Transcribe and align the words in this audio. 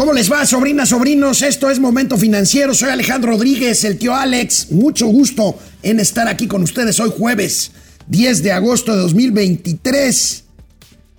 ¿Cómo 0.00 0.14
les 0.14 0.32
va, 0.32 0.46
sobrinas, 0.46 0.88
sobrinos? 0.88 1.42
Esto 1.42 1.68
es 1.68 1.78
Momento 1.78 2.16
Financiero. 2.16 2.72
Soy 2.72 2.88
Alejandro 2.88 3.32
Rodríguez, 3.32 3.84
el 3.84 3.98
tío 3.98 4.14
Alex. 4.14 4.70
Mucho 4.70 5.06
gusto 5.08 5.58
en 5.82 6.00
estar 6.00 6.26
aquí 6.26 6.46
con 6.46 6.62
ustedes 6.62 6.98
hoy 7.00 7.12
jueves 7.14 7.72
10 8.06 8.42
de 8.42 8.52
agosto 8.52 8.92
de 8.92 9.02
2023. 9.02 10.44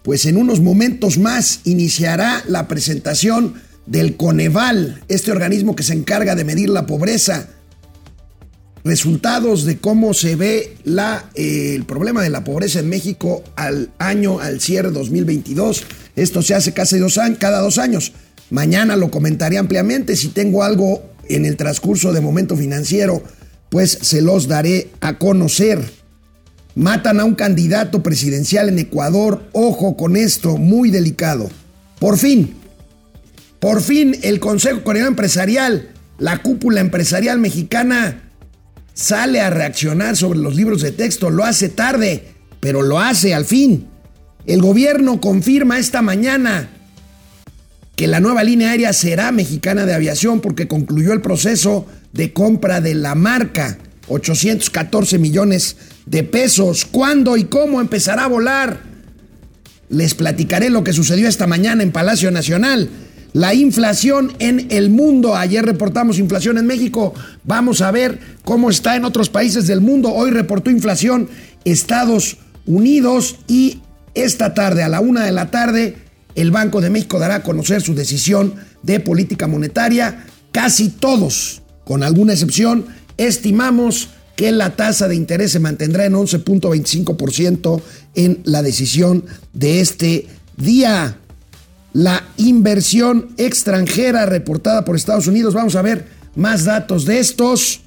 Pues 0.02 0.25
en 0.25 0.36
unos 0.36 0.62
momentos 0.62 1.20
más 1.20 1.59
iniciará 1.65 2.44
la 2.47 2.67
presentación 2.67 3.53
del 3.85 4.17
Coneval, 4.17 5.03
este 5.09 5.31
organismo 5.31 5.75
que 5.75 5.83
se 5.83 5.93
encarga 5.93 6.33
de 6.33 6.43
medir 6.43 6.69
la 6.69 6.87
pobreza. 6.87 7.49
Resultados 8.83 9.63
de 9.63 9.77
cómo 9.77 10.15
se 10.15 10.35
ve 10.35 10.75
la, 10.85 11.29
eh, 11.35 11.75
el 11.75 11.85
problema 11.85 12.23
de 12.23 12.31
la 12.31 12.43
pobreza 12.43 12.79
en 12.79 12.89
México 12.89 13.43
al 13.55 13.91
año, 13.99 14.39
al 14.39 14.59
cierre 14.59 14.89
2022. 14.89 15.83
Esto 16.16 16.41
se 16.41 16.55
hace 16.55 16.73
casi 16.73 16.98
dos 16.98 17.20
años, 17.20 17.38
cada 17.39 17.59
dos 17.59 17.77
años. 17.77 18.11
Mañana 18.52 18.98
lo 18.98 19.09
comentaré 19.09 19.58
ampliamente. 19.58 20.16
Si 20.16 20.28
tengo 20.28 20.64
algo 20.64 21.02
en 21.28 21.46
el 21.46 21.55
transcurso 21.55 22.12
de 22.12 22.20
momento 22.20 22.58
financiero, 22.58 23.23
pues 23.70 23.98
se 24.02 24.22
los 24.22 24.50
daré 24.50 24.90
a 25.00 25.18
conocer. 25.18 25.82
Matan 26.76 27.22
a 27.22 27.26
un 27.26 27.36
candidato 27.36 28.04
presidencial 28.04 28.68
en 28.68 28.78
Ecuador. 28.78 29.44
Ojo 29.54 29.95
con 29.95 30.18
esto, 30.18 30.58
muy 30.58 30.92
delicado. 30.92 31.50
Por 31.98 32.18
fin, 32.18 32.54
por 33.59 33.82
fin 33.82 34.18
el 34.22 34.42
Consejo 34.42 34.84
Coreano 34.84 35.08
Empresarial, 35.08 35.90
la 36.20 36.42
cúpula 36.42 36.81
empresarial 36.81 37.40
mexicana, 37.40 38.31
sale 38.94 39.40
a 39.40 39.50
reaccionar 39.50 40.18
sobre 40.18 40.40
los 40.40 40.56
libros 40.56 40.81
de 40.81 40.92
texto. 40.92 41.30
Lo 41.30 41.45
hace 41.45 41.70
tarde, 41.70 42.26
pero 42.59 42.81
lo 42.81 43.00
hace 43.00 43.34
al 43.34 43.45
fin. 43.45 43.88
El 44.45 44.62
gobierno 44.62 45.22
confirma 45.22 45.80
esta 45.80 46.02
mañana 46.02 46.70
que 47.95 48.08
la 48.08 48.20
nueva 48.20 48.44
línea 48.44 48.72
aérea 48.72 48.94
será 48.94 49.31
mexicana 49.31 49.86
de 49.86 49.94
aviación 49.94 50.41
porque 50.41 50.68
concluyó 50.68 51.13
el 51.13 51.22
proceso 51.22 51.86
de 52.14 52.34
compra 52.34 52.81
de 52.81 52.95
la 52.95 53.16
marca. 53.16 53.78
814 54.08 55.20
millones 55.20 55.78
de 56.06 56.23
pesos. 56.23 56.86
¿Cuándo 56.86 57.38
y 57.38 57.45
cómo 57.45 57.80
empezará 57.80 58.25
a 58.25 58.28
volar? 58.28 58.81
Les 59.89 60.14
platicaré 60.14 60.69
lo 60.69 60.84
que 60.84 60.94
sucedió 60.94 61.28
esta 61.28 61.47
mañana 61.47 61.84
en 61.84 61.92
Palacio 61.92 62.31
Nacional. 62.31 62.89
La 63.34 63.53
inflación 63.53 64.34
en 64.39 64.67
el 64.69 64.89
mundo. 64.89 65.36
Ayer 65.36 65.66
reportamos 65.66 66.19
inflación 66.19 66.58
en 66.58 66.66
México. 66.66 67.14
Vamos 67.45 67.81
a 67.81 67.92
ver 67.92 68.19
cómo 68.44 68.69
está 68.69 68.95
en 68.95 69.06
otros 69.06 69.30
países 69.30 69.67
del 69.67 69.80
mundo. 69.80 70.14
Hoy 70.14 70.31
reportó 70.31 70.69
inflación 70.69 71.30
Estados 71.64 72.38
Unidos 72.66 73.38
y 73.47 73.80
esta 74.14 74.53
tarde 74.53 74.84
a 74.84 74.89
la 74.89 75.00
una 75.00 75.23
de 75.23 75.31
la 75.31 75.52
tarde 75.52 75.95
el 76.36 76.52
Banco 76.52 76.82
de 76.82 76.90
México 76.90 77.20
dará 77.20 77.36
a 77.36 77.44
conocer 77.44 77.82
su 77.82 77.96
decisión 77.96 78.56
de 78.84 79.00
política 79.00 79.48
monetaria. 79.48 80.26
Casi 80.52 80.90
todos, 80.90 81.62
con 81.84 82.04
alguna 82.04 82.34
excepción, 82.34 82.86
estimamos 83.18 84.10
que 84.36 84.52
la 84.52 84.76
tasa 84.76 85.08
de 85.08 85.16
interés 85.16 85.52
se 85.52 85.59
mantendrá 85.59 86.06
en 86.06 86.14
11.25% 86.14 87.82
en 88.16 88.40
la 88.44 88.62
decisión 88.62 89.26
de 89.54 89.82
este 89.82 90.28
día. 90.58 91.18
La 91.94 92.24
inversión 92.38 93.30
extranjera 93.38 94.26
reportada 94.26 94.86
por 94.86 94.96
Estados 94.96 95.28
Unidos, 95.28 95.54
vamos 95.54 95.76
a 95.76 95.82
ver 95.82 96.08
más 96.36 96.64
datos 96.64 97.06
de 97.06 97.20
estos. 97.20 97.82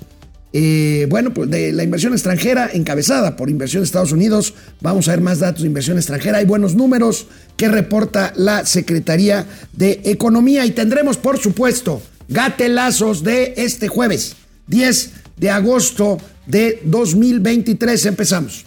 Eh, 0.57 1.09
bueno, 1.11 1.35
pues 1.35 1.51
de 1.51 1.73
la 1.73 1.83
inversión 1.83 2.13
extranjera 2.13 2.71
encabezada 2.73 3.35
por 3.35 3.51
Inversión 3.51 3.83
de 3.83 3.87
Estados 3.87 4.13
Unidos. 4.13 4.55
Vamos 4.81 5.09
a 5.09 5.11
ver 5.11 5.21
más 5.21 5.41
datos 5.41 5.63
de 5.63 5.67
inversión 5.67 5.97
extranjera. 5.99 6.39
Hay 6.39 6.45
buenos 6.45 6.77
números 6.77 7.27
que 7.57 7.69
reporta 7.69 8.33
la 8.37 8.65
Secretaría 8.65 9.47
de 9.73 10.01
Economía 10.05 10.65
y 10.65 10.71
tendremos, 10.71 11.17
por 11.17 11.39
supuesto, 11.39 12.01
gatelazos 12.29 13.25
de 13.25 13.55
este 13.57 13.89
jueves, 13.89 14.37
10 14.69 15.11
de 15.39 15.51
agosto 15.51 16.19
de 16.47 16.81
2023. 16.85 18.07
Empezamos. 18.07 18.65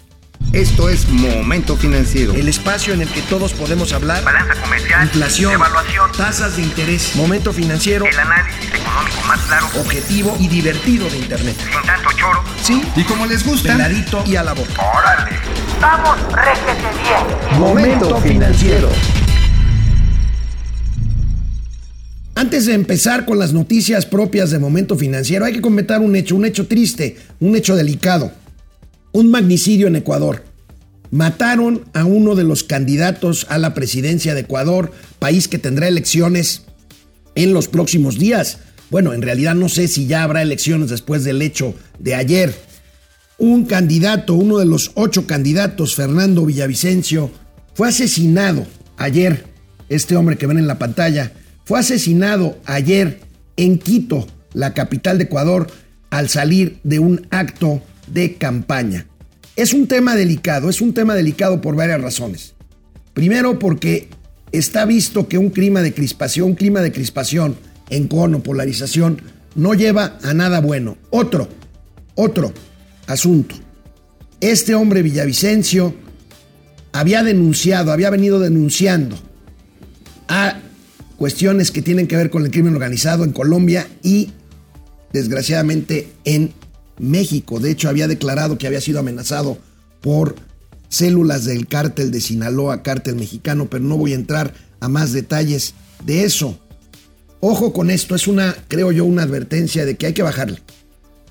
Esto 0.52 0.88
es 0.88 1.08
Momento 1.08 1.76
Financiero. 1.76 2.32
El 2.32 2.48
espacio 2.48 2.94
en 2.94 3.02
el 3.02 3.08
que 3.08 3.20
todos 3.22 3.52
podemos 3.52 3.92
hablar. 3.92 4.24
Balanza 4.24 4.54
comercial. 4.62 5.04
Inflación. 5.04 5.52
Evaluación. 5.52 6.10
Tasas 6.16 6.56
de 6.56 6.62
interés. 6.62 7.14
Momento 7.16 7.52
financiero. 7.52 8.06
El 8.06 8.18
análisis 8.18 8.64
económico 8.74 9.22
más 9.26 9.40
claro. 9.40 9.66
Objetivo 9.78 10.36
y 10.40 10.48
divertido 10.48 11.08
de 11.10 11.18
Internet. 11.18 11.54
Sin 11.58 11.82
tanto 11.86 12.08
choro. 12.16 12.42
Sí. 12.62 12.82
Y 12.96 13.04
como 13.04 13.26
les 13.26 13.44
gusta, 13.44 13.72
Peladito 13.72 14.24
y 14.26 14.36
a 14.36 14.42
la 14.42 14.54
boca. 14.54 14.72
¡Órale! 14.96 15.36
¡Vamos, 15.80 16.18
réjete 16.32 16.88
bien! 17.02 17.60
Momento 17.60 18.20
Financiero. 18.20 18.90
Antes 22.34 22.66
de 22.66 22.74
empezar 22.74 23.26
con 23.26 23.38
las 23.38 23.52
noticias 23.52 24.06
propias 24.06 24.50
de 24.50 24.58
Momento 24.58 24.96
Financiero, 24.96 25.44
hay 25.44 25.52
que 25.52 25.60
comentar 25.60 26.00
un 26.00 26.16
hecho, 26.16 26.36
un 26.36 26.46
hecho 26.46 26.66
triste, 26.66 27.18
un 27.40 27.54
hecho 27.54 27.76
delicado. 27.76 28.32
Un 29.12 29.30
magnicidio 29.30 29.86
en 29.86 29.96
Ecuador. 29.96 30.44
Mataron 31.10 31.84
a 31.94 32.04
uno 32.04 32.34
de 32.34 32.44
los 32.44 32.64
candidatos 32.64 33.46
a 33.48 33.56
la 33.58 33.72
presidencia 33.72 34.34
de 34.34 34.42
Ecuador, 34.42 34.92
país 35.18 35.48
que 35.48 35.58
tendrá 35.58 35.88
elecciones 35.88 36.64
en 37.34 37.54
los 37.54 37.68
próximos 37.68 38.18
días. 38.18 38.58
Bueno, 38.90 39.14
en 39.14 39.22
realidad 39.22 39.54
no 39.54 39.68
sé 39.68 39.88
si 39.88 40.06
ya 40.06 40.22
habrá 40.22 40.42
elecciones 40.42 40.90
después 40.90 41.24
del 41.24 41.40
hecho 41.40 41.74
de 41.98 42.14
ayer. 42.14 42.54
Un 43.38 43.64
candidato, 43.64 44.34
uno 44.34 44.58
de 44.58 44.66
los 44.66 44.90
ocho 44.94 45.26
candidatos, 45.26 45.94
Fernando 45.94 46.44
Villavicencio, 46.44 47.30
fue 47.74 47.88
asesinado 47.88 48.66
ayer. 48.96 49.46
Este 49.88 50.16
hombre 50.16 50.36
que 50.36 50.46
ven 50.46 50.58
en 50.58 50.66
la 50.66 50.78
pantalla 50.78 51.32
fue 51.64 51.78
asesinado 51.78 52.58
ayer 52.66 53.20
en 53.56 53.78
Quito, 53.78 54.26
la 54.52 54.74
capital 54.74 55.18
de 55.18 55.24
Ecuador, 55.24 55.68
al 56.10 56.28
salir 56.28 56.78
de 56.82 56.98
un 56.98 57.26
acto 57.30 57.82
de 58.12 58.34
campaña. 58.34 59.06
Es 59.56 59.72
un 59.72 59.86
tema 59.86 60.14
delicado, 60.14 60.70
es 60.70 60.80
un 60.80 60.94
tema 60.94 61.14
delicado 61.14 61.60
por 61.60 61.74
varias 61.74 62.00
razones. 62.00 62.54
Primero 63.12 63.58
porque 63.58 64.08
está 64.52 64.84
visto 64.84 65.28
que 65.28 65.38
un 65.38 65.50
clima 65.50 65.82
de 65.82 65.92
crispación, 65.92 66.50
un 66.50 66.54
clima 66.54 66.80
de 66.80 66.92
crispación, 66.92 67.56
encono, 67.90 68.42
polarización, 68.42 69.20
no 69.54 69.74
lleva 69.74 70.18
a 70.22 70.34
nada 70.34 70.60
bueno. 70.60 70.96
Otro, 71.10 71.48
otro 72.14 72.52
asunto. 73.06 73.56
Este 74.40 74.74
hombre 74.74 75.02
Villavicencio 75.02 75.94
había 76.92 77.24
denunciado, 77.24 77.92
había 77.92 78.10
venido 78.10 78.38
denunciando 78.38 79.18
a 80.28 80.60
cuestiones 81.16 81.70
que 81.72 81.82
tienen 81.82 82.06
que 82.06 82.16
ver 82.16 82.30
con 82.30 82.44
el 82.44 82.50
crimen 82.50 82.74
organizado 82.74 83.24
en 83.24 83.32
Colombia 83.32 83.88
y 84.02 84.30
desgraciadamente 85.12 86.08
en 86.24 86.52
México. 86.98 87.60
De 87.60 87.70
hecho, 87.70 87.88
había 87.88 88.08
declarado 88.08 88.58
que 88.58 88.66
había 88.66 88.80
sido 88.80 89.00
amenazado 89.00 89.58
por 90.00 90.36
células 90.88 91.44
del 91.44 91.66
cártel 91.66 92.10
de 92.10 92.20
Sinaloa, 92.20 92.82
cártel 92.82 93.16
mexicano, 93.16 93.68
pero 93.70 93.84
no 93.84 93.96
voy 93.96 94.12
a 94.12 94.16
entrar 94.16 94.54
a 94.80 94.88
más 94.88 95.12
detalles 95.12 95.74
de 96.04 96.24
eso. 96.24 96.58
Ojo 97.40 97.72
con 97.72 97.90
esto, 97.90 98.14
es 98.14 98.26
una, 98.26 98.56
creo 98.68 98.90
yo, 98.90 99.04
una 99.04 99.22
advertencia 99.22 99.84
de 99.84 99.96
que 99.96 100.06
hay 100.06 100.12
que 100.12 100.22
bajarle. 100.22 100.60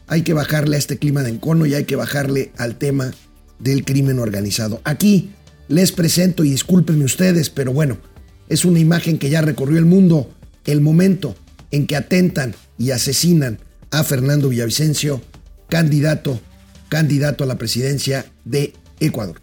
Hay 0.08 0.22
que 0.22 0.34
bajarle 0.34 0.78
a 0.78 0.80
este 0.80 0.98
clima 0.98 1.24
de 1.24 1.32
encono 1.32 1.66
y 1.66 1.74
hay 1.74 1.84
que 1.84 1.98
bajarle 1.98 2.52
al 2.58 2.78
tema 2.78 3.12
del 3.60 3.84
crimen 3.84 4.20
organizado. 4.20 4.80
Aquí 4.86 5.32
les 5.68 5.92
presento, 5.92 6.46
y 6.46 6.52
discúlpenme 6.52 7.04
ustedes, 7.04 7.50
pero 7.50 7.74
bueno, 7.74 7.98
es 8.48 8.64
una 8.64 8.80
imagen 8.80 9.18
que 9.18 9.30
ya 9.30 9.42
recorrió 9.42 9.78
el 9.78 9.86
mundo, 9.86 10.32
el 10.64 10.80
momento 10.80 11.36
en 11.72 11.88
que 11.88 11.98
atentan 11.98 12.56
y 12.78 12.92
asesinan 12.92 13.60
a 13.92 14.04
Fernando 14.04 14.50
Villavicencio 14.50 15.22
candidato, 15.70 16.40
candidato 16.90 17.44
a 17.44 17.48
la 17.48 17.58
presidencia 17.58 18.26
de 18.46 18.74
Ecuador. 19.00 19.42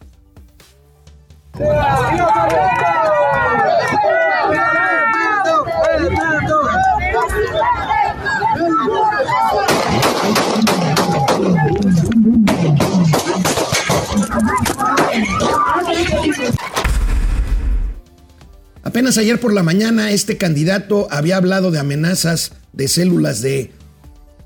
Apenas 18.83 19.19
ayer 19.19 19.41
por 19.41 19.53
la 19.53 19.63
mañana 19.63 20.11
este 20.11 20.37
candidato 20.37 21.09
había 21.11 21.37
hablado 21.37 21.71
de 21.71 21.79
amenazas 21.79 22.53
de 22.73 22.89
células 22.89 23.43
de 23.43 23.73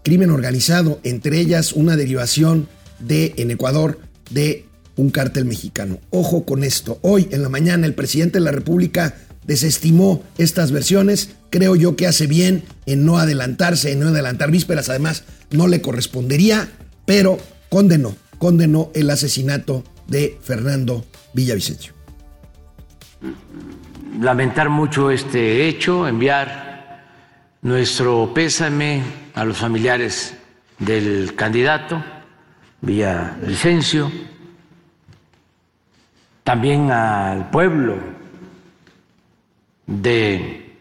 crimen 0.03 0.31
organizado, 0.31 1.01
entre 1.03 1.39
ellas 1.39 1.73
una 1.73 1.97
derivación 1.97 2.69
de 2.99 3.35
en 3.37 3.51
Ecuador 3.51 4.01
de 4.31 4.65
un 4.97 5.11
cártel 5.11 5.45
mexicano. 5.45 5.99
Ojo 6.11 6.45
con 6.45 6.65
esto. 6.65 6.99
Hoy 7.03 7.29
en 7.31 7.43
la 7.43 7.49
mañana 7.49 7.87
el 7.87 7.95
presidente 7.95 8.39
de 8.39 8.45
la 8.45 8.51
República 8.51 9.15
desestimó 9.47 10.23
estas 10.37 10.73
versiones. 10.73 11.31
Creo 11.51 11.77
yo 11.77 11.97
que 11.97 12.07
hace 12.07 12.27
bien 12.27 12.65
en 12.87 13.05
no 13.05 13.19
adelantarse, 13.19 13.93
en 13.93 14.01
no 14.01 14.09
adelantar 14.09 14.51
vísperas. 14.51 14.89
Además, 14.89 15.25
no 15.51 15.69
le 15.69 15.81
correspondería, 15.81 16.69
pero 17.07 17.39
condenó, 17.71 18.15
condenó 18.39 18.91
el 18.95 19.09
asesinato 19.09 19.85
de 20.09 20.37
Fernando 20.43 21.05
Villavicencio. 21.33 21.95
Lamentar 24.21 24.69
mucho 24.69 25.11
este 25.11 25.69
hecho, 25.69 26.09
enviar 26.09 26.68
nuestro 27.63 28.33
pésame 28.33 29.03
a 29.35 29.45
los 29.45 29.57
familiares 29.57 30.37
del 30.79 31.35
candidato 31.35 32.03
Villavicencio, 32.81 34.11
también 36.45 36.91
al 36.93 37.51
pueblo 37.51 37.99
de 39.87 40.77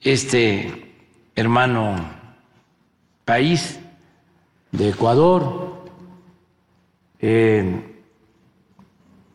este 0.00 0.94
hermano 1.34 1.96
país 3.24 3.78
de 4.72 4.90
Ecuador. 4.90 5.84
Eh, 7.18 7.86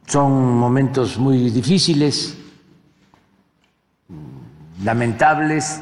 son 0.06 0.56
momentos 0.58 1.18
muy 1.18 1.50
difíciles, 1.50 2.38
lamentables 4.84 5.82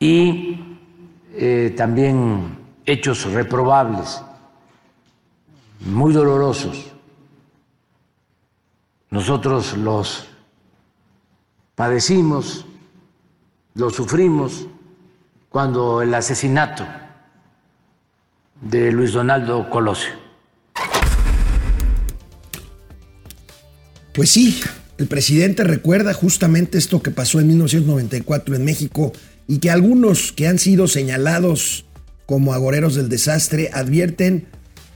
y 0.00 0.58
eh, 1.34 1.74
también 1.76 2.58
hechos 2.86 3.30
reprobables, 3.30 4.22
muy 5.80 6.12
dolorosos. 6.12 6.86
Nosotros 9.10 9.76
los 9.76 10.26
padecimos, 11.74 12.64
los 13.74 13.94
sufrimos 13.94 14.66
cuando 15.50 16.00
el 16.00 16.14
asesinato 16.14 16.86
de 18.60 18.90
Luis 18.92 19.12
Donaldo 19.12 19.68
Colosio. 19.68 20.12
Pues 24.14 24.30
sí, 24.30 24.60
el 24.98 25.06
presidente 25.06 25.64
recuerda 25.64 26.14
justamente 26.14 26.78
esto 26.78 27.02
que 27.02 27.10
pasó 27.10 27.40
en 27.40 27.48
1994 27.48 28.54
en 28.54 28.64
México 28.64 29.12
y 29.50 29.58
que 29.58 29.68
algunos 29.68 30.30
que 30.30 30.46
han 30.46 30.60
sido 30.60 30.86
señalados 30.86 31.84
como 32.24 32.54
agoreros 32.54 32.94
del 32.94 33.08
desastre 33.08 33.68
advierten 33.72 34.46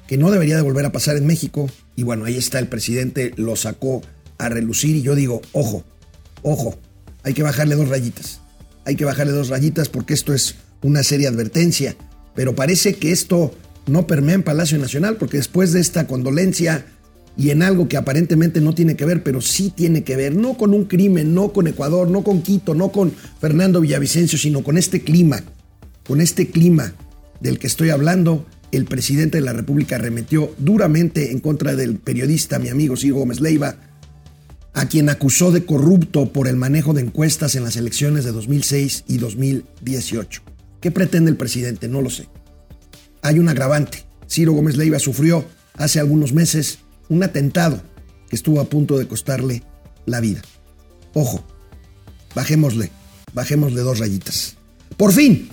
que 0.07 0.17
no 0.17 0.31
debería 0.31 0.55
de 0.55 0.63
volver 0.63 0.87
a 0.87 0.93
pasar 0.93 1.17
en 1.17 1.27
México. 1.27 1.69
Y 1.97 2.05
bueno, 2.05 2.25
ahí 2.25 2.37
está 2.37 2.61
el 2.61 2.69
presidente, 2.69 3.33
lo 3.35 3.57
sacó 3.57 4.03
a 4.39 4.49
relucir 4.49 4.95
y 4.95 5.03
yo 5.03 5.17
digo, 5.17 5.43
ojo, 5.51 5.85
ojo, 6.43 6.79
hay 7.25 7.35
que 7.35 7.43
bajarle 7.43 7.75
dos 7.75 7.89
rayitas. 7.89 8.43
Hay 8.85 8.95
que 8.95 9.05
bajarle 9.05 9.33
dos 9.33 9.49
rayitas 9.49 9.89
porque 9.89 10.15
esto 10.15 10.33
es 10.33 10.55
una 10.83 11.03
seria 11.03 11.31
advertencia. 11.31 11.97
Pero 12.37 12.55
parece 12.55 12.95
que 12.95 13.11
esto 13.11 13.53
no 13.89 14.07
permea 14.07 14.37
en 14.37 14.45
Palacio 14.45 14.79
Nacional 14.79 15.17
porque 15.17 15.39
después 15.39 15.73
de 15.73 15.81
esta 15.81 16.07
condolencia 16.07 16.87
y 17.37 17.51
en 17.51 17.63
algo 17.63 17.89
que 17.89 17.97
aparentemente 17.97 18.61
no 18.61 18.75
tiene 18.75 18.97
que 18.97 19.05
ver, 19.05 19.23
pero 19.23 19.41
sí 19.41 19.73
tiene 19.75 20.05
que 20.05 20.17
ver, 20.17 20.37
no 20.37 20.57
con 20.57 20.73
un 20.73 20.85
crimen, 20.85 21.35
no 21.35 21.53
con 21.53 21.67
Ecuador, 21.67 22.09
no 22.09 22.23
con 22.23 22.43
Quito, 22.43 22.75
no 22.75 22.91
con 22.93 23.13
Fernando 23.41 23.81
Villavicencio, 23.81 24.39
sino 24.39 24.63
con 24.63 24.79
este 24.79 25.03
clima, 25.03 25.43
con 26.07 26.21
este 26.21 26.49
clima 26.49 26.95
del 27.41 27.59
que 27.59 27.67
estoy 27.67 27.91
hablando, 27.91 28.47
el 28.71 28.85
presidente 28.85 29.39
de 29.39 29.45
la 29.45 29.53
República 29.53 29.97
arremetió 29.97 30.55
duramente 30.59 31.33
en 31.33 31.41
contra 31.41 31.75
del 31.77 31.97
periodista, 31.97 32.59
mi 32.59 32.69
amigo 32.69 32.97
Ciro 32.97 33.17
Gómez 33.17 33.41
Leiva, 33.41 33.77
a 34.73 34.89
quien 34.89 35.09
acusó 35.09 35.53
de 35.53 35.65
corrupto 35.65 36.33
por 36.33 36.49
el 36.49 36.57
manejo 36.57 36.95
de 36.95 37.03
encuestas 37.03 37.55
en 37.55 37.65
las 37.65 37.77
elecciones 37.77 38.25
de 38.25 38.33
2006 38.33 39.05
y 39.07 39.19
2018. 39.19 40.43
¿Qué 40.81 40.91
pretende 40.91 41.31
el 41.31 41.37
presidente? 41.37 41.89
No 41.89 42.03
lo 42.03 42.11
sé. 42.11 42.29
Hay 43.23 43.39
un 43.39 43.49
agravante. 43.49 44.05
Ciro 44.29 44.53
Gómez 44.53 44.77
Leiva 44.77 44.99
sufrió 44.99 45.45
hace 45.75 46.01
algunos 46.01 46.33
meses 46.33 46.81
un 47.15 47.23
atentado 47.23 47.83
que 48.29 48.37
estuvo 48.37 48.61
a 48.61 48.69
punto 48.69 48.99
de 48.99 49.07
costarle 49.07 49.63
la 50.07 50.21
vida. 50.21 50.43
Ojo, 51.15 51.45
bajémosle, 52.35 52.91
bajémosle 53.33 53.81
dos 53.81 53.99
rayitas. 53.99 54.57
Por 54.97 55.13
fin, 55.13 55.49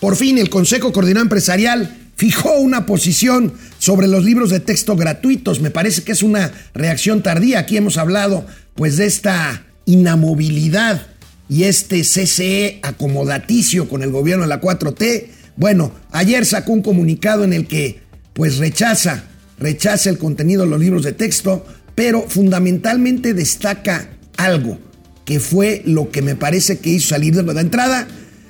por 0.00 0.16
fin 0.16 0.38
el 0.38 0.50
Consejo 0.50 0.92
Coordinador 0.92 1.26
Empresarial 1.26 1.98
fijó 2.16 2.58
una 2.58 2.86
posición 2.86 3.54
sobre 3.78 4.06
los 4.06 4.24
libros 4.24 4.50
de 4.50 4.60
texto 4.60 4.96
gratuitos. 4.96 5.60
Me 5.60 5.70
parece 5.70 6.02
que 6.02 6.12
es 6.12 6.22
una 6.22 6.52
reacción 6.74 7.22
tardía. 7.22 7.58
Aquí 7.58 7.76
hemos 7.76 7.98
hablado 7.98 8.46
pues 8.74 8.96
de 8.96 9.06
esta 9.06 9.66
inamovilidad 9.86 11.06
y 11.48 11.64
este 11.64 12.02
CCE 12.02 12.78
acomodaticio 12.82 13.88
con 13.88 14.02
el 14.02 14.10
gobierno 14.10 14.44
de 14.44 14.48
la 14.48 14.60
4T. 14.60 15.26
Bueno, 15.56 15.92
ayer 16.12 16.46
sacó 16.46 16.72
un 16.72 16.82
comunicado 16.82 17.44
en 17.44 17.52
el 17.52 17.66
que 17.66 18.00
pues 18.32 18.58
rechaza 18.58 19.24
rechaza 19.62 20.10
el 20.10 20.18
contenido 20.18 20.64
de 20.64 20.68
los 20.68 20.80
libros 20.80 21.02
de 21.02 21.12
texto, 21.12 21.64
pero 21.94 22.22
fundamentalmente 22.28 23.34
destaca 23.34 24.10
algo, 24.36 24.78
que 25.24 25.40
fue 25.40 25.82
lo 25.84 26.10
que 26.10 26.22
me 26.22 26.36
parece 26.36 26.78
que 26.78 26.90
hizo 26.90 27.10
salir 27.10 27.34
de 27.34 27.42
la 27.42 27.60
entrada. 27.60 28.08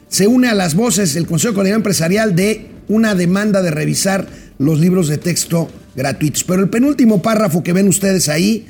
Se 0.08 0.26
une 0.26 0.48
a 0.48 0.54
las 0.54 0.74
voces 0.74 1.14
del 1.14 1.26
Consejo 1.26 1.54
Coordinador 1.54 1.80
Empresarial 1.80 2.34
de 2.34 2.66
una 2.88 3.14
demanda 3.14 3.62
de 3.62 3.70
revisar 3.70 4.26
los 4.58 4.80
libros 4.80 5.08
de 5.08 5.18
texto 5.18 5.70
gratuitos. 5.94 6.44
Pero 6.44 6.62
el 6.62 6.70
penúltimo 6.70 7.22
párrafo 7.22 7.62
que 7.62 7.72
ven 7.72 7.88
ustedes 7.88 8.28
ahí, 8.28 8.66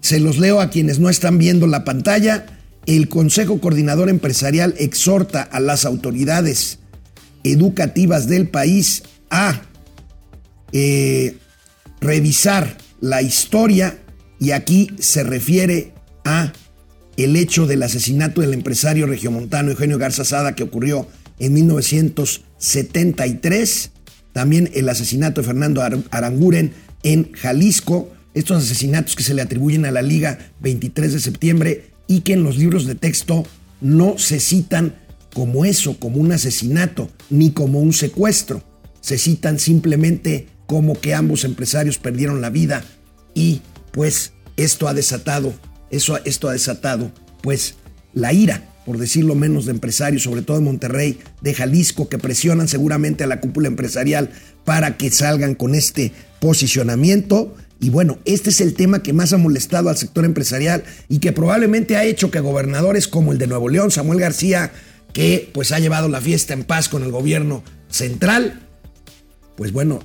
se 0.00 0.18
los 0.18 0.38
leo 0.38 0.60
a 0.60 0.70
quienes 0.70 0.98
no 0.98 1.08
están 1.08 1.38
viendo 1.38 1.66
la 1.66 1.84
pantalla. 1.84 2.46
El 2.86 3.08
Consejo 3.08 3.60
Coordinador 3.60 4.08
Empresarial 4.08 4.74
exhorta 4.78 5.42
a 5.42 5.60
las 5.60 5.84
autoridades 5.84 6.80
educativas 7.44 8.26
del 8.26 8.48
país 8.48 9.04
a 9.30 9.62
eh, 10.72 11.36
revisar 12.02 12.76
la 13.00 13.22
historia 13.22 13.98
y 14.38 14.50
aquí 14.50 14.90
se 14.98 15.22
refiere 15.22 15.94
a 16.24 16.52
el 17.16 17.36
hecho 17.36 17.66
del 17.66 17.82
asesinato 17.82 18.40
del 18.40 18.54
empresario 18.54 19.06
regiomontano 19.06 19.70
Eugenio 19.70 19.98
Garza 19.98 20.24
Sada 20.24 20.54
que 20.54 20.64
ocurrió 20.64 21.06
en 21.38 21.52
1973, 21.54 23.90
también 24.32 24.70
el 24.74 24.88
asesinato 24.88 25.40
de 25.40 25.46
Fernando 25.46 25.82
Aranguren 26.10 26.72
en 27.02 27.32
Jalisco, 27.32 28.12
estos 28.34 28.64
asesinatos 28.64 29.16
que 29.16 29.22
se 29.22 29.34
le 29.34 29.42
atribuyen 29.42 29.84
a 29.84 29.90
la 29.90 30.02
Liga 30.02 30.38
23 30.60 31.12
de 31.12 31.20
septiembre 31.20 31.90
y 32.08 32.20
que 32.20 32.32
en 32.32 32.42
los 32.42 32.56
libros 32.56 32.86
de 32.86 32.94
texto 32.94 33.44
no 33.80 34.16
se 34.18 34.40
citan 34.40 34.94
como 35.34 35.64
eso, 35.64 35.98
como 35.98 36.18
un 36.18 36.32
asesinato, 36.32 37.10
ni 37.30 37.52
como 37.52 37.80
un 37.80 37.92
secuestro, 37.92 38.62
se 39.00 39.18
citan 39.18 39.58
simplemente 39.58 40.46
como 40.72 40.98
que 40.98 41.12
ambos 41.12 41.44
empresarios 41.44 41.98
perdieron 41.98 42.40
la 42.40 42.48
vida 42.48 42.82
y 43.34 43.60
pues 43.90 44.32
esto 44.56 44.88
ha 44.88 44.94
desatado, 44.94 45.52
eso, 45.90 46.18
esto 46.24 46.48
ha 46.48 46.54
desatado 46.54 47.12
pues 47.42 47.74
la 48.14 48.32
ira, 48.32 48.62
por 48.86 48.96
decirlo 48.96 49.34
menos, 49.34 49.66
de 49.66 49.72
empresarios, 49.72 50.22
sobre 50.22 50.40
todo 50.40 50.56
de 50.56 50.64
Monterrey, 50.64 51.18
de 51.42 51.52
Jalisco, 51.52 52.08
que 52.08 52.16
presionan 52.16 52.68
seguramente 52.68 53.22
a 53.22 53.26
la 53.26 53.38
cúpula 53.38 53.68
empresarial 53.68 54.30
para 54.64 54.96
que 54.96 55.10
salgan 55.10 55.56
con 55.56 55.74
este 55.74 56.12
posicionamiento. 56.40 57.54
Y 57.78 57.90
bueno, 57.90 58.16
este 58.24 58.48
es 58.48 58.62
el 58.62 58.72
tema 58.72 59.02
que 59.02 59.12
más 59.12 59.34
ha 59.34 59.36
molestado 59.36 59.90
al 59.90 59.98
sector 59.98 60.24
empresarial 60.24 60.84
y 61.06 61.18
que 61.18 61.32
probablemente 61.32 61.98
ha 61.98 62.04
hecho 62.04 62.30
que 62.30 62.40
gobernadores 62.40 63.08
como 63.08 63.32
el 63.32 63.36
de 63.36 63.46
Nuevo 63.46 63.68
León, 63.68 63.90
Samuel 63.90 64.20
García, 64.20 64.72
que 65.12 65.50
pues 65.52 65.70
ha 65.70 65.80
llevado 65.80 66.08
la 66.08 66.22
fiesta 66.22 66.54
en 66.54 66.64
paz 66.64 66.88
con 66.88 67.02
el 67.02 67.10
gobierno 67.10 67.62
central, 67.90 68.66
pues 69.54 69.72
bueno, 69.72 70.00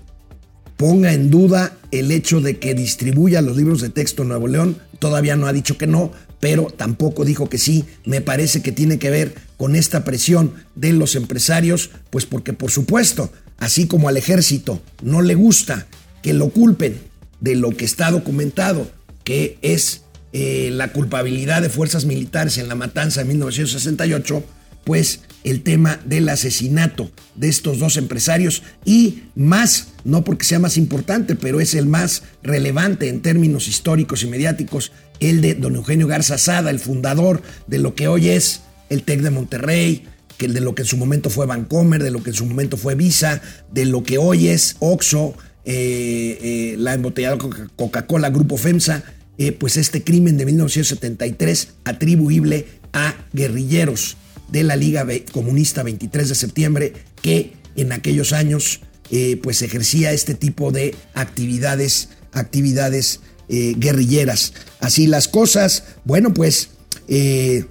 ponga 0.77 1.11
en 1.13 1.29
duda 1.29 1.75
el 1.91 2.11
hecho 2.11 2.39
de 2.39 2.59
que 2.59 2.75
distribuya 2.75 3.41
los 3.41 3.57
libros 3.57 3.81
de 3.81 3.89
texto 3.89 4.21
en 4.21 4.29
Nuevo 4.29 4.47
León. 4.47 4.77
Todavía 4.99 5.35
no 5.35 5.47
ha 5.47 5.53
dicho 5.53 5.77
que 5.77 5.87
no, 5.87 6.11
pero 6.39 6.67
tampoco 6.67 7.25
dijo 7.25 7.49
que 7.49 7.57
sí. 7.57 7.85
Me 8.05 8.21
parece 8.21 8.61
que 8.61 8.71
tiene 8.71 8.99
que 8.99 9.09
ver 9.09 9.35
con 9.57 9.75
esta 9.75 10.05
presión 10.05 10.53
de 10.75 10.93
los 10.93 11.15
empresarios, 11.15 11.89
pues 12.11 12.25
porque 12.25 12.53
por 12.53 12.71
supuesto, 12.71 13.31
así 13.57 13.87
como 13.87 14.07
al 14.07 14.17
ejército 14.17 14.81
no 15.01 15.21
le 15.21 15.35
gusta 15.35 15.87
que 16.21 16.33
lo 16.33 16.49
culpen 16.49 16.99
de 17.39 17.55
lo 17.55 17.71
que 17.71 17.85
está 17.85 18.11
documentado, 18.11 18.89
que 19.23 19.57
es 19.61 20.03
eh, 20.33 20.69
la 20.71 20.93
culpabilidad 20.93 21.61
de 21.61 21.69
fuerzas 21.69 22.05
militares 22.05 22.57
en 22.59 22.67
la 22.67 22.75
matanza 22.75 23.21
de 23.21 23.29
1968, 23.29 24.43
pues 24.83 25.21
el 25.49 25.63
tema 25.63 25.99
del 26.03 26.27
asesinato 26.27 27.09
de 27.35 27.47
estos 27.47 27.79
dos 27.79 27.95
empresarios 27.95 28.63
y 28.83 29.23
más, 29.33 29.93
no 30.03 30.23
porque 30.25 30.43
sea 30.43 30.59
más 30.59 30.75
importante, 30.75 31.35
pero 31.35 31.61
es 31.61 31.73
el 31.73 31.85
más 31.85 32.23
relevante 32.43 33.07
en 33.07 33.21
términos 33.21 33.69
históricos 33.69 34.23
y 34.23 34.27
mediáticos, 34.27 34.91
el 35.21 35.39
de 35.39 35.55
don 35.55 35.75
Eugenio 35.75 36.05
Garza 36.05 36.37
Sada, 36.37 36.69
el 36.69 36.79
fundador 36.79 37.41
de 37.65 37.79
lo 37.79 37.95
que 37.95 38.09
hoy 38.09 38.27
es 38.27 38.61
el 38.89 39.03
TEC 39.03 39.21
de 39.21 39.29
Monterrey, 39.29 40.05
que 40.37 40.49
de 40.49 40.59
lo 40.59 40.75
que 40.75 40.81
en 40.81 40.87
su 40.87 40.97
momento 40.97 41.29
fue 41.29 41.45
Vancomer, 41.45 42.03
de 42.03 42.11
lo 42.11 42.21
que 42.21 42.31
en 42.31 42.35
su 42.35 42.45
momento 42.45 42.75
fue 42.75 42.95
Visa, 42.95 43.41
de 43.71 43.85
lo 43.85 44.03
que 44.03 44.17
hoy 44.17 44.49
es 44.49 44.75
Oxo, 44.79 45.33
eh, 45.63 46.39
eh, 46.41 46.75
la 46.77 46.93
embotellada 46.93 47.37
Coca-Cola, 47.75 48.29
Grupo 48.31 48.57
FEMSA, 48.57 49.03
eh, 49.37 49.53
pues 49.53 49.77
este 49.77 50.03
crimen 50.03 50.35
de 50.35 50.45
1973 50.45 51.69
atribuible 51.85 52.65
a 52.91 53.15
guerrilleros 53.31 54.17
de 54.49 54.63
la 54.63 54.75
Liga 54.75 55.05
Comunista 55.31 55.83
23 55.83 56.29
de 56.29 56.35
septiembre, 56.35 56.93
que 57.21 57.53
en 57.75 57.91
aquellos 57.91 58.33
años 58.33 58.81
eh, 59.11 59.39
pues 59.41 59.61
ejercía 59.61 60.11
este 60.11 60.33
tipo 60.33 60.71
de 60.71 60.95
actividades, 61.13 62.09
actividades 62.33 63.21
eh, 63.49 63.75
guerrilleras. 63.77 64.53
Así 64.81 65.07
las 65.07 65.27
cosas, 65.27 65.83
bueno, 66.03 66.33
pues 66.33 66.69
eh, 67.07 67.65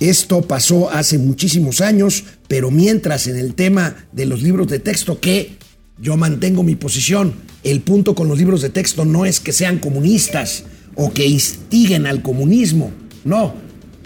Esto 0.00 0.42
pasó 0.42 0.90
hace 0.90 1.18
muchísimos 1.18 1.80
años, 1.80 2.24
pero 2.48 2.70
mientras 2.70 3.26
en 3.26 3.36
el 3.36 3.54
tema 3.54 4.06
de 4.12 4.26
los 4.26 4.42
libros 4.42 4.68
de 4.68 4.78
texto, 4.78 5.20
que 5.20 5.56
yo 5.98 6.16
mantengo 6.16 6.62
mi 6.62 6.74
posición, 6.74 7.34
el 7.62 7.82
punto 7.82 8.14
con 8.14 8.28
los 8.28 8.38
libros 8.38 8.62
de 8.62 8.70
texto 8.70 9.04
no 9.04 9.26
es 9.26 9.40
que 9.40 9.52
sean 9.52 9.78
comunistas 9.78 10.64
o 10.94 11.12
que 11.12 11.26
instiguen 11.26 12.06
al 12.06 12.22
comunismo, 12.22 12.90
no, 13.24 13.54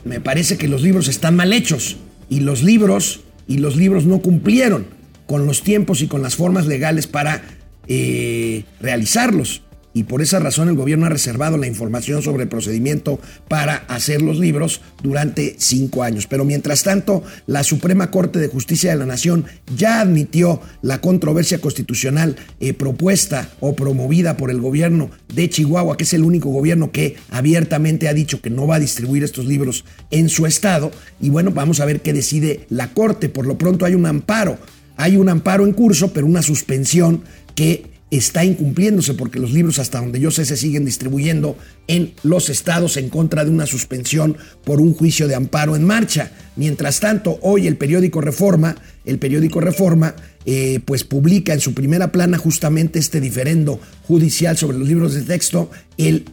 me 0.05 0.21
parece 0.21 0.57
que 0.57 0.69
los 0.69 0.83
libros 0.83 1.09
están 1.09 1.37
mal 1.37 1.53
hechos 1.53 1.97
y 2.29 2.41
los 2.41 2.63
libros 2.63 3.21
y 3.47 3.59
los 3.59 3.77
libros 3.77 4.05
no 4.05 4.21
cumplieron 4.21 4.87
con 5.27 5.47
los 5.47 5.63
tiempos 5.63 6.03
y 6.03 6.07
con 6.07 6.23
las 6.23 6.37
formas 6.37 6.67
legales 6.67 7.07
para 7.07 7.43
eh, 7.89 8.65
realizarlos 8.81 9.63
y 9.95 10.03
por 10.03 10.21
esa 10.21 10.41
razón 10.41 10.69
el 10.69 10.75
gobierno 10.75 11.07
ha 11.07 11.09
reservado 11.09 11.57
la 11.57 11.69
información 11.69 12.21
sobre 12.21 12.43
el 12.43 12.49
procedimiento 12.49 13.21
para 13.49 13.77
hacer 13.89 14.21
los 14.21 14.39
libros 14.39 14.81
durante 15.03 15.55
cinco 15.59 16.03
años. 16.03 16.27
Pero 16.27 16.45
mientras 16.45 16.83
tanto, 16.83 17.23
la 17.47 17.63
Suprema 17.63 18.11
Corte 18.11 18.41
de 18.41 18.49
Justicia 18.49 18.91
de 18.91 18.99
la 18.99 19.07
Nación 19.07 19.45
ya 19.77 20.01
admitió 20.01 20.61
la 20.83 21.01
controversia 21.01 21.61
constitucional 21.61 22.37
eh, 22.59 22.75
propuesta 22.75 23.49
o 23.61 23.77
promovida 23.77 24.37
por 24.37 24.51
el 24.51 24.61
gobierno 24.61 25.11
de 25.33 25.49
Chihuahua, 25.49 25.97
que 25.97 26.05
es 26.05 26.13
el 26.13 26.25
único 26.25 26.51
gobierno 26.51 26.91
que 26.91 27.17
abiertamente 27.31 28.09
ha 28.09 28.15
dicho 28.15 28.41
que 28.41 28.51
no 28.51 28.67
va 28.67 28.77
a 28.77 28.81
distribuir 28.81 29.23
estos 29.23 29.47
libros 29.47 29.85
en 30.11 30.29
su 30.29 30.45
estado. 30.45 30.91
Y 31.21 31.31
bueno, 31.31 31.53
vamos 31.53 31.79
a 31.79 31.85
ver 31.85 32.03
qué 32.03 32.13
decide 32.13 32.67
la 32.69 32.93
Corte. 32.93 33.29
Por 33.29 33.47
lo 33.47 33.57
pronto 33.57 33.85
hay 33.85 33.95
un 33.95 34.07
amparo. 34.07 34.59
Hay 34.97 35.17
un 35.17 35.29
amparo 35.29 35.65
en 35.65 35.73
curso, 35.73 36.13
pero 36.13 36.27
una 36.27 36.43
suspensión 36.43 37.23
que 37.55 37.94
está 38.17 38.45
incumpliéndose 38.45 39.15
porque 39.15 39.39
los 39.39 39.53
libros 39.53 39.79
hasta 39.79 40.01
donde 40.01 40.21
yo 40.21 40.31
sé 40.31 40.45
se 40.45 40.57
siguen 40.57 40.85
distribuyendo 40.85 41.57
en 41.87 42.15
los 42.23 42.49
estados 42.49 42.97
en 42.97 43.09
contra 43.09 43.45
de 43.45 43.51
una 43.51 43.67
suspensión 43.67 44.37
por 44.65 44.81
un 44.81 44.95
juicio 44.95 45.29
de 45.29 45.35
amparo 45.35 45.77
en 45.77 45.85
marcha. 45.85 46.33
Mientras 46.57 47.01
tanto, 47.01 47.39
hoy 47.43 47.67
el 47.67 47.77
periódico 47.77 48.21
Reforma, 48.21 48.77
el 49.05 49.19
periódico 49.19 49.61
Reforma, 49.61 50.15
eh, 50.47 50.81
pues 50.85 51.05
publica 51.05 51.55
en 51.55 51.61
su 51.61 51.73
primera 51.73 52.13
plana 52.13 52.37
justamente 52.39 52.99
este 52.99 53.21
diferendo 53.21 53.81
judicial 54.07 54.59
sobre 54.59 54.77
los 54.79 54.87
libros 54.87 55.15
de 55.15 55.23
texto, 55.23 55.71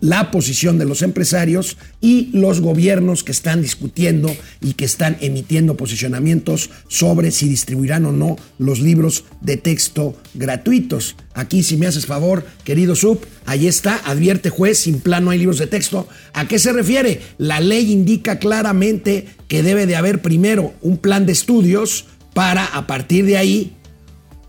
la 0.02 0.32
posición 0.32 0.78
de 0.78 0.86
los 0.86 1.02
empresarios 1.02 1.78
y 2.02 2.30
los 2.34 2.60
gobiernos 2.60 3.24
que 3.24 3.32
están 3.32 3.62
discutiendo 3.62 4.36
y 4.60 4.74
que 4.74 4.84
están 4.84 5.18
emitiendo 5.22 5.78
posicionamientos 5.78 6.70
sobre 6.90 7.32
si 7.32 7.48
distribuirán 7.48 8.06
o 8.06 8.12
no 8.12 8.36
los 8.58 8.82
libros 8.82 9.24
de 9.40 9.56
texto 9.56 10.16
gratuitos. 10.34 11.16
Aquí, 11.34 11.64
si 11.64 11.78
me 11.78 11.88
haces 11.88 12.06
favor, 12.06 12.46
querido 12.66 12.96
Sub, 12.96 13.20
ahí 13.46 13.68
está, 13.68 13.96
advierte 14.04 14.50
juez, 14.50 14.80
sin 14.80 15.00
plan 15.00 15.24
no 15.24 15.32
hay 15.32 15.40
libros 15.40 15.60
de 15.60 15.68
texto. 15.68 16.10
¿A 16.34 16.48
qué 16.48 16.60
se 16.60 16.74
refiere? 16.74 17.22
La 17.38 17.62
ley 17.62 17.92
indica 17.92 18.40
claramente 18.40 19.28
que 19.48 19.64
debe 19.64 19.86
de 19.86 19.96
haber 19.96 20.22
primero 20.22 20.74
un 20.82 20.98
plan 20.98 21.26
de 21.26 21.32
estudios 21.32 22.06
para 22.34 22.66
a 22.66 22.88
partir 22.88 23.26
de 23.26 23.38
ahí 23.38 23.78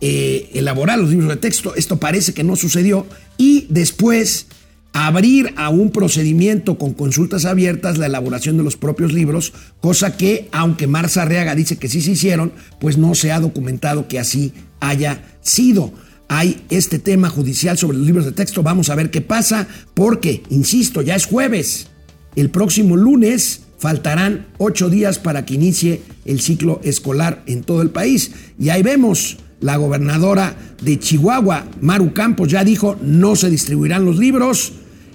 eh, 0.04 0.50
elaborar 0.54 0.98
los 0.98 1.10
libros 1.10 1.28
de 1.28 1.36
texto. 1.36 1.76
Esto 1.76 2.00
parece 2.00 2.34
que 2.34 2.42
no 2.42 2.56
sucedió. 2.56 3.06
Y 3.38 3.66
después 3.70 4.48
abrir 4.92 5.54
a 5.56 5.68
un 5.68 5.92
procedimiento 5.92 6.76
con 6.76 6.92
consultas 6.92 7.44
abiertas 7.44 7.98
la 7.98 8.06
elaboración 8.06 8.56
de 8.56 8.64
los 8.64 8.76
propios 8.76 9.12
libros, 9.12 9.52
cosa 9.80 10.16
que, 10.16 10.48
aunque 10.50 10.88
Marza 10.88 11.22
Arriaga 11.22 11.54
dice 11.54 11.76
que 11.76 11.88
sí 11.88 12.00
se 12.00 12.10
hicieron, 12.10 12.52
pues 12.80 12.98
no 12.98 13.14
se 13.14 13.30
ha 13.30 13.38
documentado 13.38 14.08
que 14.08 14.18
así 14.18 14.52
haya 14.80 15.22
sido. 15.40 15.92
Hay 16.26 16.64
este 16.68 16.98
tema 16.98 17.30
judicial 17.30 17.78
sobre 17.78 17.96
los 17.96 18.06
libros 18.06 18.24
de 18.24 18.32
texto, 18.32 18.64
vamos 18.64 18.90
a 18.90 18.96
ver 18.96 19.12
qué 19.12 19.20
pasa, 19.20 19.68
porque, 19.94 20.42
insisto, 20.50 21.00
ya 21.00 21.14
es 21.14 21.26
jueves. 21.26 21.86
El 22.34 22.50
próximo 22.50 22.96
lunes 22.96 23.60
faltarán 23.78 24.48
ocho 24.58 24.90
días 24.90 25.20
para 25.20 25.44
que 25.46 25.54
inicie 25.54 26.02
el 26.24 26.40
ciclo 26.40 26.80
escolar 26.82 27.44
en 27.46 27.62
todo 27.62 27.82
el 27.82 27.90
país. 27.90 28.32
Y 28.58 28.70
ahí 28.70 28.82
vemos 28.82 29.38
la 29.62 29.76
gobernadora 29.76 30.54
de 30.82 30.98
Chihuahua, 30.98 31.64
Maru 31.80 32.12
Campos, 32.12 32.48
ya 32.50 32.64
dijo 32.64 32.96
no 33.00 33.36
se 33.36 33.48
distribuirán 33.48 34.04
los 34.04 34.18
libros. 34.18 34.72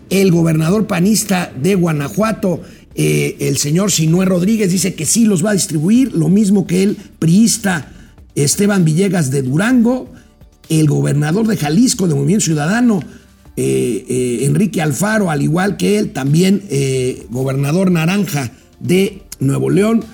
El 0.10 0.32
gobernador 0.32 0.88
panista 0.88 1.51
de 1.62 1.75
Guanajuato, 1.75 2.62
eh, 2.96 3.36
el 3.42 3.58
señor 3.58 3.92
Sinué 3.92 4.25
Rodríguez, 4.25 4.72
dice 4.72 4.96
que 4.96 5.06
sí 5.06 5.25
los 5.25 5.46
va 5.46 5.51
a 5.51 5.54
distribuir, 5.54 6.13
lo 6.13 6.30
mismo 6.30 6.66
que 6.66 6.82
el 6.82 6.98
priista 7.20 7.92
Esteban 8.36 8.86
Villegas 8.86 9.30
de 9.30 9.42
Durango, 9.42 10.10
el 10.70 10.88
gobernador 10.88 11.46
de 11.48 11.58
Jalisco 11.58 12.08
de 12.08 12.16
Movimiento 12.16 12.46
Ciudadano, 12.46 13.01
eh, 13.58 14.06
eh, 14.08 14.46
Enrique 14.46 14.82
Alfaro, 14.82 15.30
al 15.30 15.42
igual 15.42 15.75
que 15.75 16.00
él, 16.00 16.12
también 16.12 16.63
gobernador 17.30 17.92
naranja 17.92 18.51
de 18.80 19.24
Nuevo 19.39 19.70
León, 19.70 20.06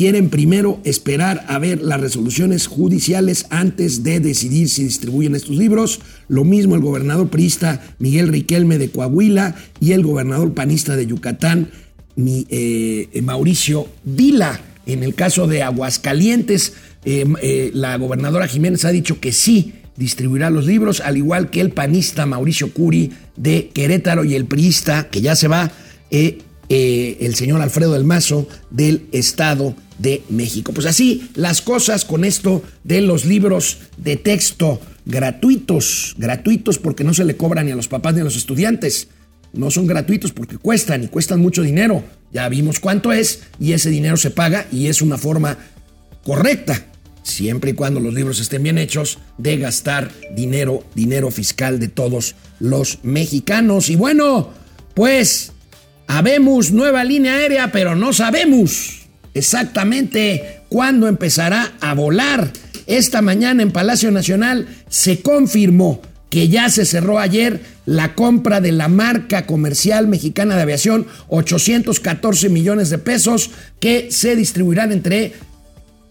quieren 0.00 0.30
primero 0.30 0.80
esperar 0.84 1.44
a 1.46 1.58
ver 1.58 1.82
las 1.82 2.00
resoluciones 2.00 2.66
judiciales 2.68 3.44
antes 3.50 4.02
de 4.02 4.18
decidir 4.18 4.70
si 4.70 4.84
distribuyen 4.84 5.34
estos 5.34 5.56
libros. 5.56 6.00
Lo 6.26 6.42
mismo 6.42 6.74
el 6.74 6.80
gobernador 6.80 7.28
priista 7.28 7.82
Miguel 7.98 8.28
Riquelme 8.28 8.78
de 8.78 8.88
Coahuila 8.88 9.56
y 9.78 9.92
el 9.92 10.02
gobernador 10.02 10.54
panista 10.54 10.96
de 10.96 11.06
Yucatán, 11.06 11.68
eh, 12.16 13.20
Mauricio 13.22 13.88
Vila. 14.02 14.58
En 14.86 15.02
el 15.02 15.14
caso 15.14 15.46
de 15.46 15.62
Aguascalientes, 15.62 16.72
eh, 17.04 17.26
eh, 17.42 17.70
la 17.74 17.94
gobernadora 17.98 18.48
Jiménez 18.48 18.86
ha 18.86 18.92
dicho 18.92 19.20
que 19.20 19.32
sí 19.32 19.74
distribuirá 19.98 20.48
los 20.48 20.64
libros, 20.64 21.02
al 21.02 21.18
igual 21.18 21.50
que 21.50 21.60
el 21.60 21.72
panista 21.72 22.24
Mauricio 22.24 22.72
Curi 22.72 23.12
de 23.36 23.68
Querétaro 23.68 24.24
y 24.24 24.34
el 24.34 24.46
priista, 24.46 25.10
que 25.10 25.20
ya 25.20 25.36
se 25.36 25.46
va, 25.46 25.70
el 26.10 27.34
señor 27.34 27.60
Alfredo 27.60 27.92
del 27.92 28.04
Mazo 28.04 28.48
del 28.70 29.02
Estado 29.12 29.76
de 30.00 30.22
México. 30.30 30.72
Pues 30.72 30.86
así 30.86 31.28
las 31.34 31.60
cosas 31.60 32.04
con 32.04 32.24
esto 32.24 32.62
de 32.84 33.02
los 33.02 33.24
libros 33.24 33.78
de 33.98 34.16
texto 34.16 34.80
gratuitos, 35.04 36.14
gratuitos 36.18 36.78
porque 36.78 37.04
no 37.04 37.12
se 37.14 37.24
le 37.24 37.36
cobran 37.36 37.66
ni 37.66 37.72
a 37.72 37.76
los 37.76 37.88
papás 37.88 38.14
ni 38.14 38.20
a 38.20 38.24
los 38.24 38.36
estudiantes. 38.36 39.08
No 39.52 39.70
son 39.70 39.86
gratuitos 39.86 40.32
porque 40.32 40.56
cuestan 40.56 41.04
y 41.04 41.08
cuestan 41.08 41.40
mucho 41.40 41.62
dinero. 41.62 42.02
Ya 42.32 42.48
vimos 42.48 42.80
cuánto 42.80 43.12
es 43.12 43.42
y 43.58 43.72
ese 43.72 43.90
dinero 43.90 44.16
se 44.16 44.30
paga 44.30 44.66
y 44.72 44.86
es 44.86 45.02
una 45.02 45.18
forma 45.18 45.58
correcta, 46.24 46.86
siempre 47.22 47.72
y 47.72 47.74
cuando 47.74 48.00
los 48.00 48.14
libros 48.14 48.40
estén 48.40 48.62
bien 48.62 48.78
hechos, 48.78 49.18
de 49.38 49.58
gastar 49.58 50.12
dinero, 50.34 50.84
dinero 50.94 51.30
fiscal 51.30 51.80
de 51.80 51.88
todos 51.88 52.36
los 52.60 53.00
mexicanos. 53.02 53.90
Y 53.90 53.96
bueno, 53.96 54.50
pues 54.94 55.52
habemos 56.06 56.70
nueva 56.70 57.02
línea 57.02 57.34
aérea, 57.34 57.72
pero 57.72 57.96
no 57.96 58.12
sabemos 58.12 58.99
exactamente 59.34 60.62
cuándo 60.68 61.08
empezará 61.08 61.72
a 61.80 61.94
volar. 61.94 62.52
Esta 62.86 63.22
mañana 63.22 63.62
en 63.62 63.72
Palacio 63.72 64.10
Nacional 64.10 64.66
se 64.88 65.20
confirmó 65.20 66.00
que 66.30 66.48
ya 66.48 66.70
se 66.70 66.84
cerró 66.84 67.18
ayer 67.18 67.60
la 67.86 68.14
compra 68.14 68.60
de 68.60 68.72
la 68.72 68.88
marca 68.88 69.46
comercial 69.46 70.06
mexicana 70.06 70.56
de 70.56 70.62
aviación, 70.62 71.06
814 71.28 72.48
millones 72.48 72.88
de 72.88 72.98
pesos, 72.98 73.50
que 73.80 74.12
se 74.12 74.36
distribuirán 74.36 74.92
entre 74.92 75.32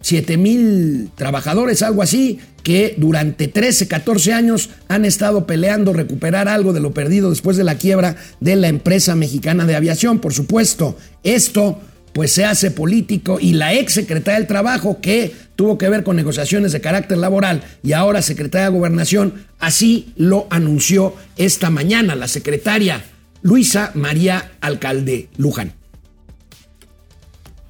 7 0.02 0.38
mil 0.38 1.10
trabajadores, 1.16 1.82
algo 1.82 2.02
así, 2.02 2.40
que 2.64 2.96
durante 2.98 3.48
13, 3.48 3.88
14 3.88 4.34
años 4.34 4.70
han 4.90 5.06
estado 5.06 5.48
peleando 5.48 5.94
recuperar 5.94 6.48
algo 6.48 6.74
de 6.74 6.82
lo 6.82 6.94
perdido 6.94 7.30
después 7.30 7.56
de 7.58 7.64
la 7.64 7.76
quiebra 7.76 8.18
de 8.42 8.58
la 8.58 8.68
empresa 8.68 9.16
mexicana 9.16 9.66
de 9.66 9.76
aviación. 9.76 10.20
Por 10.20 10.34
supuesto, 10.34 10.98
esto 11.24 11.80
pues 12.14 12.34
se 12.34 12.46
hace 12.46 12.72
político 12.72 13.38
y 13.40 13.54
la 13.54 13.74
ex 13.74 13.94
secretaria 13.94 14.40
del 14.40 14.48
Trabajo, 14.48 15.00
que 15.02 15.34
tuvo 15.56 15.78
que 15.78 15.90
ver 15.90 16.04
con 16.04 16.16
negociaciones 16.16 16.72
de 16.72 16.82
carácter 16.82 17.18
laboral 17.18 17.64
y 17.84 17.94
ahora 17.94 18.22
secretaria 18.22 18.70
de 18.70 18.78
Gobernación, 18.78 19.46
así 19.60 20.14
lo 20.16 20.48
anunció 20.50 21.16
esta 21.38 21.70
mañana 21.70 22.16
la 22.16 22.28
secretaria 22.28 23.04
Luisa 23.42 23.92
María 23.94 24.52
Alcalde 24.62 25.30
Luján. 25.38 25.74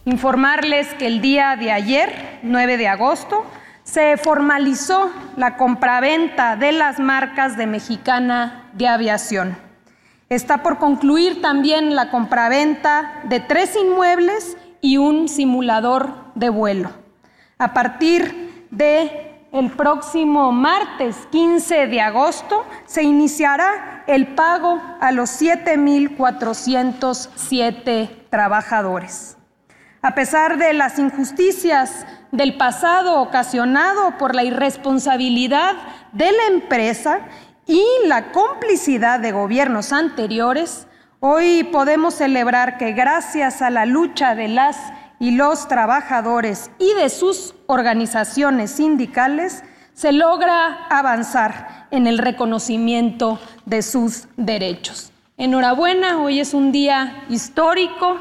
Informarles 0.06 0.88
que 0.98 1.08
el 1.08 1.22
día 1.22 1.56
de 1.56 1.72
ayer, 1.72 2.40
9 2.44 2.78
de 2.78 2.88
agosto, 2.88 3.46
se 3.84 4.18
formalizó 4.18 5.12
la 5.36 5.58
compraventa 5.58 6.56
de 6.56 6.72
las 6.72 7.00
marcas 7.00 7.58
de 7.58 7.68
Mexicana 7.68 8.70
de 8.74 8.88
Aviación. 8.88 9.69
Está 10.30 10.62
por 10.62 10.78
concluir 10.78 11.42
también 11.42 11.96
la 11.96 12.12
compraventa 12.12 13.22
de 13.24 13.40
tres 13.40 13.76
inmuebles 13.76 14.58
y 14.80 14.98
un 14.98 15.28
simulador 15.28 16.14
de 16.36 16.50
vuelo. 16.50 16.92
A 17.58 17.74
partir 17.74 18.68
de 18.70 19.48
el 19.52 19.72
próximo 19.72 20.52
martes 20.52 21.16
15 21.32 21.88
de 21.88 22.02
agosto 22.02 22.64
se 22.86 23.02
iniciará 23.02 24.04
el 24.06 24.36
pago 24.36 24.80
a 25.02 25.12
los 25.12 25.32
7.407 25.42 28.28
trabajadores. 28.30 29.36
A 30.04 30.14
pesar 30.14 30.60
de 30.60 30.74
las 30.74 31.00
injusticias 31.00 32.06
del 32.32 32.56
pasado 32.56 33.20
ocasionado 33.20 34.16
por 34.20 34.36
la 34.36 34.44
irresponsabilidad 34.44 35.74
de 36.12 36.32
la 36.32 36.46
empresa 36.52 37.22
y 37.70 37.86
la 38.08 38.32
complicidad 38.32 39.20
de 39.20 39.32
gobiernos 39.32 39.94
anteriores, 39.94 40.88
hoy 41.20 41.64
podemos 41.66 42.16
celebrar 42.16 42.80
que 42.80 42.94
gracias 42.94 43.62
a 43.62 43.70
la 43.70 43.86
lucha 43.86 44.34
de 44.34 44.48
las 44.48 44.76
y 45.20 45.32
los 45.32 45.68
trabajadores 45.68 46.72
y 46.80 46.92
de 46.96 47.10
sus 47.10 47.54
organizaciones 47.68 48.72
sindicales, 48.72 49.64
se 49.94 50.12
logra 50.14 50.88
avanzar 50.90 51.86
en 51.92 52.08
el 52.08 52.18
reconocimiento 52.18 53.40
de 53.68 53.84
sus 53.84 54.28
derechos. 54.36 55.12
Enhorabuena, 55.38 56.24
hoy 56.24 56.40
es 56.40 56.56
un 56.56 56.72
día 56.72 57.24
histórico, 57.30 58.18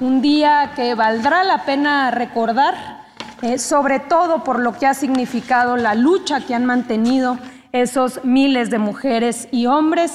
un 0.00 0.22
día 0.22 0.74
que 0.76 0.94
valdrá 0.94 1.42
la 1.42 1.64
pena 1.64 2.12
recordar, 2.12 3.02
eh, 3.40 3.58
sobre 3.58 3.98
todo 3.98 4.44
por 4.44 4.60
lo 4.60 4.78
que 4.78 4.86
ha 4.86 4.94
significado 4.94 5.76
la 5.76 5.96
lucha 5.96 6.46
que 6.46 6.54
han 6.54 6.66
mantenido 6.66 7.36
esos 7.72 8.20
miles 8.24 8.70
de 8.70 8.78
mujeres 8.78 9.48
y 9.50 9.66
hombres. 9.66 10.12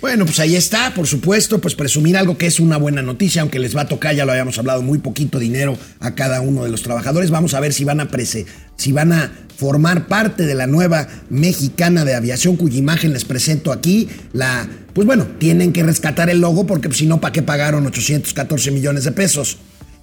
Bueno, 0.00 0.26
pues 0.26 0.38
ahí 0.38 0.54
está, 0.54 0.92
por 0.92 1.06
supuesto, 1.06 1.62
pues 1.62 1.74
presumir 1.74 2.18
algo 2.18 2.36
que 2.36 2.46
es 2.46 2.60
una 2.60 2.76
buena 2.76 3.00
noticia, 3.00 3.40
aunque 3.40 3.58
les 3.58 3.74
va 3.74 3.82
a 3.82 3.88
tocar, 3.88 4.14
ya 4.14 4.26
lo 4.26 4.32
habíamos 4.32 4.58
hablado, 4.58 4.82
muy 4.82 4.98
poquito 4.98 5.38
dinero 5.38 5.78
a 5.98 6.14
cada 6.14 6.42
uno 6.42 6.62
de 6.62 6.70
los 6.70 6.82
trabajadores. 6.82 7.30
Vamos 7.30 7.54
a 7.54 7.60
ver 7.60 7.72
si 7.72 7.84
van 7.84 8.00
a 8.00 8.08
prese, 8.08 8.44
si 8.76 8.92
van 8.92 9.12
a 9.12 9.32
formar 9.56 10.06
parte 10.06 10.44
de 10.44 10.54
la 10.54 10.66
nueva 10.66 11.08
mexicana 11.30 12.04
de 12.04 12.14
aviación, 12.14 12.56
cuya 12.56 12.76
imagen 12.76 13.14
les 13.14 13.24
presento 13.24 13.72
aquí. 13.72 14.10
La, 14.34 14.68
pues 14.92 15.06
bueno, 15.06 15.26
tienen 15.38 15.72
que 15.72 15.82
rescatar 15.82 16.28
el 16.28 16.42
logo 16.42 16.66
porque 16.66 16.92
si 16.92 17.06
no, 17.06 17.18
¿para 17.18 17.32
qué 17.32 17.40
pagaron 17.40 17.86
814 17.86 18.72
millones 18.72 19.04
de 19.04 19.12
pesos? 19.12 19.56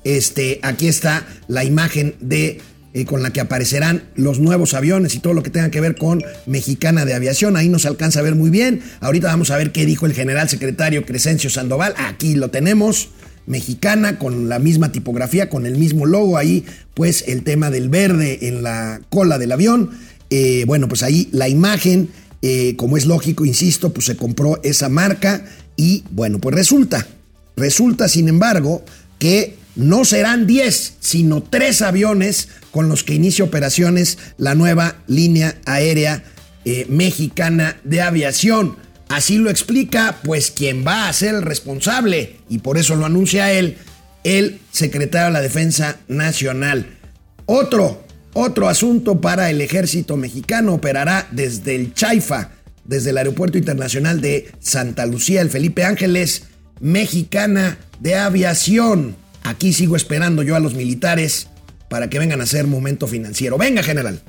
Este, 0.04 0.60
aquí 0.64 0.88
está 0.88 1.28
la 1.48 1.64
imagen 1.64 2.16
de 2.20 2.60
eh, 2.94 3.06
con 3.06 3.24
la 3.24 3.32
que 3.32 3.40
aparecerán 3.40 4.04
los 4.16 4.40
nuevos 4.40 4.74
aviones 4.74 5.16
y 5.16 5.20
todo 5.20 5.34
lo 5.34 5.44
que 5.44 5.50
tenga 5.50 5.72
que 5.72 5.80
ver 5.80 5.96
con 5.96 6.22
Mexicana 6.46 7.06
de 7.06 7.14
Aviación. 7.14 7.56
Ahí 7.56 7.70
nos 7.70 7.86
alcanza 7.86 8.20
a 8.20 8.24
ver 8.24 8.36
muy 8.36 8.50
bien. 8.50 8.82
Ahorita 9.00 9.28
vamos 9.28 9.50
a 9.52 9.58
ver 9.58 9.72
qué 9.72 9.86
dijo 9.86 10.06
el 10.06 10.14
general 10.14 10.50
secretario 10.50 11.06
Crescencio 11.06 11.50
Sandoval. 11.50 11.94
Aquí 11.98 12.36
lo 12.36 12.50
tenemos. 12.50 13.10
Mexicana 13.48 14.20
con 14.20 14.50
la 14.50 14.60
misma 14.60 14.92
tipografía, 14.92 15.50
con 15.50 15.66
el 15.66 15.78
mismo 15.78 16.06
logo. 16.06 16.38
Ahí, 16.38 16.66
pues, 16.94 17.24
el 17.28 17.44
tema 17.44 17.72
del 17.72 17.90
verde 17.90 18.48
en 18.48 18.62
la 18.62 19.02
cola 19.10 19.38
del 19.38 19.52
avión. 19.52 19.92
Eh, 20.30 20.64
bueno, 20.68 20.88
pues 20.88 21.04
ahí 21.04 21.28
la 21.32 21.50
imagen, 21.50 22.10
eh, 22.42 22.76
como 22.78 22.98
es 22.98 23.06
lógico, 23.06 23.46
insisto, 23.46 23.94
pues 23.94 24.06
se 24.06 24.16
compró 24.16 24.60
esa 24.64 24.90
marca. 24.90 25.46
Y 25.76 26.04
bueno, 26.12 26.40
pues 26.40 26.56
resulta, 26.56 27.08
resulta, 27.56 28.08
sin 28.08 28.28
embargo, 28.28 28.84
que 29.18 29.56
no 29.76 30.06
serán 30.06 30.48
10, 30.48 30.96
sino 31.00 31.42
3 31.44 31.82
aviones 31.82 32.50
con 32.72 32.90
los 32.90 33.04
que 33.04 33.14
inicia 33.14 33.46
operaciones 33.46 34.18
la 34.38 34.56
nueva 34.56 34.96
línea 35.08 35.56
aérea 35.66 36.24
eh, 36.66 36.86
mexicana 36.90 37.78
de 37.84 38.02
aviación. 38.02 38.78
Así 39.10 39.38
lo 39.38 39.50
explica, 39.50 40.20
pues, 40.24 40.52
quien 40.52 40.86
va 40.86 41.08
a 41.08 41.14
ser 41.14 41.36
el 41.36 41.42
responsable, 41.42 42.38
y 42.50 42.60
por 42.60 42.78
eso 42.78 42.96
lo 42.96 43.06
anuncia 43.06 43.52
él, 43.52 43.78
el 44.24 44.60
secretario 44.72 45.28
de 45.28 45.34
la 45.34 45.42
Defensa 45.42 45.98
Nacional. 46.08 46.98
Otro, 47.46 48.06
otro 48.34 48.70
asunto 48.70 49.20
para 49.20 49.50
el 49.50 49.60
ejército 49.60 50.16
mexicano 50.16 50.76
operará 50.76 51.28
desde 51.32 51.76
el 51.76 51.94
Chaifa, 51.94 52.52
desde 52.86 53.10
el 53.10 53.18
Aeropuerto 53.18 53.58
Internacional 53.58 54.22
de 54.22 54.52
Santa 54.60 55.06
Lucía, 55.06 55.42
el 55.42 55.50
Felipe 55.50 55.84
Ángeles, 55.84 56.44
mexicana 56.80 57.78
de 58.00 58.16
aviación. 58.16 59.16
Aquí 59.44 59.74
sigo 59.74 59.96
esperando 59.96 60.44
yo 60.44 60.56
a 60.56 60.60
los 60.60 60.74
militares 60.74 61.48
para 61.90 62.10
que 62.10 62.20
vengan 62.20 62.40
a 62.40 62.44
hacer 62.44 62.68
momento 62.68 63.08
financiero. 63.08 63.58
Venga, 63.58 63.84
general. 63.84 64.22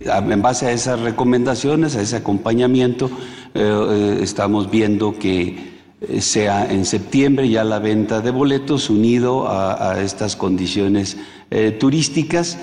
En 0.00 0.40
base 0.40 0.66
a 0.66 0.72
esas 0.72 0.98
recomendaciones, 1.00 1.94
a 1.94 2.00
ese 2.00 2.16
acompañamiento, 2.16 3.10
eh, 3.52 3.60
eh, 3.62 4.18
estamos 4.22 4.70
viendo 4.70 5.18
que 5.18 5.80
eh, 6.00 6.20
sea 6.22 6.72
en 6.72 6.86
septiembre 6.86 7.50
ya 7.50 7.64
la 7.64 7.78
venta 7.78 8.22
de 8.22 8.30
boletos 8.30 8.88
unido 8.88 9.46
a, 9.46 10.00
estas 10.00 10.36
condiciones 10.36 11.18
turísticas. 11.78 12.58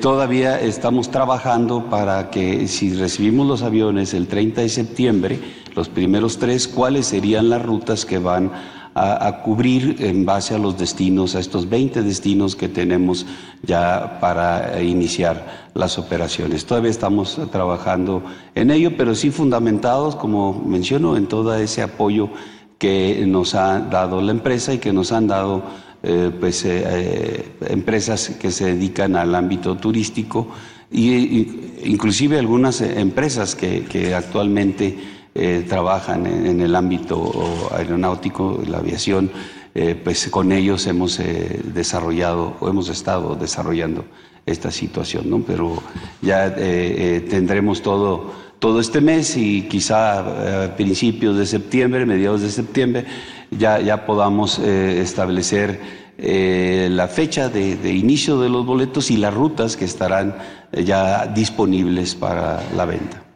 todavía 0.00 0.60
estamos 0.60 1.10
trabajando 1.10 1.88
para 1.90 2.30
que 2.30 2.66
si 2.66 2.94
recibimos 2.94 3.46
los 3.46 3.62
aviones 3.62 4.14
el 4.14 4.26
30 4.26 4.62
de 4.62 4.68
septiembre, 4.68 5.38
los 5.76 5.88
primeros 5.88 6.38
tres, 6.38 6.66
cuáles 6.66 7.06
serían 7.06 7.50
las 7.50 7.62
rutas 7.62 8.04
que 8.04 8.18
van 8.18 8.50
a, 8.94 9.42
cubrir 9.42 9.96
en 10.00 10.24
base 10.24 10.54
a 10.54 10.58
los 10.58 10.78
destinos, 10.78 11.34
a 11.34 11.40
estos 11.40 11.68
20 11.68 12.02
destinos 12.02 12.56
que 12.56 12.68
tenemos 12.68 13.26
ya 13.62 14.18
para 14.20 14.82
iniciar 14.82 15.68
las 15.74 15.98
operaciones. 15.98 16.66
Todavía 16.66 16.90
estamos 16.90 17.40
trabajando 17.52 18.22
en 18.54 18.70
ello, 18.70 18.96
pero 18.96 19.14
sí 19.14 19.30
fundamentados, 19.30 20.16
como 20.16 20.52
menciono, 20.52 21.16
en 21.16 21.26
todo 21.26 21.54
ese 21.54 21.82
apoyo 21.82 22.30
que 22.78 23.24
nos 23.26 23.54
ha 23.54 23.78
dado 23.80 24.20
la 24.22 24.32
empresa 24.32 24.74
y 24.74 24.78
que 24.78 24.92
nos 24.92 25.12
han 25.12 25.26
dado 25.26 25.62
eh, 26.02 26.30
pues, 26.40 26.64
eh, 26.64 26.82
eh, 26.86 27.44
empresas 27.68 28.30
que 28.30 28.50
se 28.50 28.74
dedican 28.74 29.16
al 29.16 29.34
ámbito 29.34 29.76
turístico 29.76 30.48
e 30.90 31.46
inclusive 31.84 32.38
algunas 32.38 32.80
empresas 32.80 33.54
que, 33.54 33.84
que 33.84 34.14
actualmente 34.14 34.98
eh, 35.32 35.64
trabajan 35.68 36.26
en, 36.26 36.60
el 36.60 36.74
ámbito 36.74 37.70
aeronáutico, 37.72 38.60
la 38.66 38.78
aviación, 38.78 39.30
eh, 39.76 39.94
pues 40.02 40.26
con 40.28 40.50
ellos 40.50 40.88
hemos 40.88 41.20
eh, 41.20 41.60
desarrollado 41.72 42.56
o 42.58 42.68
hemos 42.68 42.88
estado 42.88 43.36
desarrollando 43.36 44.04
esta 44.44 44.72
situación, 44.72 45.30
¿no? 45.30 45.40
Pero 45.46 45.80
ya 46.20 46.52
tendremos 46.56 47.80
todo, 47.80 48.32
todo 48.58 48.80
este 48.80 49.00
mes 49.00 49.36
y 49.36 49.68
quizá 49.68 50.64
a 50.64 50.76
principios 50.76 51.36
de 51.36 51.46
septiembre, 51.46 52.06
mediados 52.06 52.42
de 52.42 52.50
septiembre, 52.50 53.04
ya, 53.52 53.78
ya 53.80 54.06
podamos 54.06 54.58
establecer 54.58 55.78
la 56.18 57.06
fecha 57.06 57.48
de, 57.48 57.76
de, 57.76 57.92
inicio 57.92 58.40
de 58.40 58.48
los 58.48 58.66
boletos 58.66 59.12
y 59.12 59.18
las 59.18 59.32
rutas 59.32 59.76
que 59.76 59.84
estarán 59.84 60.34
ya 60.72 61.26
disponibles 61.26 62.16
para 62.16 62.60
la 62.74 62.86
venta. 62.86 63.29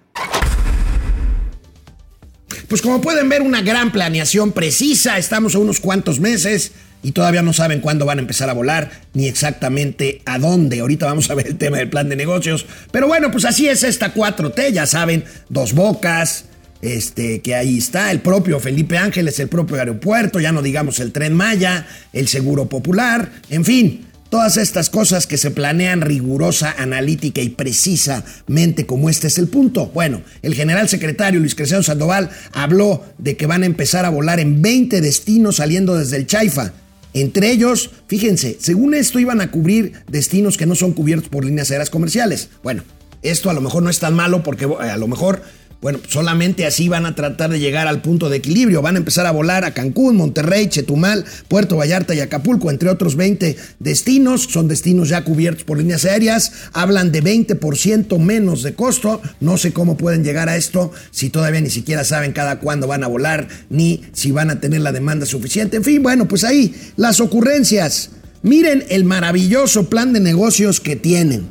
Pues 2.75 2.83
como 2.83 3.01
pueden 3.01 3.29
ver, 3.29 3.41
una 3.41 3.63
gran 3.63 3.93
planeación 3.93 4.51
precisa. 4.51 5.17
Estamos 5.17 5.55
a 5.55 5.61
unos 5.61 5.79
cuantos 5.79 6.19
meses 6.19 6.73
y 7.05 7.13
todavía 7.13 7.41
no 7.41 7.53
saben 7.53 7.81
cuándo 7.81 8.05
van 8.05 8.19
a 8.19 8.23
empezar 8.23 8.51
a 8.51 8.53
volar, 8.53 8.91
ni 9.13 9.29
exactamente 9.29 10.23
a 10.25 10.41
dónde. 10.41 10.81
Ahorita 10.81 11.07
vamos 11.07 11.31
a 11.31 11.37
ver 11.37 11.47
el 11.47 11.57
tema 11.57 11.77
del 11.77 11.89
plan 11.89 12.09
de 12.09 12.17
negocios. 12.17 12.67
Pero 12.91 13.07
bueno, 13.07 13.31
pues 13.31 13.45
así 13.45 13.69
es 13.69 13.85
esta 13.85 14.13
4T, 14.13 14.73
ya 14.73 14.87
saben, 14.87 15.23
dos 15.49 15.73
bocas, 15.73 16.47
este, 16.83 17.43
que 17.43 17.55
ahí 17.55 17.79
está, 17.79 18.11
el 18.11 18.19
propio 18.23 18.59
Felipe 18.59 18.99
Ángeles, 18.99 19.39
el 19.39 19.49
propio 19.49 19.77
aeropuerto, 19.77 20.41
ya 20.41 20.51
no 20.51 20.61
digamos 20.61 20.99
el 20.99 21.13
tren 21.13 21.33
Maya, 21.33 21.87
el 22.13 22.27
seguro 22.27 22.69
popular, 22.69 23.31
en 23.51 23.65
fin. 23.65 24.05
Todas 24.35 24.57
estas 24.57 24.91
cosas 24.91 25.29
que 25.29 25.39
se 25.39 25.53
planean 25.53 26.01
rigurosa, 26.01 26.75
analítica 26.77 27.41
y 27.41 27.51
precisamente 27.51 28.85
como 28.85 29.09
este 29.09 29.29
es 29.29 29.39
el 29.39 29.47
punto. 29.47 29.93
Bueno, 29.95 30.23
el 30.43 30.57
general 30.57 30.89
secretario 30.89 31.39
Luis 31.39 31.55
Crescencio 31.55 31.85
Sandoval 31.85 32.31
habló 32.53 33.05
de 33.19 33.37
que 33.37 33.47
van 33.47 33.63
a 33.63 33.67
empezar 33.67 34.05
a 34.05 34.09
volar 34.09 34.41
en 34.41 34.61
20 34.61 35.01
destinos 35.01 35.55
saliendo 35.59 35.95
desde 35.97 36.17
el 36.17 36.27
Chaifa. 36.27 36.73
Entre 37.13 37.53
ellos, 37.53 37.93
fíjense, 38.09 38.57
según 38.59 38.95
esto 38.95 39.21
iban 39.21 39.41
a 39.41 39.53
cubrir 39.53 39.93
destinos 40.09 40.57
que 40.57 40.67
no 40.67 40.75
son 40.75 40.95
cubiertos 40.95 41.29
por 41.29 41.45
líneas 41.45 41.71
aéreas 41.71 41.91
comerciales. 41.91 42.49
Bueno, 42.65 42.83
esto 43.23 43.51
a 43.51 43.55
lo 43.55 43.61
mejor 43.61 43.85
no 43.85 43.91
es 43.91 44.01
tan 44.01 44.15
malo 44.15 44.43
porque 44.43 44.65
eh, 44.65 44.91
a 44.91 44.97
lo 44.97 45.07
mejor 45.07 45.43
bueno, 45.85 46.01
solamente 46.09 46.65
así 46.65 46.89
van 46.89 47.05
a 47.05 47.15
tratar 47.15 47.51
de 47.51 47.61
llegar 47.61 47.89
al 47.89 48.01
punto 48.01 48.31
de 48.31 48.39
equilibrio. 48.39 48.81
Van 48.81 48.95
a 48.95 48.99
empezar 49.01 49.27
a 49.27 49.33
volar 49.33 49.67
a 49.67 49.75
Cancún, 49.75 50.17
Monterrey, 50.17 50.69
Chetumal, 50.69 51.27
Puerto 51.47 51.77
Vallarta 51.77 52.15
y 52.15 52.21
Acapulco, 52.21 52.71
entre 52.71 52.89
otros 52.89 53.17
20 53.17 53.55
destinos. 53.81 54.45
Son 54.45 54.67
destinos 54.67 55.11
ya 55.11 55.25
cubiertos 55.25 55.65
por 55.65 55.77
líneas 55.77 56.07
aéreas. 56.07 56.53
Hablan 56.73 57.13
de 57.13 57.23
20% 57.23 58.19
menos 58.19 58.63
de 58.63 58.73
costo. 58.73 59.21
No 59.41 59.59
sé 59.59 59.75
cómo 59.75 59.99
pueden 59.99 60.25
llegar 60.25 60.49
a 60.49 60.57
esto 60.57 60.91
si 61.11 61.29
todavía 61.29 61.61
ni 61.61 61.69
siquiera 61.69 62.03
saben 62.03 62.33
cada 62.33 62.61
cuándo 62.61 62.87
van 62.87 63.05
a 63.05 63.09
volar 63.09 63.47
ni 63.69 64.05
si 64.15 64.31
van 64.31 64.49
a 64.49 64.61
tener 64.61 64.81
la 64.81 64.91
demanda 64.91 65.27
suficiente. 65.27 65.77
En 65.77 65.85
fin, 65.85 66.03
bueno, 66.03 66.27
pues 66.27 66.45
ahí 66.45 66.75
las 66.97 67.21
ocurrencias. 67.21 68.09
Miren 68.41 68.87
el 68.89 69.05
maravilloso 69.05 69.91
plan 69.91 70.15
de 70.15 70.21
negocios 70.21 70.81
que 70.81 70.97
tienen. 70.97 71.47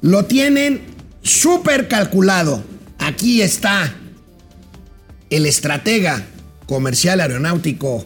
Lo 0.00 0.24
tienen 0.24 0.80
súper 1.20 1.86
calculado 1.88 2.64
Aquí 3.08 3.40
está 3.40 3.94
el 5.30 5.46
estratega 5.46 6.26
comercial 6.66 7.20
aeronáutico, 7.20 8.04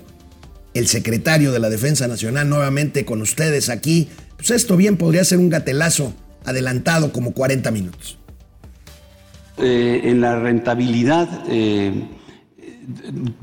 el 0.74 0.86
secretario 0.86 1.50
de 1.50 1.58
la 1.58 1.70
Defensa 1.70 2.06
Nacional, 2.06 2.48
nuevamente 2.48 3.04
con 3.04 3.20
ustedes 3.20 3.68
aquí. 3.68 4.08
Pues 4.36 4.52
esto 4.52 4.76
bien 4.76 4.96
podría 4.96 5.24
ser 5.24 5.38
un 5.38 5.50
gatelazo 5.50 6.14
adelantado 6.44 7.12
como 7.12 7.32
40 7.32 7.72
minutos. 7.72 8.16
Eh, 9.58 10.02
en 10.04 10.20
la 10.20 10.38
rentabilidad 10.38 11.46
eh, 11.48 11.92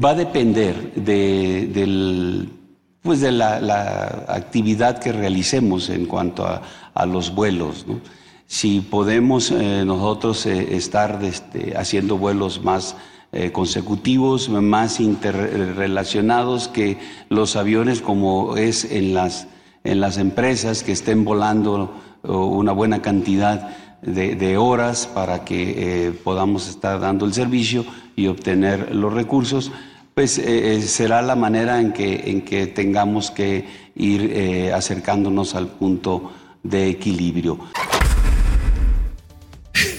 va 0.02 0.12
a 0.12 0.16
depender 0.16 0.94
de, 0.96 2.48
pues 3.02 3.20
de 3.20 3.34
la, 3.34 4.24
actividad 4.30 5.00
que 5.00 5.12
realicemos 5.12 5.90
en 5.90 6.06
cuanto 6.06 6.48
a, 6.48 6.62
a 6.94 7.06
los 7.06 7.36
vuelos. 7.36 7.86
¿no? 7.86 8.00
Si 8.50 8.82
podemos 8.82 9.52
eh, 9.52 9.84
nosotros 9.86 10.48
eh, 10.48 10.76
estar 10.76 11.20
este, 11.24 11.78
haciendo 11.78 12.18
vuelos 12.18 12.64
más 12.64 12.96
eh, 13.32 13.52
consecutivos, 13.52 14.50
más 14.50 15.00
interrelacionados 15.00 16.68
que 16.68 16.98
los 17.30 17.56
aviones 17.56 18.02
como 18.02 18.58
es 18.58 18.86
en 18.86 19.14
las, 19.14 19.48
en 19.84 20.02
las 20.02 20.18
empresas 20.18 20.84
que 20.84 20.94
estén 20.94 21.26
volando 21.26 21.94
una 22.24 22.72
buena 22.72 23.04
cantidad 23.04 23.70
de, 24.02 24.58
horas 24.58 25.08
para 25.08 25.46
que 25.46 26.14
podamos 26.24 26.68
estar 26.68 27.00
dando 27.00 27.26
el 27.26 27.34
servicio 27.34 27.86
y 28.16 28.28
obtener 28.28 28.94
los 28.94 29.14
recursos, 29.14 29.72
pues 30.16 30.42
será 30.86 31.22
la 31.22 31.36
manera 31.38 31.80
en 31.80 31.94
que, 31.94 32.30
en 32.32 32.42
que 32.42 32.68
tengamos 32.68 33.32
que 33.32 33.68
ir 33.96 34.74
acercándonos 34.74 35.56
al 35.56 35.68
punto 35.68 36.32
de 36.62 36.90
equilibrio. 36.90 37.58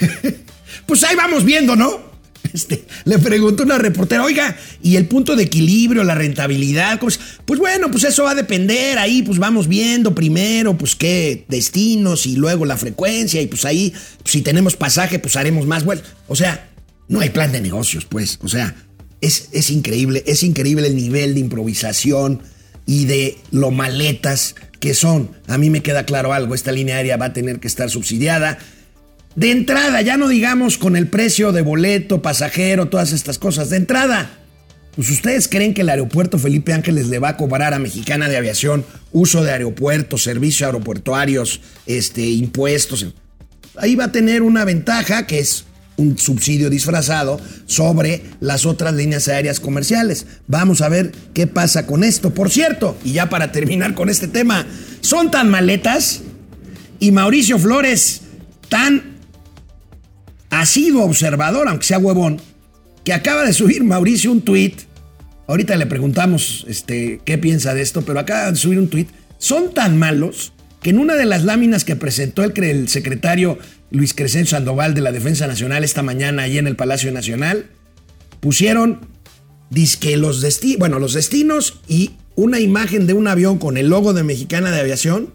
pues 0.86 1.04
ahí 1.04 1.16
vamos 1.16 1.44
viendo, 1.44 1.76
¿no? 1.76 2.10
Este, 2.52 2.84
le 3.04 3.18
preguntó 3.18 3.62
una 3.62 3.78
reportera, 3.78 4.24
oiga, 4.24 4.56
¿y 4.82 4.96
el 4.96 5.06
punto 5.06 5.36
de 5.36 5.44
equilibrio, 5.44 6.02
la 6.04 6.14
rentabilidad? 6.14 6.98
Pues, 6.98 7.20
pues 7.44 7.60
bueno, 7.60 7.90
pues 7.90 8.04
eso 8.04 8.24
va 8.24 8.32
a 8.32 8.34
depender, 8.34 8.98
ahí 8.98 9.22
pues 9.22 9.38
vamos 9.38 9.68
viendo 9.68 10.14
primero, 10.14 10.76
pues 10.76 10.96
qué 10.96 11.44
destinos 11.48 12.26
y 12.26 12.36
luego 12.36 12.64
la 12.64 12.76
frecuencia 12.76 13.40
y 13.40 13.46
pues 13.46 13.64
ahí, 13.64 13.92
si 14.24 14.42
tenemos 14.42 14.76
pasaje, 14.76 15.18
pues 15.18 15.36
haremos 15.36 15.66
más 15.66 15.84
vuelos. 15.84 16.04
O 16.26 16.34
sea, 16.34 16.68
no 17.08 17.20
hay 17.20 17.30
plan 17.30 17.52
de 17.52 17.60
negocios, 17.60 18.04
pues, 18.04 18.38
o 18.42 18.48
sea, 18.48 18.74
es, 19.20 19.48
es 19.52 19.70
increíble, 19.70 20.24
es 20.26 20.42
increíble 20.42 20.88
el 20.88 20.96
nivel 20.96 21.34
de 21.34 21.40
improvisación 21.40 22.42
y 22.86 23.04
de 23.04 23.38
lo 23.52 23.70
maletas 23.70 24.56
que 24.80 24.94
son. 24.94 25.30
A 25.46 25.58
mí 25.58 25.70
me 25.70 25.82
queda 25.82 26.04
claro 26.04 26.32
algo, 26.32 26.54
esta 26.54 26.72
línea 26.72 26.96
aérea 26.96 27.16
va 27.16 27.26
a 27.26 27.32
tener 27.32 27.60
que 27.60 27.68
estar 27.68 27.90
subsidiada 27.90 28.58
de 29.36 29.50
entrada, 29.50 30.02
ya 30.02 30.16
no 30.16 30.28
digamos 30.28 30.76
con 30.76 30.96
el 30.96 31.06
precio 31.06 31.52
de 31.52 31.62
boleto, 31.62 32.20
pasajero, 32.22 32.88
todas 32.88 33.12
estas 33.12 33.38
cosas. 33.38 33.70
De 33.70 33.76
entrada, 33.76 34.30
pues 34.96 35.10
ustedes 35.10 35.48
creen 35.48 35.72
que 35.72 35.82
el 35.82 35.88
aeropuerto 35.88 36.38
Felipe 36.38 36.72
Ángeles 36.72 37.06
le 37.08 37.18
va 37.18 37.30
a 37.30 37.36
cobrar 37.36 37.72
a 37.72 37.78
Mexicana 37.78 38.28
de 38.28 38.36
Aviación 38.36 38.84
uso 39.12 39.42
de 39.42 39.52
aeropuertos, 39.52 40.24
servicios 40.24 40.66
aeroportuarios, 40.66 41.60
este, 41.86 42.22
impuestos. 42.22 43.06
Ahí 43.76 43.94
va 43.94 44.04
a 44.04 44.12
tener 44.12 44.42
una 44.42 44.64
ventaja 44.64 45.26
que 45.26 45.38
es 45.38 45.64
un 45.96 46.18
subsidio 46.18 46.70
disfrazado 46.70 47.40
sobre 47.66 48.22
las 48.40 48.66
otras 48.66 48.94
líneas 48.94 49.28
aéreas 49.28 49.60
comerciales. 49.60 50.26
Vamos 50.46 50.80
a 50.80 50.88
ver 50.88 51.12
qué 51.34 51.46
pasa 51.46 51.86
con 51.86 52.02
esto. 52.02 52.34
Por 52.34 52.50
cierto, 52.50 52.96
y 53.04 53.12
ya 53.12 53.28
para 53.28 53.52
terminar 53.52 53.94
con 53.94 54.08
este 54.08 54.26
tema, 54.26 54.66
son 55.02 55.30
tan 55.30 55.48
maletas 55.50 56.22
y 56.98 57.12
Mauricio 57.12 57.58
Flores 57.58 58.22
tan 58.68 59.09
ha 60.50 60.66
sido 60.66 61.02
observador, 61.02 61.68
aunque 61.68 61.86
sea 61.86 61.98
huevón, 61.98 62.40
que 63.04 63.12
acaba 63.12 63.44
de 63.44 63.52
subir 63.52 63.82
Mauricio 63.84 64.30
un 64.30 64.42
tweet. 64.42 64.74
Ahorita 65.46 65.76
le 65.76 65.86
preguntamos 65.86 66.64
este, 66.68 67.20
qué 67.24 67.38
piensa 67.38 67.74
de 67.74 67.82
esto, 67.82 68.02
pero 68.02 68.20
acaba 68.20 68.50
de 68.50 68.56
subir 68.56 68.78
un 68.78 68.88
tweet. 68.88 69.06
Son 69.38 69.72
tan 69.72 69.98
malos 69.98 70.52
que 70.82 70.90
en 70.90 70.98
una 70.98 71.14
de 71.14 71.24
las 71.24 71.44
láminas 71.44 71.84
que 71.84 71.96
presentó 71.96 72.44
el, 72.44 72.52
el 72.62 72.88
secretario 72.88 73.58
Luis 73.90 74.14
Crescencio 74.14 74.56
Sandoval 74.56 74.94
de 74.94 75.00
la 75.00 75.12
Defensa 75.12 75.46
Nacional 75.46 75.84
esta 75.84 76.02
mañana 76.02 76.42
ahí 76.42 76.58
en 76.58 76.66
el 76.66 76.76
Palacio 76.76 77.10
Nacional, 77.12 77.66
pusieron 78.40 79.00
disque 79.70 80.16
los 80.16 80.40
destinos, 80.40 80.78
bueno, 80.78 80.98
los 80.98 81.14
destinos 81.14 81.80
y 81.88 82.12
una 82.36 82.60
imagen 82.60 83.06
de 83.06 83.14
un 83.14 83.28
avión 83.28 83.58
con 83.58 83.76
el 83.76 83.88
logo 83.88 84.12
de 84.12 84.22
Mexicana 84.22 84.70
de 84.70 84.80
Aviación, 84.80 85.32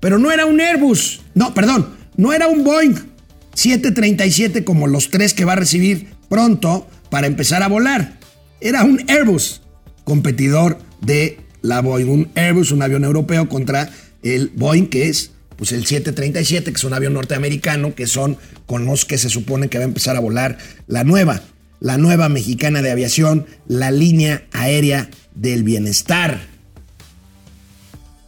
pero 0.00 0.18
no 0.18 0.30
era 0.30 0.46
un 0.46 0.60
Airbus, 0.60 1.20
no, 1.34 1.54
perdón, 1.54 1.88
no 2.16 2.32
era 2.32 2.48
un 2.48 2.64
Boeing, 2.64 2.94
737 3.56 4.64
como 4.64 4.86
los 4.86 5.10
tres 5.10 5.32
que 5.32 5.46
va 5.46 5.54
a 5.54 5.56
recibir 5.56 6.08
pronto 6.28 6.86
para 7.10 7.26
empezar 7.26 7.62
a 7.62 7.68
volar. 7.68 8.18
Era 8.60 8.84
un 8.84 9.02
Airbus, 9.08 9.62
competidor 10.04 10.78
de 11.00 11.38
la 11.62 11.80
Boeing. 11.80 12.08
Un 12.08 12.28
Airbus, 12.34 12.70
un 12.70 12.82
avión 12.82 13.04
europeo 13.04 13.48
contra 13.48 13.90
el 14.22 14.52
Boeing, 14.54 14.88
que 14.88 15.08
es 15.08 15.32
pues 15.56 15.72
el 15.72 15.86
737, 15.86 16.70
que 16.70 16.76
es 16.76 16.84
un 16.84 16.92
avión 16.92 17.14
norteamericano, 17.14 17.94
que 17.94 18.06
son 18.06 18.36
con 18.66 18.84
los 18.84 19.06
que 19.06 19.16
se 19.16 19.30
supone 19.30 19.68
que 19.68 19.78
va 19.78 19.84
a 19.84 19.88
empezar 19.88 20.16
a 20.16 20.20
volar 20.20 20.58
la 20.86 21.02
nueva, 21.02 21.40
la 21.80 21.96
nueva 21.96 22.28
mexicana 22.28 22.82
de 22.82 22.90
aviación, 22.90 23.46
la 23.66 23.90
línea 23.90 24.44
aérea 24.52 25.08
del 25.34 25.62
bienestar. 25.62 26.40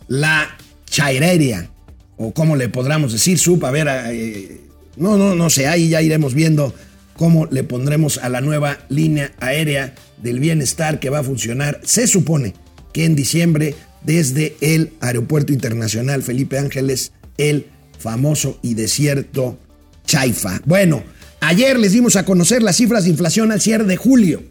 La 0.08 0.56
Chaireria, 0.86 1.68
o 2.16 2.32
como 2.32 2.56
le 2.56 2.70
podríamos 2.70 3.12
decir, 3.12 3.38
sub, 3.38 3.62
a 3.66 3.70
ver, 3.70 3.88
eh, 3.90 4.67
no, 4.98 5.16
no, 5.16 5.34
no 5.34 5.50
sé, 5.50 5.66
ahí 5.66 5.88
ya 5.88 6.02
iremos 6.02 6.34
viendo 6.34 6.74
cómo 7.16 7.46
le 7.46 7.64
pondremos 7.64 8.18
a 8.18 8.28
la 8.28 8.40
nueva 8.40 8.78
línea 8.88 9.32
aérea 9.40 9.94
del 10.22 10.40
bienestar 10.40 11.00
que 11.00 11.10
va 11.10 11.20
a 11.20 11.24
funcionar, 11.24 11.80
se 11.84 12.06
supone 12.06 12.54
que 12.92 13.04
en 13.04 13.14
diciembre, 13.14 13.74
desde 14.02 14.56
el 14.60 14.92
Aeropuerto 15.00 15.52
Internacional 15.52 16.22
Felipe 16.22 16.58
Ángeles, 16.58 17.12
el 17.36 17.66
famoso 17.98 18.58
y 18.62 18.74
desierto 18.74 19.58
Chaifa. 20.06 20.60
Bueno, 20.64 21.02
ayer 21.40 21.78
les 21.78 21.92
dimos 21.92 22.16
a 22.16 22.24
conocer 22.24 22.62
las 22.62 22.76
cifras 22.76 23.04
de 23.04 23.10
inflación 23.10 23.52
al 23.52 23.60
cierre 23.60 23.84
de 23.84 23.96
julio. 23.96 24.42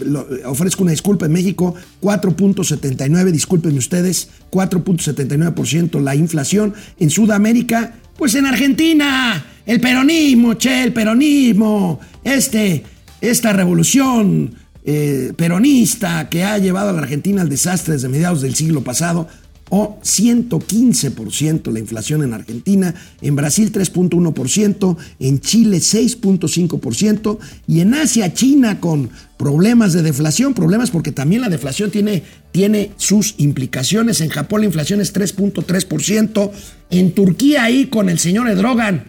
ofrezco 0.45 0.83
una 0.83 0.91
disculpa 0.91 1.25
en 1.25 1.33
México, 1.33 1.73
4.79, 2.01 3.31
discúlpenme 3.31 3.79
ustedes, 3.79 4.29
4.79% 4.51 5.99
la 6.01 6.15
inflación. 6.15 6.75
En 6.99 7.09
Sudamérica, 7.09 7.95
pues 8.17 8.35
en 8.35 8.45
Argentina, 8.45 9.45
el 9.65 9.79
peronismo, 9.79 10.55
che, 10.55 10.83
el 10.83 10.93
peronismo, 10.93 11.99
este, 12.23 12.83
esta 13.19 13.53
revolución 13.53 14.53
eh, 14.83 15.33
peronista 15.35 16.27
que 16.29 16.43
ha 16.43 16.57
llevado 16.57 16.89
a 16.89 16.93
la 16.93 17.01
Argentina 17.01 17.41
al 17.41 17.49
desastre 17.49 17.93
desde 17.93 18.09
mediados 18.09 18.41
del 18.41 18.55
siglo 18.55 18.83
pasado, 18.83 19.27
o 19.73 19.99
115% 20.03 21.71
la 21.71 21.79
inflación 21.79 22.23
en 22.23 22.33
Argentina, 22.33 22.93
en 23.21 23.37
Brasil 23.37 23.71
3.1%, 23.71 24.97
en 25.19 25.39
Chile 25.39 25.77
6.5% 25.77 27.37
y 27.67 27.79
en 27.79 27.93
Asia, 27.93 28.33
China 28.33 28.81
con 28.81 29.09
problemas 29.37 29.93
de 29.93 30.03
deflación, 30.03 30.53
problemas 30.53 30.91
porque 30.91 31.13
también 31.13 31.41
la 31.41 31.47
deflación 31.47 31.89
tiene, 31.89 32.23
tiene 32.51 32.91
sus 32.97 33.35
implicaciones. 33.37 34.19
En 34.19 34.29
Japón 34.29 34.59
la 34.59 34.67
inflación 34.67 34.99
es 34.99 35.13
3.3%, 35.15 36.51
en 36.91 37.13
Turquía 37.13 37.63
ahí 37.63 37.87
con 37.87 38.09
el 38.09 38.19
señor 38.19 38.47
Erdogan, 38.49 39.05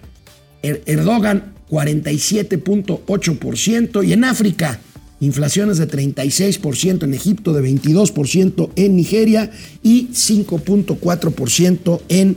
er-, 0.62 0.82
Erdogan 0.86 1.52
47.8% 1.68 4.06
y 4.06 4.12
en 4.12 4.24
África 4.24 4.80
inflaciones 5.22 5.78
de 5.78 5.88
36% 5.88 7.04
en 7.04 7.14
Egipto, 7.14 7.52
de 7.52 7.62
22% 7.62 8.70
en 8.74 8.96
Nigeria 8.96 9.50
y 9.82 10.08
5.4% 10.08 12.00
en, 12.08 12.36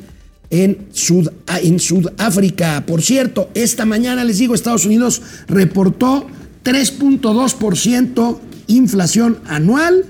en, 0.52 0.88
Sud, 0.92 1.30
en 1.64 1.80
Sudáfrica. 1.80 2.86
Por 2.86 3.02
cierto, 3.02 3.50
esta 3.56 3.86
mañana 3.86 4.24
les 4.24 4.38
digo, 4.38 4.54
Estados 4.54 4.86
Unidos 4.86 5.24
reportó 5.48 6.28
3.2% 6.64 8.40
inflación 8.68 9.40
anual, 9.48 10.06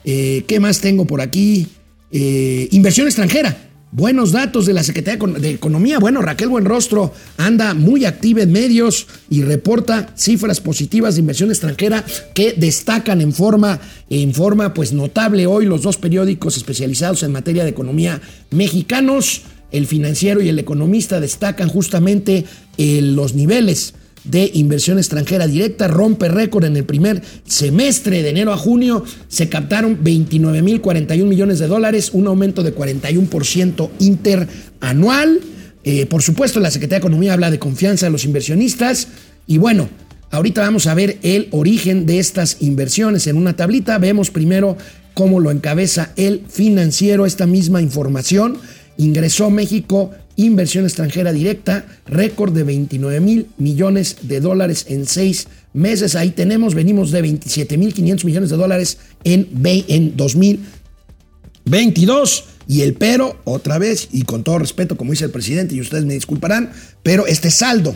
eh, 0.04 0.44
¿Qué 0.46 0.60
más 0.60 0.80
tengo 0.80 1.06
por 1.06 1.22
aquí? 1.22 1.66
Eh, 2.12 2.68
inversión 2.70 3.06
extranjera. 3.06 3.63
Buenos 3.96 4.32
datos 4.32 4.66
de 4.66 4.72
la 4.72 4.82
Secretaría 4.82 5.24
de 5.38 5.50
Economía. 5.50 6.00
Bueno, 6.00 6.20
Raquel 6.20 6.48
Buenrostro 6.48 7.14
anda 7.36 7.74
muy 7.74 8.06
activa 8.06 8.42
en 8.42 8.50
medios 8.50 9.06
y 9.30 9.42
reporta 9.42 10.12
cifras 10.16 10.60
positivas 10.60 11.14
de 11.14 11.20
inversión 11.20 11.50
extranjera 11.50 12.04
que 12.34 12.54
destacan 12.54 13.20
en 13.20 13.32
forma, 13.32 13.78
en 14.10 14.34
forma 14.34 14.74
pues 14.74 14.92
notable 14.92 15.46
hoy 15.46 15.66
los 15.66 15.82
dos 15.82 15.96
periódicos 15.96 16.56
especializados 16.56 17.22
en 17.22 17.30
materia 17.30 17.62
de 17.62 17.70
economía 17.70 18.20
mexicanos. 18.50 19.42
El 19.70 19.86
financiero 19.86 20.42
y 20.42 20.48
el 20.48 20.58
economista 20.58 21.20
destacan 21.20 21.68
justamente 21.68 22.46
eh, 22.76 23.00
los 23.00 23.34
niveles 23.34 23.94
de 24.24 24.50
inversión 24.54 24.98
extranjera 24.98 25.46
directa, 25.46 25.86
rompe 25.86 26.28
récord 26.28 26.64
en 26.64 26.76
el 26.76 26.84
primer 26.84 27.22
semestre 27.46 28.22
de 28.22 28.30
enero 28.30 28.52
a 28.52 28.56
junio, 28.56 29.04
se 29.28 29.48
captaron 29.48 30.02
29.041 30.02 31.24
millones 31.24 31.58
de 31.58 31.66
dólares, 31.66 32.10
un 32.12 32.26
aumento 32.26 32.62
de 32.62 32.74
41% 32.74 33.90
interanual. 34.00 35.40
Eh, 35.84 36.06
por 36.06 36.22
supuesto, 36.22 36.60
la 36.60 36.70
Secretaría 36.70 37.00
de 37.00 37.06
Economía 37.06 37.34
habla 37.34 37.50
de 37.50 37.58
confianza 37.58 38.06
de 38.06 38.12
los 38.12 38.24
inversionistas 38.24 39.08
y 39.46 39.58
bueno, 39.58 39.88
ahorita 40.30 40.62
vamos 40.62 40.86
a 40.86 40.94
ver 40.94 41.18
el 41.22 41.48
origen 41.50 42.06
de 42.06 42.18
estas 42.18 42.56
inversiones 42.60 43.26
en 43.26 43.36
una 43.36 43.56
tablita. 43.56 43.98
Vemos 43.98 44.30
primero 44.30 44.78
cómo 45.12 45.38
lo 45.38 45.50
encabeza 45.50 46.12
el 46.16 46.44
financiero 46.48 47.26
esta 47.26 47.46
misma 47.46 47.82
información. 47.82 48.58
Ingresó 48.96 49.50
México 49.50 50.12
inversión 50.36 50.84
extranjera 50.84 51.32
directa, 51.32 51.86
récord 52.06 52.52
de 52.52 52.64
29 52.64 53.20
mil 53.20 53.46
millones 53.56 54.16
de 54.22 54.40
dólares 54.40 54.86
en 54.88 55.06
seis 55.06 55.46
meses. 55.72 56.16
Ahí 56.16 56.30
tenemos, 56.30 56.74
venimos 56.74 57.10
de 57.10 57.22
27 57.22 57.76
mil 57.76 57.94
500 57.94 58.24
millones 58.24 58.50
de 58.50 58.56
dólares 58.56 58.98
en, 59.24 59.48
en 59.64 60.16
2022. 60.16 62.44
Y 62.66 62.80
el 62.80 62.94
pero, 62.94 63.40
otra 63.44 63.78
vez, 63.78 64.08
y 64.10 64.22
con 64.22 64.42
todo 64.42 64.58
respeto, 64.58 64.96
como 64.96 65.10
dice 65.10 65.26
el 65.26 65.30
presidente, 65.30 65.74
y 65.74 65.80
ustedes 65.80 66.06
me 66.06 66.14
disculparán, 66.14 66.72
pero 67.02 67.26
este 67.26 67.50
saldo, 67.50 67.94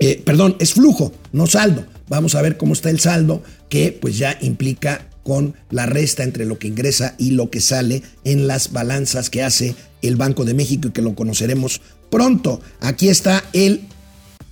eh, 0.00 0.20
perdón, 0.24 0.56
es 0.58 0.74
flujo, 0.74 1.12
no 1.32 1.46
saldo. 1.46 1.84
Vamos 2.08 2.34
a 2.34 2.42
ver 2.42 2.56
cómo 2.56 2.72
está 2.72 2.90
el 2.90 2.98
saldo, 2.98 3.42
que 3.68 3.92
pues 3.92 4.18
ya 4.18 4.36
implica 4.40 5.07
con 5.28 5.52
la 5.68 5.84
resta 5.84 6.24
entre 6.24 6.46
lo 6.46 6.58
que 6.58 6.68
ingresa 6.68 7.14
y 7.18 7.32
lo 7.32 7.50
que 7.50 7.60
sale 7.60 8.02
en 8.24 8.46
las 8.46 8.72
balanzas 8.72 9.28
que 9.28 9.42
hace 9.42 9.74
el 10.00 10.16
Banco 10.16 10.46
de 10.46 10.54
México 10.54 10.88
y 10.88 10.92
que 10.92 11.02
lo 11.02 11.14
conoceremos 11.14 11.82
pronto. 12.08 12.62
Aquí 12.80 13.10
está 13.10 13.44
el 13.52 13.82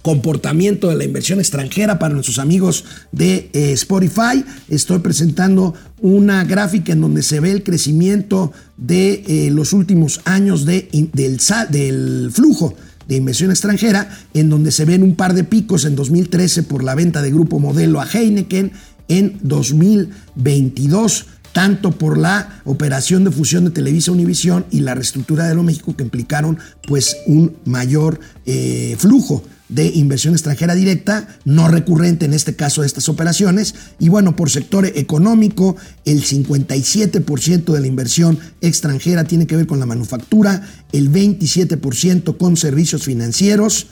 comportamiento 0.03 0.91
de 0.91 0.97
la 0.97 1.05
inversión 1.05 1.41
extranjera 1.41 1.99
para 1.99 2.13
nuestros 2.13 2.39
amigos 2.39 2.85
de 3.11 3.49
eh, 3.55 3.73
Spotify. 3.73 4.45
Estoy 4.69 4.99
presentando 4.99 5.73
una 6.03 6.45
gráfica 6.45 6.93
en 6.93 7.01
donde 7.01 7.23
se 7.23 7.41
ve 7.41 7.53
el 7.53 7.63
crecimiento 7.63 8.53
de 8.77 9.25
eh, 9.27 9.51
los 9.51 9.73
últimos 9.73 10.21
años 10.27 10.67
de, 10.67 10.91
del, 11.15 11.39
del 11.71 12.31
flujo 12.35 12.77
de 13.09 13.17
inversión 13.17 13.51
extranjera, 13.51 14.11
en 14.35 14.51
donde 14.51 14.73
se 14.73 14.85
ven 14.85 15.03
un 15.03 15.15
par 15.15 15.33
de 15.33 15.45
picos 15.45 15.85
en 15.85 15.97
2013 15.97 16.65
por 16.65 16.85
la 16.85 16.95
venta 16.95 17.23
de 17.23 17.31
Grupo 17.31 17.59
Modelo 17.59 18.01
a 18.01 18.07
Heineken 18.07 18.73
en 19.09 19.39
2022 19.43 21.27
tanto 21.57 21.93
por 21.93 22.19
la 22.19 22.61
operación 22.67 23.25
de 23.25 23.31
fusión 23.31 23.65
de 23.65 23.71
Televisa 23.71 24.13
Univisión 24.13 24.67
y 24.71 24.81
la 24.81 24.95
reestructura 24.95 25.49
de 25.49 25.55
lo 25.55 25.63
México 25.63 25.97
que 25.97 26.03
implicaron 26.03 26.59
pues 26.87 27.17
un 27.27 27.57
mayor 27.65 28.21
eh, 28.45 28.95
flujo 28.99 29.43
de 29.71 29.87
inversión 29.87 30.35
extranjera 30.35 30.75
directa, 30.75 31.29
no 31.45 31.69
recurrente 31.69 32.27
en 32.27 32.35
este 32.35 32.55
caso 32.55 32.83
de 32.83 32.87
estas 32.87 33.09
operaciones. 33.09 33.75
Y 33.99 34.11
bueno, 34.11 34.37
por 34.37 34.51
sector 34.51 34.85
económico, 34.85 35.77
el 36.05 36.23
57% 36.23 37.73
de 37.73 37.81
la 37.81 37.87
inversión 37.87 38.39
extranjera 38.61 39.25
tiene 39.25 39.47
que 39.47 39.57
ver 39.57 39.67
con 39.67 39.81
la 39.81 39.87
manufactura, 39.87 40.69
el 40.93 41.11
27% 41.11 42.37
con 42.37 42.57
servicios 42.57 43.05
financieros, 43.05 43.87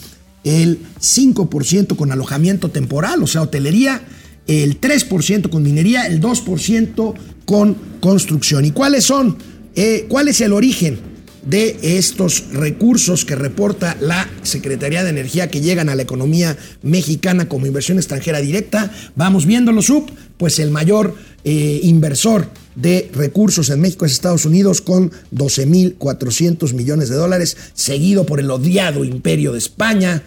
el 0.44 0.80
5% 1.00 1.96
con 1.96 2.12
alojamiento 2.12 2.70
temporal, 2.70 3.22
o 3.22 3.26
sea, 3.26 3.42
hotelería, 3.42 4.02
el 4.46 4.80
3% 4.80 5.48
con 5.48 5.62
minería, 5.62 6.06
el 6.06 6.20
2% 6.20 7.14
con 7.44 7.76
construcción. 8.00 8.64
¿Y 8.64 8.70
cuáles 8.70 9.04
son? 9.04 9.38
Eh, 9.74 10.06
¿Cuál 10.08 10.28
es 10.28 10.40
el 10.40 10.52
origen 10.52 10.98
de 11.44 11.76
estos 11.82 12.44
recursos 12.52 13.24
que 13.24 13.36
reporta 13.36 13.96
la 14.00 14.28
Secretaría 14.42 15.04
de 15.04 15.10
Energía 15.10 15.48
que 15.48 15.60
llegan 15.60 15.88
a 15.88 15.94
la 15.94 16.02
economía 16.02 16.56
mexicana 16.82 17.48
como 17.48 17.66
inversión 17.66 17.98
extranjera 17.98 18.40
directa? 18.40 18.90
Vamos 19.16 19.46
viéndolo, 19.46 19.82
sub, 19.82 20.10
pues 20.36 20.58
el 20.58 20.70
mayor 20.70 21.14
eh, 21.44 21.80
inversor 21.82 22.48
de 22.74 23.10
recursos 23.14 23.70
en 23.70 23.80
México 23.80 24.04
es 24.04 24.12
Estados 24.12 24.46
Unidos 24.46 24.80
con 24.80 25.10
12.400 25.32 26.72
millones 26.72 27.08
de 27.08 27.16
dólares, 27.16 27.56
seguido 27.74 28.26
por 28.26 28.40
el 28.40 28.50
odiado 28.50 29.04
imperio 29.04 29.52
de 29.52 29.58
España, 29.58 30.22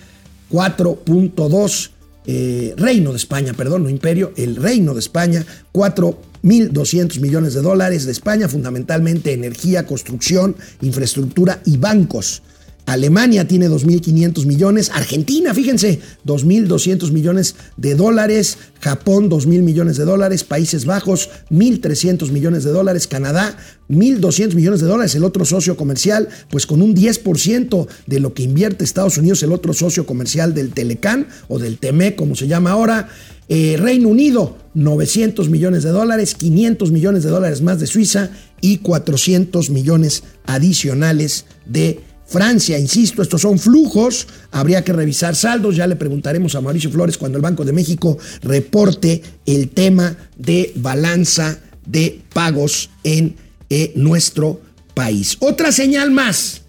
4.2 0.51 1.89
eh, 2.27 2.73
Reino 2.77 3.11
de 3.11 3.17
España, 3.17 3.53
perdón, 3.53 3.83
no 3.83 3.89
imperio, 3.89 4.33
el 4.35 4.57
Reino 4.57 4.93
de 4.93 4.99
España, 4.99 5.45
4.200 5.73 7.19
millones 7.21 7.53
de 7.53 7.61
dólares 7.61 8.05
de 8.05 8.11
España, 8.11 8.49
fundamentalmente 8.49 9.31
energía, 9.31 9.85
construcción, 9.85 10.55
infraestructura 10.81 11.61
y 11.65 11.77
bancos. 11.77 12.43
Alemania 12.87 13.45
tiene 13.45 13.69
2.500 13.69 14.45
millones, 14.45 14.91
Argentina, 14.93 15.53
fíjense, 15.53 15.99
2.200 16.25 17.11
millones 17.11 17.55
de 17.75 17.95
dólares, 17.95 18.57
Japón 18.79 19.29
2.000 19.29 19.61
millones 19.61 19.97
de 19.97 20.05
dólares, 20.05 20.45
Países 20.45 20.85
Bajos 20.85 21.29
1.300 21.51 22.31
millones 22.31 22.63
de 22.63 22.71
dólares, 22.71 23.05
Canadá 23.07 23.57
1.200 23.89 24.55
millones 24.55 24.79
de 24.79 24.87
dólares, 24.87 25.13
el 25.15 25.25
otro 25.25 25.43
socio 25.43 25.75
comercial, 25.75 26.29
pues 26.49 26.65
con 26.65 26.81
un 26.81 26.95
10% 26.95 27.87
de 28.05 28.19
lo 28.21 28.33
que 28.33 28.43
invierte 28.43 28.85
Estados 28.85 29.17
Unidos, 29.17 29.43
el 29.43 29.51
otro 29.51 29.73
socio 29.73 30.05
comercial 30.05 30.53
del 30.53 30.71
Telecán 30.71 31.27
o 31.49 31.59
del 31.59 31.79
TEME, 31.79 32.15
como 32.15 32.35
se 32.35 32.47
llama 32.47 32.71
ahora. 32.71 33.09
Eh, 33.49 33.75
Reino 33.77 34.07
Unido, 34.07 34.57
900 34.75 35.49
millones 35.49 35.83
de 35.83 35.89
dólares, 35.89 36.35
500 36.35 36.91
millones 36.91 37.23
de 37.23 37.29
dólares 37.31 37.61
más 37.61 37.81
de 37.81 37.87
Suiza 37.87 38.29
y 38.61 38.77
400 38.77 39.69
millones 39.71 40.23
adicionales 40.45 41.45
de 41.65 42.06
Francia, 42.27 42.77
insisto, 42.77 43.21
estos 43.21 43.41
son 43.41 43.57
flujos, 43.57 44.27
habría 44.51 44.83
que 44.83 44.91
revisar 44.91 45.35
saldos, 45.35 45.77
ya 45.77 45.87
le 45.87 45.95
preguntaremos 45.95 46.55
a 46.55 46.61
Mauricio 46.61 46.91
Flores 46.91 47.17
cuando 47.17 47.37
el 47.37 47.41
Banco 47.41 47.63
de 47.63 47.71
México 47.71 48.17
reporte 48.41 49.21
el 49.45 49.69
tema 49.69 50.15
de 50.37 50.73
balanza 50.75 51.59
de 51.85 52.21
pagos 52.33 52.89
en 53.03 53.37
eh, 53.69 53.93
nuestro 53.95 54.59
país. 54.93 55.37
Otra 55.39 55.71
señal 55.71 56.11
más, 56.11 56.63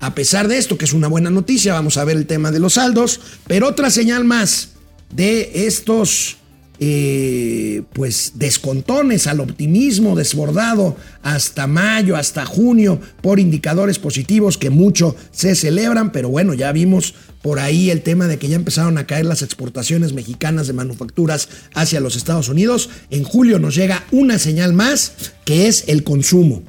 a 0.00 0.14
pesar 0.14 0.48
de 0.48 0.58
esto, 0.58 0.76
que 0.76 0.84
es 0.84 0.92
una 0.92 1.06
buena 1.06 1.30
noticia, 1.30 1.74
vamos 1.74 1.96
a 1.96 2.04
ver 2.04 2.16
el 2.16 2.26
tema 2.26 2.50
de 2.50 2.58
los 2.58 2.74
saldos, 2.74 3.20
pero 3.46 3.68
otra 3.68 3.90
señal 3.90 4.24
más 4.24 4.70
de 5.14 5.66
estos 5.66 6.37
eh, 6.80 7.82
pues 7.92 8.34
descontones 8.36 9.26
al 9.26 9.40
optimismo 9.40 10.14
desbordado 10.14 10.96
hasta 11.22 11.66
mayo, 11.66 12.16
hasta 12.16 12.46
junio, 12.46 13.00
por 13.20 13.40
indicadores 13.40 13.98
positivos 13.98 14.58
que 14.58 14.70
mucho 14.70 15.16
se 15.32 15.56
celebran, 15.56 16.12
pero 16.12 16.28
bueno, 16.28 16.54
ya 16.54 16.70
vimos 16.70 17.14
por 17.42 17.58
ahí 17.58 17.90
el 17.90 18.02
tema 18.02 18.28
de 18.28 18.38
que 18.38 18.48
ya 18.48 18.56
empezaron 18.56 18.96
a 18.96 19.06
caer 19.06 19.26
las 19.26 19.42
exportaciones 19.42 20.12
mexicanas 20.12 20.66
de 20.66 20.72
manufacturas 20.72 21.48
hacia 21.74 22.00
los 22.00 22.14
Estados 22.14 22.48
Unidos. 22.48 22.90
En 23.10 23.24
julio 23.24 23.58
nos 23.58 23.74
llega 23.74 24.04
una 24.12 24.38
señal 24.38 24.72
más, 24.72 25.32
que 25.44 25.66
es 25.66 25.84
el 25.88 26.04
consumo. 26.04 26.62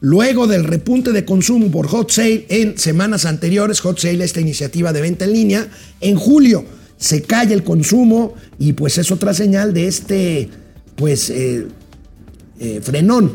Luego 0.00 0.48
del 0.48 0.64
repunte 0.64 1.12
de 1.12 1.24
consumo 1.24 1.70
por 1.70 1.86
Hot 1.86 2.10
Sale 2.10 2.46
en 2.48 2.76
semanas 2.78 3.24
anteriores, 3.24 3.78
Hot 3.80 4.00
Sale, 4.00 4.24
esta 4.24 4.40
iniciativa 4.40 4.92
de 4.92 5.00
venta 5.00 5.24
en 5.24 5.32
línea, 5.32 5.68
en 6.00 6.16
julio 6.16 6.64
se 7.02 7.22
cae 7.22 7.52
el 7.52 7.64
consumo 7.64 8.34
y 8.60 8.74
pues 8.74 8.96
es 8.96 9.10
otra 9.10 9.34
señal 9.34 9.74
de 9.74 9.88
este 9.88 10.48
pues 10.94 11.30
eh, 11.30 11.66
eh, 12.60 12.80
frenón 12.80 13.32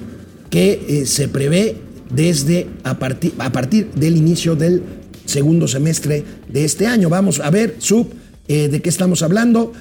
que 0.49 0.85
eh, 0.87 1.05
se 1.05 1.27
prevé 1.27 1.75
desde 2.09 2.67
a 2.85 2.97
partir, 2.97 3.33
a 3.39 3.51
partir 3.51 3.91
del 3.91 4.15
inicio 4.15 4.55
del 4.55 4.81
segundo 5.25 5.67
semestre 5.67 6.23
de 6.47 6.63
este 6.63 6.87
año. 6.87 7.09
Vamos 7.09 7.41
a 7.41 7.49
ver, 7.49 7.75
Sub, 7.79 8.07
de 8.47 8.81
qué 8.81 8.87
estamos 8.87 9.21
hablando, 9.21 9.73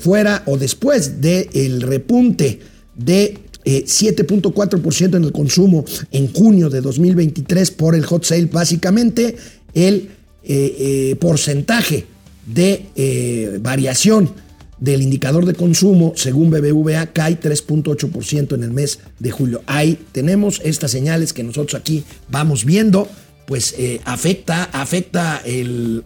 fuera 0.00 0.44
o 0.46 0.56
después 0.56 1.20
del 1.20 1.82
repunte 1.82 2.60
de 2.94 3.38
eh, 3.64 3.84
7.4% 3.84 5.16
en 5.16 5.24
el 5.24 5.32
consumo 5.32 5.84
en 6.12 6.32
junio 6.32 6.70
de 6.70 6.80
2023 6.80 7.72
por 7.72 7.96
el 7.96 8.04
hot 8.04 8.22
sale, 8.22 8.46
básicamente 8.46 9.34
el 9.74 10.10
porcentaje 11.18 12.06
de 12.54 12.86
eh, 12.96 13.58
variación 13.60 14.30
del 14.78 15.02
indicador 15.02 15.46
de 15.46 15.54
consumo, 15.54 16.12
según 16.16 16.50
BBVA, 16.50 17.06
cae 17.06 17.38
3.8% 17.38 18.54
en 18.54 18.64
el 18.64 18.72
mes 18.72 18.98
de 19.20 19.30
julio. 19.30 19.62
Ahí 19.66 19.98
tenemos 20.10 20.60
estas 20.64 20.90
señales 20.90 21.32
que 21.32 21.44
nosotros 21.44 21.80
aquí 21.80 22.02
vamos 22.28 22.64
viendo, 22.64 23.08
pues 23.46 23.76
eh, 23.78 24.00
afecta, 24.04 24.64
afecta 24.64 25.40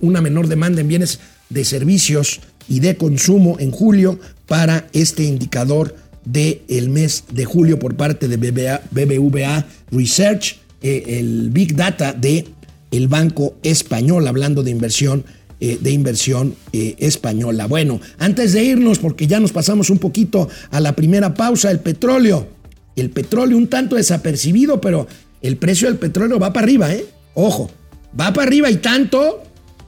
una 0.01 0.21
menor 0.21 0.49
demanda 0.49 0.83
en 0.83 0.89
bienes 0.89 1.21
de 1.49 1.65
servicios 1.65 2.41
y 2.69 2.81
de 2.81 2.97
consumo 2.97 3.57
en 3.59 3.71
julio 3.71 4.19
para 4.47 4.89
este 4.93 5.25
indicador 5.25 5.95
del 6.25 6.91
mes 6.91 7.25
de 7.33 7.45
julio 7.45 7.79
por 7.79 7.97
parte 7.97 8.29
de 8.29 8.37
BBVA, 8.37 8.83
BBVA 8.91 9.65
Research, 9.91 10.59
eh, 10.83 11.19
el 11.19 11.51
Big 11.51 11.77
Data 11.77 12.13
de 12.13 12.47
el 12.91 13.09
Banco 13.09 13.57
Español, 13.63 14.27
hablando 14.27 14.63
de 14.63 14.71
inversión, 14.71 15.25
eh, 15.61 15.79
de 15.81 15.90
inversión 15.90 16.55
eh, 16.73 16.97
española. 16.99 17.66
Bueno, 17.66 18.01
antes 18.19 18.53
de 18.53 18.62
irnos, 18.62 18.99
porque 18.99 19.27
ya 19.27 19.40
nos 19.40 19.53
pasamos 19.53 19.90
un 19.90 19.99
poquito 19.99 20.49
a 20.71 20.81
la 20.81 20.95
primera 20.95 21.35
pausa, 21.35 21.71
el 21.71 21.81
petróleo. 21.81 22.49
El 22.95 23.11
petróleo 23.11 23.57
un 23.57 23.69
tanto 23.69 23.97
desapercibido, 23.97 24.81
pero 24.81 25.07
el 25.42 25.57
precio 25.57 25.88
del 25.88 25.99
petróleo 25.99 26.38
va 26.38 26.53
para 26.53 26.64
arriba, 26.64 26.92
¿eh? 26.92 27.05
Ojo, 27.35 27.71
va 28.19 28.33
para 28.33 28.47
arriba 28.47 28.71
y 28.71 28.77
tanto 28.77 29.42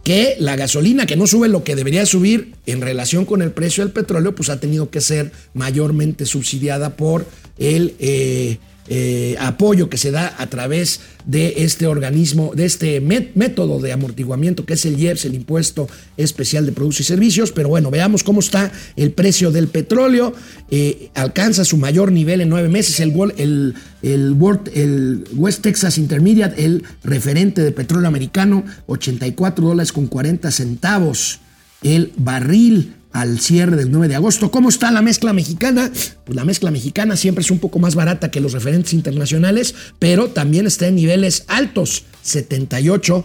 que 0.04 0.36
la 0.38 0.56
gasolina 0.56 1.04
que 1.04 1.16
no 1.16 1.26
sube 1.26 1.48
lo 1.48 1.64
que 1.64 1.76
debería 1.76 2.06
subir 2.06 2.54
en 2.64 2.80
relación 2.80 3.26
con 3.26 3.42
el 3.42 3.50
precio 3.50 3.84
del 3.84 3.92
petróleo, 3.92 4.34
pues 4.34 4.48
ha 4.48 4.58
tenido 4.58 4.88
que 4.88 5.02
ser 5.02 5.32
mayormente 5.52 6.24
subsidiada 6.24 6.96
por 6.96 7.26
el 7.58 7.94
eh, 7.98 8.56
eh, 8.90 9.36
apoyo 9.38 9.90
que 9.90 9.98
se 9.98 10.10
da 10.10 10.34
a 10.38 10.46
través 10.46 11.00
de 11.26 11.54
este 11.58 11.86
organismo, 11.86 12.52
de 12.54 12.64
este 12.64 13.00
método 13.00 13.80
de 13.80 13.92
amortiguamiento 13.92 14.64
que 14.64 14.74
es 14.74 14.86
el 14.86 14.98
IEPS, 14.98 15.26
el 15.26 15.34
Impuesto 15.34 15.88
Especial 16.16 16.64
de 16.64 16.72
Productos 16.72 17.00
y 17.00 17.04
Servicios. 17.04 17.52
Pero 17.52 17.68
bueno, 17.68 17.90
veamos 17.90 18.24
cómo 18.24 18.40
está 18.40 18.72
el 18.96 19.12
precio 19.12 19.50
del 19.50 19.68
petróleo. 19.68 20.32
Eh, 20.70 21.10
alcanza 21.14 21.64
su 21.64 21.76
mayor 21.76 22.12
nivel 22.12 22.40
en 22.40 22.48
nueve 22.48 22.68
meses. 22.68 22.98
El, 23.00 23.12
el, 23.36 23.74
el 24.02 25.24
West 25.34 25.62
Texas 25.62 25.98
Intermediate, 25.98 26.64
el 26.64 26.84
referente 27.04 27.62
de 27.62 27.72
petróleo 27.72 28.08
americano, 28.08 28.64
84 28.86 29.66
dólares 29.66 29.92
con 29.92 30.06
40 30.06 30.50
centavos. 30.50 31.40
El 31.82 32.12
barril 32.16 32.94
al 33.12 33.40
cierre 33.40 33.76
del 33.76 33.90
9 33.90 34.08
de 34.08 34.14
agosto. 34.16 34.50
¿Cómo 34.50 34.68
está 34.68 34.90
la 34.90 35.02
mezcla 35.02 35.32
mexicana? 35.32 35.90
Pues 36.24 36.36
la 36.36 36.44
mezcla 36.44 36.70
mexicana 36.70 37.16
siempre 37.16 37.42
es 37.42 37.50
un 37.50 37.58
poco 37.58 37.78
más 37.78 37.94
barata 37.94 38.30
que 38.30 38.40
los 38.40 38.52
referentes 38.52 38.92
internacionales, 38.92 39.74
pero 39.98 40.28
también 40.28 40.66
está 40.66 40.86
en 40.86 40.96
niveles 40.96 41.44
altos, 41.48 42.04
78 42.22 43.24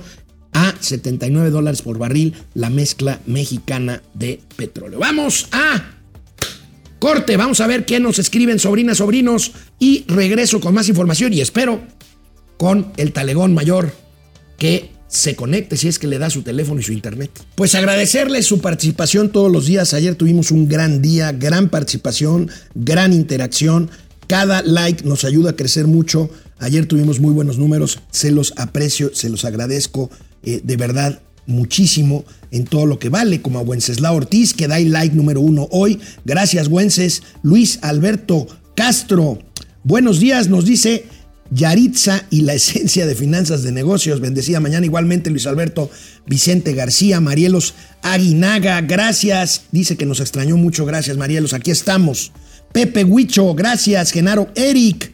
a 0.53 0.73
79 0.79 1.49
dólares 1.49 1.81
por 1.81 1.97
barril 1.97 2.35
la 2.53 2.69
mezcla 2.69 3.19
mexicana 3.25 4.01
de 4.13 4.39
petróleo. 4.55 4.99
Vamos 4.99 5.47
a 5.51 5.83
corte, 6.99 7.35
vamos 7.35 7.59
a 7.59 7.67
ver 7.67 7.85
qué 7.85 7.99
nos 7.99 8.19
escriben 8.19 8.59
sobrinas, 8.59 8.97
sobrinos 8.97 9.51
y 9.79 10.05
regreso 10.07 10.61
con 10.61 10.73
más 10.73 10.87
información 10.87 11.33
y 11.33 11.41
espero 11.41 11.81
con 12.57 12.93
el 12.95 13.11
talegón 13.11 13.53
mayor 13.53 13.93
que 14.57 14.92
se 15.13 15.35
conecte 15.35 15.77
si 15.77 15.87
es 15.87 15.99
que 15.99 16.07
le 16.07 16.17
da 16.17 16.31
su 16.31 16.41
teléfono 16.41 16.81
y 16.81 16.83
su 16.83 16.91
internet. 16.91 17.29
Pues 17.53 17.75
agradecerle 17.75 18.41
su 18.41 18.61
participación 18.61 19.31
todos 19.31 19.51
los 19.51 19.67
días. 19.67 19.93
Ayer 19.93 20.15
tuvimos 20.15 20.49
un 20.49 20.67
gran 20.67 21.03
día, 21.03 21.31
gran 21.31 21.69
participación, 21.69 22.49
gran 22.73 23.13
interacción. 23.13 23.91
Cada 24.25 24.63
like 24.63 25.05
nos 25.05 25.23
ayuda 25.23 25.51
a 25.51 25.55
crecer 25.55 25.85
mucho. 25.85 26.31
Ayer 26.57 26.87
tuvimos 26.87 27.19
muy 27.19 27.31
buenos 27.31 27.59
números. 27.59 27.99
Se 28.09 28.31
los 28.31 28.55
aprecio, 28.57 29.13
se 29.13 29.29
los 29.29 29.45
agradezco 29.45 30.09
eh, 30.41 30.61
de 30.63 30.77
verdad 30.77 31.21
muchísimo 31.45 32.25
en 32.49 32.65
todo 32.65 32.87
lo 32.87 32.97
que 32.97 33.09
vale, 33.09 33.43
como 33.43 33.59
a 33.59 33.61
Wenceslao 33.61 34.15
Ortiz, 34.15 34.55
que 34.55 34.67
da 34.67 34.79
el 34.79 34.91
like 34.91 35.15
número 35.15 35.41
uno 35.41 35.67
hoy. 35.69 35.99
Gracias, 36.25 36.69
Wences. 36.69 37.21
Luis 37.43 37.77
Alberto 37.83 38.47
Castro. 38.75 39.37
Buenos 39.83 40.19
días, 40.19 40.49
nos 40.49 40.65
dice 40.65 41.05
Yaritza 41.53 42.25
y 42.29 42.41
la 42.41 42.53
esencia 42.53 43.05
de 43.05 43.15
finanzas 43.15 43.63
de 43.63 43.71
negocios. 43.71 44.19
Bendecida 44.19 44.59
mañana 44.59 44.85
igualmente 44.85 45.29
Luis 45.29 45.47
Alberto 45.47 45.89
Vicente 46.25 46.73
García, 46.73 47.19
Marielos 47.19 47.73
Aguinaga, 48.01 48.81
gracias. 48.81 49.63
Dice 49.71 49.95
que 49.97 50.05
nos 50.05 50.19
extrañó 50.19 50.57
mucho, 50.57 50.85
gracias 50.85 51.17
Marielos, 51.17 51.53
aquí 51.53 51.71
estamos. 51.71 52.31
Pepe 52.71 53.03
Huicho, 53.03 53.53
gracias. 53.53 54.11
Genaro 54.11 54.49
Eric, 54.55 55.11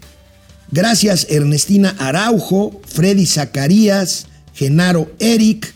gracias 0.71 1.27
Ernestina 1.29 1.95
Araujo, 1.99 2.79
Freddy 2.87 3.25
Zacarías, 3.25 4.27
Genaro 4.53 5.11
Eric. 5.19 5.75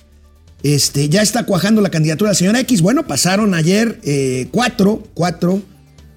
Este, 0.63 1.10
ya 1.10 1.21
está 1.21 1.43
cuajando 1.45 1.82
la 1.82 1.91
candidatura 1.91 2.30
de 2.30 2.36
la 2.36 2.39
señora 2.39 2.60
X. 2.62 2.82
Bueno, 2.82 3.06
pasaron 3.06 3.54
ayer 3.54 3.99
eh, 4.04 4.47
cuatro, 4.52 5.04
cuatro 5.13 5.62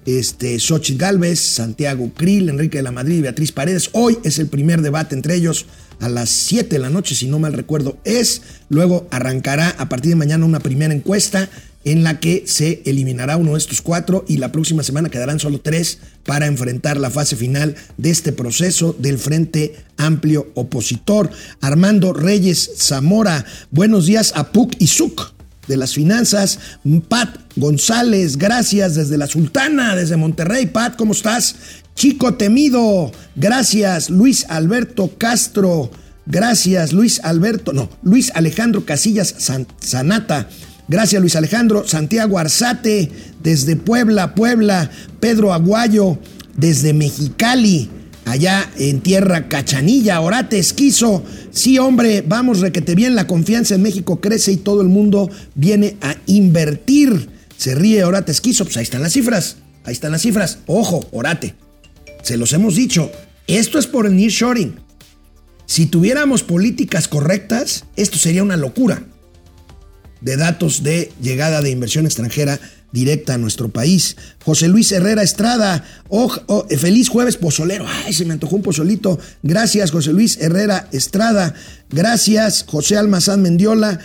este, 0.07 0.57
Xochitl 0.57 0.97
Galvez, 0.97 1.39
Santiago 1.39 2.11
Krill, 2.15 2.47
Enrique 2.47 2.77
de 2.77 2.83
la 2.83 2.93
Madrid 2.93 3.17
y 3.17 3.21
Beatriz 3.21 3.51
Paredes. 3.51 3.89
Hoy 3.91 4.17
es 4.23 4.39
el 4.39 4.47
primer 4.47 4.81
debate 4.81 5.13
entre 5.13 5.35
ellos 5.35 5.65
a 5.99 6.07
las 6.07 6.29
7 6.29 6.69
de 6.69 6.79
la 6.79 6.89
noche, 6.89 7.13
si 7.13 7.27
no 7.27 7.39
mal 7.39 7.51
recuerdo 7.51 7.97
es. 8.05 8.41
Luego 8.69 9.05
arrancará 9.11 9.75
a 9.77 9.89
partir 9.89 10.11
de 10.11 10.15
mañana 10.15 10.45
una 10.45 10.61
primera 10.61 10.93
encuesta 10.93 11.49
en 11.83 12.03
la 12.03 12.21
que 12.21 12.43
se 12.47 12.81
eliminará 12.85 13.35
uno 13.35 13.51
de 13.51 13.57
estos 13.57 13.81
cuatro 13.81 14.23
y 14.29 14.37
la 14.37 14.51
próxima 14.53 14.81
semana 14.81 15.09
quedarán 15.09 15.39
solo 15.39 15.59
tres 15.59 15.99
para 16.25 16.47
enfrentar 16.47 16.97
la 16.97 17.09
fase 17.09 17.35
final 17.35 17.75
de 17.97 18.09
este 18.09 18.31
proceso 18.31 18.95
del 18.97 19.17
Frente 19.17 19.75
Amplio 19.97 20.51
Opositor. 20.53 21.29
Armando 21.59 22.13
Reyes 22.13 22.71
Zamora, 22.77 23.45
buenos 23.71 24.05
días 24.05 24.31
a 24.35 24.51
Puc 24.51 24.73
y 24.79 24.87
Suc 24.87 25.36
de 25.67 25.77
las 25.77 25.93
finanzas. 25.93 26.59
Pat 27.07 27.29
González, 27.55 28.37
gracias 28.37 28.95
desde 28.95 29.17
la 29.17 29.27
Sultana, 29.27 29.95
desde 29.95 30.17
Monterrey. 30.17 30.67
Pat, 30.67 30.95
¿cómo 30.95 31.13
estás? 31.13 31.55
Chico 31.95 32.35
Temido, 32.35 33.11
gracias. 33.35 34.09
Luis 34.09 34.45
Alberto 34.49 35.11
Castro, 35.17 35.91
gracias. 36.25 36.93
Luis 36.93 37.19
Alberto, 37.23 37.73
no, 37.73 37.89
Luis 38.03 38.31
Alejandro 38.35 38.85
Casillas 38.85 39.33
San- 39.37 39.67
Sanata. 39.79 40.47
Gracias 40.89 41.21
Luis 41.21 41.35
Alejandro, 41.35 41.85
Santiago 41.85 42.39
Arzate, 42.39 43.11
desde 43.43 43.75
Puebla, 43.75 44.35
Puebla, 44.35 44.89
Pedro 45.19 45.51
Aguayo, 45.53 46.17
desde 46.55 46.93
Mexicali, 46.93 47.89
allá 48.27 48.69
en 48.77 49.01
tierra 49.01 49.47
Cachanilla, 49.47 50.19
Orate 50.19 50.59
Esquizo. 50.59 51.23
Sí, 51.51 51.79
hombre, 51.79 52.23
vamos, 52.27 52.59
requete 52.59 52.93
bien, 52.93 53.15
la 53.15 53.25
confianza 53.25 53.75
en 53.75 53.81
México 53.81 54.19
crece 54.19 54.51
y 54.51 54.57
todo 54.57 54.81
el 54.81 54.89
mundo 54.89 55.29
viene 55.55 55.97
a 56.01 56.15
invertir. 56.25 57.29
Se 57.57 57.73
ríe 57.73 58.03
Orate 58.03 58.31
Esquizo, 58.31 58.65
pues 58.65 58.77
ahí 58.77 58.83
están 58.83 59.01
las 59.01 59.13
cifras, 59.13 59.57
ahí 59.85 59.93
están 59.93 60.11
las 60.11 60.21
cifras. 60.21 60.59
Ojo, 60.67 61.07
Orate, 61.11 61.55
se 62.21 62.37
los 62.37 62.51
hemos 62.53 62.75
dicho, 62.75 63.09
esto 63.47 63.79
es 63.79 63.87
por 63.87 64.05
el 64.05 64.15
nearshoring. 64.15 64.75
Si 65.65 65.85
tuviéramos 65.85 66.43
políticas 66.43 67.07
correctas, 67.07 67.85
esto 67.95 68.17
sería 68.17 68.43
una 68.43 68.57
locura 68.57 69.03
de 70.21 70.35
datos 70.35 70.83
de 70.83 71.11
llegada 71.21 71.61
de 71.61 71.69
inversión 71.69 72.05
extranjera 72.05 72.59
directa 72.91 73.33
a 73.35 73.37
nuestro 73.37 73.69
país. 73.69 74.17
José 74.43 74.67
Luis 74.67 74.91
Herrera 74.91 75.23
Estrada, 75.23 75.83
oh, 76.09 76.31
oh, 76.47 76.65
feliz 76.77 77.09
jueves 77.09 77.37
pozolero. 77.37 77.85
Ay, 77.87 78.13
se 78.13 78.25
me 78.25 78.33
antojó 78.33 78.55
un 78.55 78.61
pozolito. 78.61 79.19
Gracias, 79.43 79.91
José 79.91 80.13
Luis 80.13 80.37
Herrera 80.39 80.87
Estrada. 80.91 81.53
Gracias, 81.89 82.65
José 82.67 82.97
Almazán 82.97 83.41
Mendiola. 83.41 83.99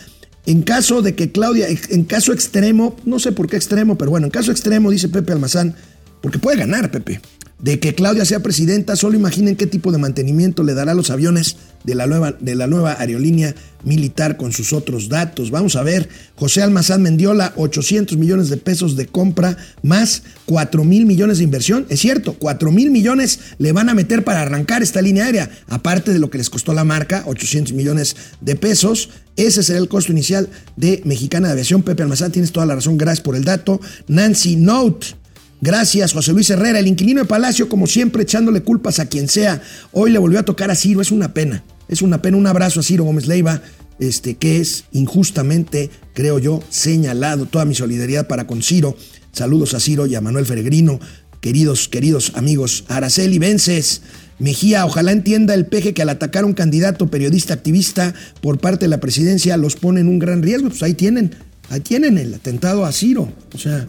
En 0.44 0.62
caso 0.62 1.02
de 1.02 1.14
que 1.14 1.30
Claudia, 1.30 1.68
en 1.68 2.04
caso 2.04 2.32
extremo, 2.32 2.96
no 3.04 3.20
sé 3.20 3.30
por 3.30 3.48
qué 3.48 3.56
extremo, 3.56 3.96
pero 3.96 4.10
bueno, 4.10 4.26
en 4.26 4.32
caso 4.32 4.50
extremo, 4.50 4.90
dice 4.90 5.08
Pepe 5.08 5.32
Almazán, 5.32 5.76
porque 6.22 6.38
puede 6.38 6.56
ganar, 6.56 6.90
Pepe. 6.90 7.20
De 7.58 7.78
que 7.78 7.94
Claudia 7.94 8.24
sea 8.24 8.40
presidenta, 8.40 8.96
solo 8.96 9.16
imaginen 9.16 9.54
qué 9.54 9.68
tipo 9.68 9.92
de 9.92 9.98
mantenimiento 9.98 10.64
le 10.64 10.74
dará 10.74 10.92
a 10.92 10.94
los 10.96 11.10
aviones 11.10 11.56
de 11.84 11.94
la 11.94 12.66
nueva, 12.66 12.96
aerolínea 12.98 13.54
militar 13.84 14.36
con 14.36 14.52
sus 14.52 14.72
otros 14.72 15.08
datos. 15.08 15.52
Vamos 15.52 15.76
a 15.76 15.84
ver, 15.84 16.08
José 16.34 16.62
Almazán 16.62 17.02
Mendiola, 17.02 17.52
800 17.54 18.18
millones 18.18 18.48
de 18.48 18.56
pesos 18.56 18.96
de 18.96 19.06
compra 19.06 19.56
más 19.82 20.24
4 20.46 20.82
mil 20.82 21.06
millones 21.06 21.38
de 21.38 21.44
inversión. 21.44 21.86
Es 21.88 22.00
cierto, 22.00 22.34
4 22.34 22.72
mil 22.72 22.90
millones 22.90 23.38
le 23.58 23.70
van 23.70 23.88
a 23.88 23.94
meter 23.94 24.24
para 24.24 24.42
arrancar 24.42 24.82
esta 24.82 25.00
línea 25.00 25.26
aérea, 25.26 25.48
aparte 25.68 26.12
de 26.12 26.18
lo 26.18 26.30
que 26.30 26.38
les 26.38 26.50
costó 26.50 26.74
la 26.74 26.82
marca, 26.82 27.22
800 27.26 27.74
millones 27.74 28.16
de 28.40 28.56
pesos. 28.56 29.10
Ese 29.36 29.62
será 29.62 29.78
el 29.78 29.88
costo 29.88 30.10
inicial 30.10 30.48
de 30.76 31.00
Mexicana 31.04 31.46
de 31.46 31.52
Aviación. 31.52 31.84
Pepe 31.84 32.02
Almazán, 32.02 32.32
tienes 32.32 32.50
toda 32.50 32.66
la 32.66 32.74
razón, 32.74 32.98
gracias 32.98 33.22
por 33.22 33.36
el 33.36 33.44
dato. 33.44 33.80
Nancy 34.08 34.56
Note. 34.56 35.21
Gracias, 35.62 36.12
José 36.12 36.32
Luis 36.32 36.50
Herrera, 36.50 36.80
el 36.80 36.88
inquilino 36.88 37.20
de 37.20 37.24
Palacio, 37.24 37.68
como 37.68 37.86
siempre, 37.86 38.24
echándole 38.24 38.62
culpas 38.62 38.98
a 38.98 39.06
quien 39.06 39.28
sea. 39.28 39.62
Hoy 39.92 40.10
le 40.10 40.18
volvió 40.18 40.40
a 40.40 40.42
tocar 40.42 40.72
a 40.72 40.74
Ciro, 40.74 41.00
es 41.00 41.12
una 41.12 41.32
pena. 41.32 41.62
Es 41.88 42.02
una 42.02 42.20
pena. 42.20 42.36
Un 42.36 42.48
abrazo 42.48 42.80
a 42.80 42.82
Ciro 42.82 43.04
Gómez 43.04 43.28
Leiva, 43.28 43.62
este, 44.00 44.34
que 44.34 44.56
es 44.56 44.86
injustamente, 44.90 45.88
creo 46.14 46.40
yo, 46.40 46.64
señalado. 46.68 47.46
Toda 47.46 47.64
mi 47.64 47.76
solidaridad 47.76 48.26
para 48.26 48.48
con 48.48 48.60
Ciro. 48.60 48.96
Saludos 49.30 49.72
a 49.74 49.78
Ciro 49.78 50.06
y 50.06 50.16
a 50.16 50.20
Manuel 50.20 50.46
Feregrino, 50.46 50.98
queridos, 51.40 51.86
queridos 51.86 52.32
amigos. 52.34 52.84
Araceli 52.88 53.38
Vences, 53.38 54.02
Mejía, 54.40 54.84
ojalá 54.84 55.12
entienda 55.12 55.54
el 55.54 55.66
peje 55.66 55.94
que 55.94 56.02
al 56.02 56.08
atacar 56.08 56.42
a 56.42 56.46
un 56.46 56.54
candidato 56.54 57.06
periodista 57.06 57.54
activista 57.54 58.14
por 58.40 58.58
parte 58.58 58.86
de 58.86 58.88
la 58.88 58.98
presidencia 58.98 59.56
los 59.56 59.76
pone 59.76 60.00
en 60.00 60.08
un 60.08 60.18
gran 60.18 60.42
riesgo. 60.42 60.70
Pues 60.70 60.82
ahí 60.82 60.94
tienen, 60.94 61.36
ahí 61.70 61.78
tienen 61.78 62.18
el 62.18 62.34
atentado 62.34 62.84
a 62.84 62.90
Ciro. 62.90 63.32
O 63.54 63.58
sea, 63.58 63.86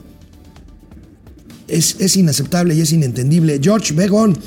es, 1.68 1.97
es 1.99 2.16
inaceptable 2.16 2.76
y 2.76 2.82
es 2.82 2.91
inentendible. 2.91 3.59
George 3.61 3.93
Begón, 3.93 4.38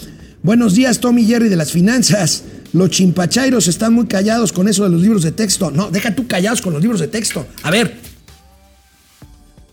buenos 0.43 0.75
días, 0.75 1.01
Tommy 1.01 1.25
Jerry 1.25 1.49
de 1.49 1.57
las 1.57 1.73
finanzas. 1.73 2.45
Los 2.73 2.91
chimpachairos 2.91 3.69
están 3.69 3.95
muy 3.95 4.07
callados 4.07 4.53
con 4.53 4.69
eso 4.69 4.85
de 4.85 4.91
los 4.91 5.01
libros 5.01 5.23
de 5.23 5.33
texto. 5.33 5.71
No, 5.71 5.91
deja 5.91 6.15
tú 6.15 6.27
callados 6.27 6.61
con 6.61 6.73
los 6.73 6.83
libros 6.83 7.01
de 7.01 7.09
texto. 7.09 7.47
A 7.63 7.71
ver, 7.71 7.99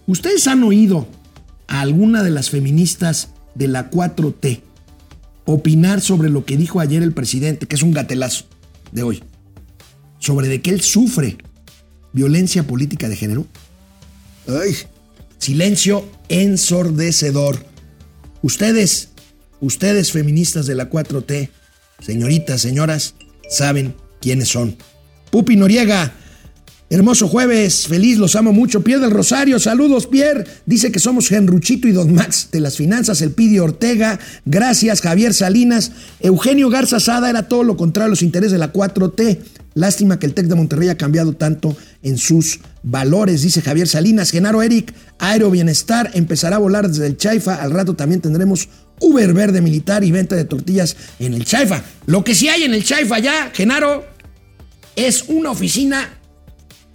¿ustedes 0.08 0.48
han 0.48 0.64
oído 0.64 1.08
a 1.68 1.82
alguna 1.82 2.24
de 2.24 2.32
las 2.32 2.50
feministas 2.50 3.30
de 3.56 3.68
la 3.68 3.90
4T 3.92 4.62
opinar 5.46 6.02
sobre 6.02 6.30
lo 6.30 6.46
que 6.46 6.56
dijo 6.56 6.80
ayer 6.80 7.04
el 7.04 7.14
presidente, 7.14 7.68
que 7.68 7.76
es 7.76 7.84
un 7.84 7.92
gatelazo 7.92 8.46
de 8.92 9.04
hoy? 9.04 9.24
Sobre 10.20 10.48
de 10.48 10.62
que 10.62 10.70
él 10.70 10.82
sufre 10.82 11.38
violencia 12.14 12.66
política 12.66 13.10
de 13.10 13.16
género. 13.18 13.46
Ay, 14.48 14.76
silencio 15.44 16.10
ensordecedor. 16.30 17.66
Ustedes, 18.42 19.10
ustedes 19.60 20.12
feministas 20.12 20.66
de 20.66 20.76
la 20.76 20.90
4T, 20.90 21.50
señoritas, 22.00 22.62
señoras, 22.62 23.16
saben 23.50 23.96
quiénes 24.22 24.48
son. 24.48 24.78
Pupi 25.32 25.58
Noriega, 25.58 26.14
hermoso 26.94 27.28
jueves, 27.28 27.88
feliz, 27.88 28.20
los 28.20 28.36
amo 28.36 28.54
mucho. 28.54 28.84
Pierre 28.84 29.02
del 29.02 29.12
Rosario, 29.12 29.60
saludos, 29.60 30.06
Pierre. 30.06 30.46
Dice 30.68 30.92
que 30.92 31.00
somos 31.00 31.28
Genruchito 31.28 31.88
y 31.88 31.92
Don 31.92 32.14
Max 32.14 32.50
de 32.52 32.60
las 32.60 32.78
finanzas, 32.78 33.22
el 33.22 33.32
Pidi 33.32 33.58
Ortega, 33.58 34.20
gracias, 34.46 35.02
Javier 35.02 35.34
Salinas. 35.34 35.92
Eugenio 36.20 36.70
Garza 36.70 37.00
Sada 37.00 37.32
era 37.32 37.48
todo 37.48 37.64
lo 37.64 37.78
contrario 37.78 38.08
a 38.08 38.10
los 38.10 38.22
intereses 38.22 38.52
de 38.52 38.60
la 38.60 38.72
4T. 38.72 39.40
Lástima 39.74 40.20
que 40.20 40.28
el 40.28 40.36
TEC 40.36 40.46
de 40.46 40.54
Monterrey 40.54 40.90
ha 40.90 40.98
cambiado 40.98 41.34
tanto 41.34 41.76
en 42.04 42.20
sus 42.20 42.60
valores, 42.84 43.42
dice 43.42 43.64
Javier 43.64 43.88
Salinas. 43.88 44.30
Genaro 44.30 44.62
Eric, 44.62 44.94
Aero 45.18 45.50
Bienestar 45.50 46.12
empezará 46.14 46.58
a 46.58 46.60
volar 46.60 46.88
desde 46.88 47.08
el 47.08 47.18
Chaifa. 47.18 47.56
Al 47.56 47.72
rato 47.72 47.96
también 47.96 48.22
tendremos 48.22 48.70
Uber 49.00 49.34
Verde 49.34 49.62
Militar 49.62 50.04
y 50.04 50.12
venta 50.12 50.36
de 50.36 50.46
tortillas 50.46 50.96
en 51.18 51.34
el 51.34 51.44
Chaifa. 51.44 51.84
Lo 52.06 52.24
que 52.24 52.36
sí 52.36 52.50
hay 52.50 52.64
en 52.64 52.76
el 52.76 52.84
Chaifa 52.84 53.18
ya, 53.18 53.50
Genaro, 53.52 54.06
es 54.96 55.26
una 55.28 55.50
oficina 55.50 56.20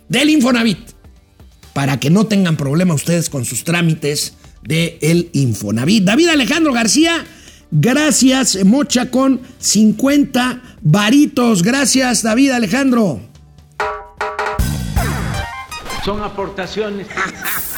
del 0.09 0.31
Infonavit. 0.31 0.79
Para 1.73 2.01
que 2.01 2.11
no 2.11 2.27
tengan 2.27 2.57
problema 2.57 2.95
ustedes 2.95 3.31
con 3.31 3.45
sus 3.45 3.65
trámites 3.65 4.35
del 4.63 4.99
el 5.01 5.31
Infonavit. 5.33 6.05
David 6.05 6.29
Alejandro 6.29 6.73
García, 6.73 7.25
gracias, 7.71 8.65
Mocha 8.65 9.11
con 9.11 9.41
50 9.59 10.63
varitos. 10.83 11.63
Gracias, 11.63 12.23
David 12.23 12.51
Alejandro. 12.51 13.21
Son 16.05 16.23
aportaciones. 16.23 17.07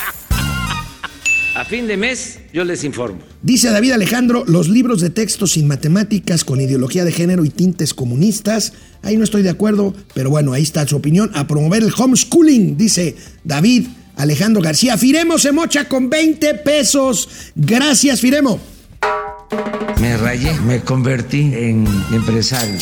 A 1.54 1.64
fin 1.64 1.88
de 1.88 1.96
mes 1.96 2.38
yo 2.52 2.64
les 2.64 2.84
informo. 2.84 3.18
Dice 3.42 3.70
David 3.70 3.92
Alejandro, 3.92 4.44
los 4.46 4.68
libros 4.68 5.00
de 5.00 5.10
texto 5.10 5.46
sin 5.46 5.66
matemáticas, 5.66 6.44
con 6.44 6.60
ideología 6.60 7.04
de 7.04 7.12
género 7.12 7.44
y 7.44 7.50
tintes 7.50 7.92
comunistas. 7.92 8.72
Ahí 9.02 9.16
no 9.16 9.24
estoy 9.24 9.42
de 9.42 9.50
acuerdo, 9.50 9.92
pero 10.14 10.30
bueno, 10.30 10.52
ahí 10.52 10.62
está 10.62 10.86
su 10.86 10.96
opinión. 10.96 11.30
A 11.34 11.48
promover 11.48 11.82
el 11.82 11.92
homeschooling, 11.96 12.76
dice 12.76 13.16
David 13.42 13.88
Alejandro 14.16 14.62
García. 14.62 14.96
Firemo 14.96 15.38
se 15.38 15.50
mocha 15.50 15.88
con 15.88 16.08
20 16.08 16.54
pesos. 16.56 17.28
Gracias, 17.56 18.20
Firemo. 18.20 18.60
Me 20.00 20.16
rayé, 20.16 20.54
me 20.60 20.80
convertí 20.80 21.50
en 21.52 21.84
empresario. 22.12 22.78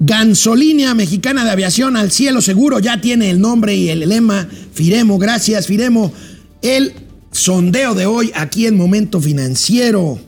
Gansolínea 0.00 0.94
Mexicana 0.94 1.44
de 1.44 1.50
Aviación 1.50 1.96
al 1.96 2.12
cielo 2.12 2.40
seguro, 2.40 2.78
ya 2.78 3.00
tiene 3.00 3.30
el 3.30 3.40
nombre 3.40 3.74
y 3.74 3.88
el 3.88 4.08
lema. 4.08 4.48
Firemo, 4.72 5.18
gracias, 5.18 5.66
Firemo. 5.66 6.12
El 6.62 6.92
sondeo 7.30 7.94
de 7.94 8.06
hoy 8.06 8.32
aquí 8.34 8.66
en 8.66 8.76
Momento 8.76 9.20
Financiero. 9.20 10.18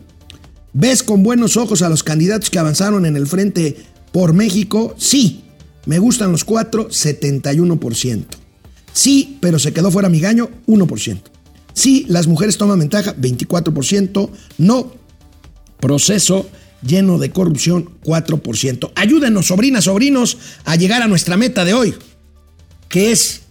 ¿Ves 0.73 1.03
con 1.03 1.23
buenos 1.23 1.57
ojos 1.57 1.83
a 1.83 1.89
los 1.89 2.05
candidatos 2.05 2.51
que 2.51 2.59
avanzaron 2.59 3.05
en 3.05 3.17
el 3.17 3.27
frente 3.27 3.77
por 4.13 4.33
México? 4.33 4.95
Sí. 4.97 5.45
Me 5.87 5.99
gustan 5.99 6.31
los 6.31 6.45
cuatro, 6.45 6.89
71%. 6.89 8.25
Sí, 8.93 9.39
pero 9.41 9.59
se 9.59 9.73
quedó 9.73 9.91
fuera 9.91 10.09
Migaño, 10.09 10.51
1%. 10.67 11.21
Sí, 11.73 12.05
las 12.09 12.27
mujeres 12.27 12.59
toman 12.59 12.79
ventaja, 12.79 13.17
24%. 13.17 14.31
No, 14.59 14.93
proceso 15.81 16.49
lleno 16.87 17.19
de 17.19 17.31
corrupción, 17.31 17.91
4%. 18.05 18.93
Ayúdenos, 18.95 19.47
sobrinas, 19.47 19.85
sobrinos, 19.85 20.39
a 20.65 20.77
llegar 20.77 21.03
a 21.03 21.09
nuestra 21.09 21.37
meta 21.37 21.65
de 21.65 21.75
hoy, 21.75 21.95
que 22.89 23.11
es 23.13 23.43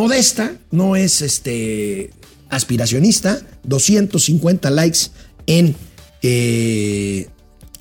modesta, 0.00 0.56
no 0.70 0.96
es 0.96 1.20
este 1.20 2.10
aspiracionista, 2.48 3.42
250 3.64 4.70
likes 4.70 4.98
en 5.46 5.76
eh, 6.22 7.28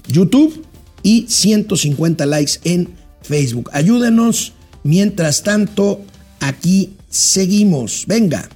YouTube 0.06 0.66
y 1.02 1.28
150 1.30 2.26
likes 2.26 2.54
en 2.66 2.90
Facebook. 3.22 3.70
Ayúdenos, 3.72 4.52
mientras 4.84 5.44
tanto, 5.44 6.02
aquí 6.42 6.92
seguimos. 7.10 8.04
Venga. 8.06 8.50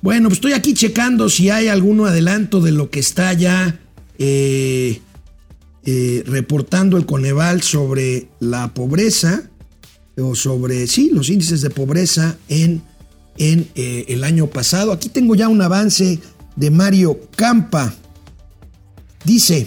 Bueno, 0.00 0.28
pues 0.28 0.38
estoy 0.38 0.54
aquí 0.54 0.72
checando 0.72 1.28
si 1.28 1.50
hay 1.50 1.68
algún 1.68 2.00
adelanto 2.06 2.62
de 2.62 2.72
lo 2.72 2.88
que 2.88 3.00
está 3.00 3.34
ya 3.34 3.78
eh, 4.18 4.98
eh, 5.84 6.22
reportando 6.26 6.96
el 6.96 7.04
Coneval 7.04 7.60
sobre 7.60 8.28
la 8.40 8.72
pobreza 8.72 9.50
o 10.16 10.34
sobre, 10.34 10.86
sí, 10.86 11.10
los 11.12 11.28
índices 11.28 11.60
de 11.60 11.68
pobreza 11.68 12.38
en, 12.48 12.82
en 13.40 13.68
eh, 13.74 14.04
el 14.08 14.22
año 14.22 14.46
pasado. 14.46 14.92
Aquí 14.92 15.08
tengo 15.08 15.34
ya 15.34 15.48
un 15.48 15.62
avance 15.62 16.20
de 16.54 16.70
Mario 16.70 17.18
Campa. 17.34 17.92
Dice, 19.24 19.66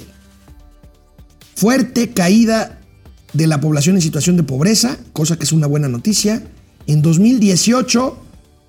fuerte 1.55 2.11
caída 2.11 2.79
de 3.33 3.47
la 3.47 3.59
población 3.59 3.95
en 3.95 4.01
situación 4.01 4.37
de 4.37 4.43
pobreza, 4.43 4.97
cosa 5.11 5.37
que 5.37 5.43
es 5.43 5.51
una 5.51 5.67
buena 5.67 5.89
noticia. 5.89 6.43
En 6.85 7.01
2018 7.01 8.17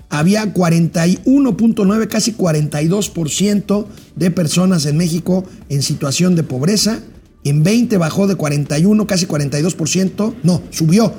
había 0.08 0.54
41.9, 0.54 2.08
casi 2.08 2.32
42% 2.32 3.86
de 4.16 4.30
personas 4.30 4.86
en 4.86 4.96
México 4.96 5.44
en 5.68 5.82
situación 5.82 6.34
de 6.34 6.44
pobreza. 6.44 7.00
En 7.44 7.62
20 7.62 7.98
bajó 7.98 8.26
de 8.26 8.36
41, 8.36 9.06
casi 9.06 9.26
42%. 9.26 10.34
No, 10.42 10.62
subió 10.70 11.12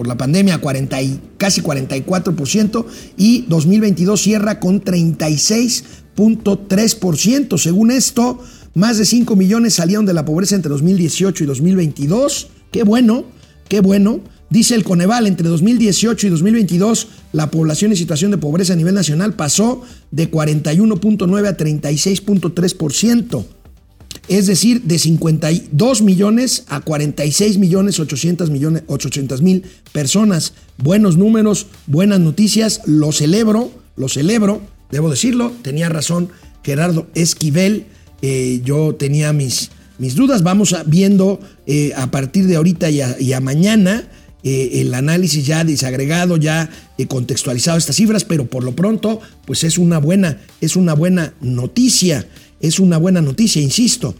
por 0.00 0.08
la 0.08 0.16
pandemia 0.16 0.54
a 0.54 0.60
40 0.62 1.02
y 1.02 1.20
casi 1.36 1.60
44%. 1.60 2.86
Y 3.18 3.44
2022 3.48 4.18
cierra 4.18 4.58
con 4.58 4.82
36.3%. 4.82 7.58
Según 7.58 7.90
esto, 7.90 8.38
más 8.72 8.96
de 8.96 9.04
5 9.04 9.36
millones 9.36 9.74
salieron 9.74 10.06
de 10.06 10.14
la 10.14 10.24
pobreza 10.24 10.56
entre 10.56 10.70
2018 10.70 11.44
y 11.44 11.46
2022. 11.46 12.48
Qué 12.72 12.82
bueno, 12.82 13.26
qué 13.68 13.82
bueno. 13.82 14.20
Dice 14.48 14.74
el 14.74 14.84
Coneval, 14.84 15.26
entre 15.26 15.50
2018 15.50 16.28
y 16.28 16.30
2022, 16.30 17.08
la 17.32 17.50
población 17.50 17.90
en 17.90 17.98
situación 17.98 18.30
de 18.30 18.38
pobreza 18.38 18.72
a 18.72 18.76
nivel 18.76 18.94
nacional 18.94 19.34
pasó 19.34 19.82
de 20.10 20.30
41.9 20.30 21.46
a 21.46 21.58
36.3%. 21.58 23.59
Es 24.28 24.46
decir, 24.46 24.82
de 24.82 24.98
52 24.98 26.02
millones 26.02 26.64
a 26.68 26.80
46 26.80 27.58
millones 27.58 27.98
800 27.98 28.50
millones 28.50 28.84
800 28.86 29.42
mil 29.42 29.64
personas. 29.92 30.52
Buenos 30.78 31.16
números, 31.16 31.66
buenas 31.86 32.20
noticias, 32.20 32.80
lo 32.86 33.10
celebro, 33.12 33.72
lo 33.96 34.08
celebro. 34.08 34.60
debo 34.90 35.10
decirlo, 35.10 35.52
tenía 35.62 35.88
razón 35.88 36.30
Gerardo 36.62 37.08
Esquivel, 37.14 37.86
eh, 38.22 38.60
yo 38.64 38.94
tenía 38.94 39.32
mis, 39.32 39.70
mis 39.98 40.14
dudas, 40.14 40.42
vamos 40.42 40.76
viendo 40.86 41.40
eh, 41.66 41.92
a 41.96 42.10
partir 42.10 42.46
de 42.46 42.56
ahorita 42.56 42.90
y 42.90 43.32
a, 43.32 43.40
mañana 43.40 44.04
eh, 44.42 44.80
el 44.80 44.94
análisis 44.94 45.46
ya 45.46 45.64
desagregado, 45.64 46.36
ya 46.36 46.70
contextualizado 47.08 47.78
estas 47.78 47.96
cifras, 47.96 48.24
pero 48.24 48.46
por 48.46 48.62
lo 48.62 48.76
pronto, 48.76 49.20
pues 49.46 49.64
es 49.64 49.78
una 49.78 49.98
buena, 49.98 50.38
es 50.60 50.76
una 50.76 50.94
buena 50.94 51.32
noticia, 51.40 52.26
es 52.60 52.78
una 52.78 52.98
buena 52.98 53.22
noticia, 53.22 53.62
insisto. 53.62 54.14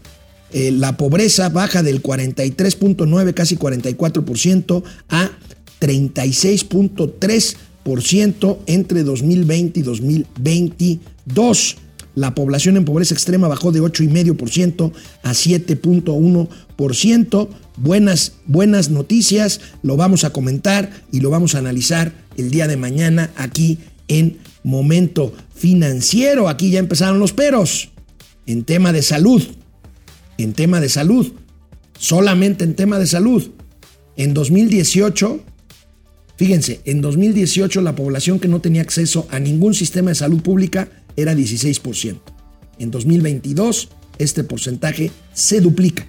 Eh, 0.53 0.71
la 0.71 0.97
pobreza 0.97 1.49
baja 1.49 1.83
del 1.83 2.03
43.9, 2.03 3.33
casi 3.33 3.55
44%, 3.55 4.83
a 5.09 5.31
36.3% 5.79 8.57
entre 8.65 9.03
2020 9.03 9.79
y 9.79 9.83
2022. 9.83 11.77
La 12.13 12.35
población 12.35 12.75
en 12.75 12.83
pobreza 12.83 13.13
extrema 13.13 13.47
bajó 13.47 13.71
de 13.71 13.81
8,5% 13.81 14.91
a 15.23 15.31
7.1%. 15.31 17.47
Buenas, 17.77 18.33
buenas 18.45 18.89
noticias, 18.89 19.61
lo 19.81 19.95
vamos 19.95 20.25
a 20.25 20.31
comentar 20.31 20.91
y 21.13 21.21
lo 21.21 21.29
vamos 21.29 21.55
a 21.55 21.59
analizar 21.59 22.11
el 22.35 22.51
día 22.51 22.67
de 22.67 22.75
mañana 22.75 23.31
aquí 23.37 23.77
en 24.09 24.39
Momento 24.63 25.31
Financiero. 25.55 26.49
Aquí 26.49 26.69
ya 26.69 26.79
empezaron 26.79 27.19
los 27.19 27.31
peros 27.31 27.91
en 28.45 28.63
tema 28.63 28.93
de 28.93 29.01
salud. 29.01 29.43
En 30.37 30.53
tema 30.53 30.79
de 30.79 30.89
salud. 30.89 31.33
Solamente 31.97 32.63
en 32.63 32.75
tema 32.75 32.99
de 32.99 33.07
salud. 33.07 33.51
En 34.17 34.33
2018, 34.33 35.39
fíjense, 36.35 36.81
en 36.85 37.01
2018 37.01 37.81
la 37.81 37.95
población 37.95 38.39
que 38.39 38.47
no 38.47 38.59
tenía 38.61 38.81
acceso 38.81 39.27
a 39.31 39.39
ningún 39.39 39.73
sistema 39.73 40.11
de 40.11 40.15
salud 40.15 40.41
pública 40.41 40.89
era 41.15 41.33
16%. 41.33 42.19
En 42.79 42.91
2022 42.91 43.89
este 44.17 44.43
porcentaje 44.43 45.11
se 45.33 45.61
duplica, 45.61 46.05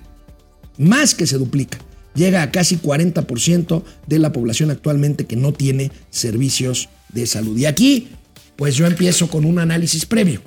más 0.79 1.15
que 1.15 1.27
se 1.27 1.39
duplica. 1.39 1.79
Llega 2.15 2.43
a 2.43 2.51
casi 2.51 2.77
40% 2.77 3.83
de 4.07 4.19
la 4.19 4.33
población 4.33 4.71
actualmente 4.71 5.25
que 5.25 5.37
no 5.37 5.53
tiene 5.53 5.91
servicios 6.11 6.91
de 7.13 7.27
salud. 7.27 7.57
Y 7.57 7.65
aquí, 7.65 8.09
pues 8.57 8.77
yo 8.77 8.87
empiezo 8.87 9.29
con 9.29 9.47
un 9.47 9.59
análisis 9.59 10.05
previo. 10.05 10.43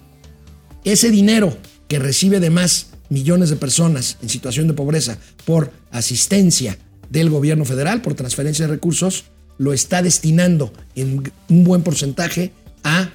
Ese 0.84 1.10
dinero 1.10 1.58
que 1.88 2.00
recibe 2.00 2.40
de 2.40 2.50
más 2.50 2.88
millones 3.10 3.50
de 3.50 3.56
personas 3.56 4.18
en 4.22 4.30
situación 4.30 4.68
de 4.68 4.74
pobreza 4.74 5.18
por 5.46 5.72
asistencia 5.92 6.78
del 7.10 7.30
gobierno 7.30 7.66
federal, 7.66 8.02
por 8.02 8.16
transferencia 8.16 8.66
de 8.66 8.74
recursos, 8.74 9.26
lo 9.58 9.74
está 9.74 10.02
destinando 10.02 10.74
en 10.96 11.32
un 11.50 11.64
buen 11.64 11.82
porcentaje 11.82 12.52
a 12.84 13.10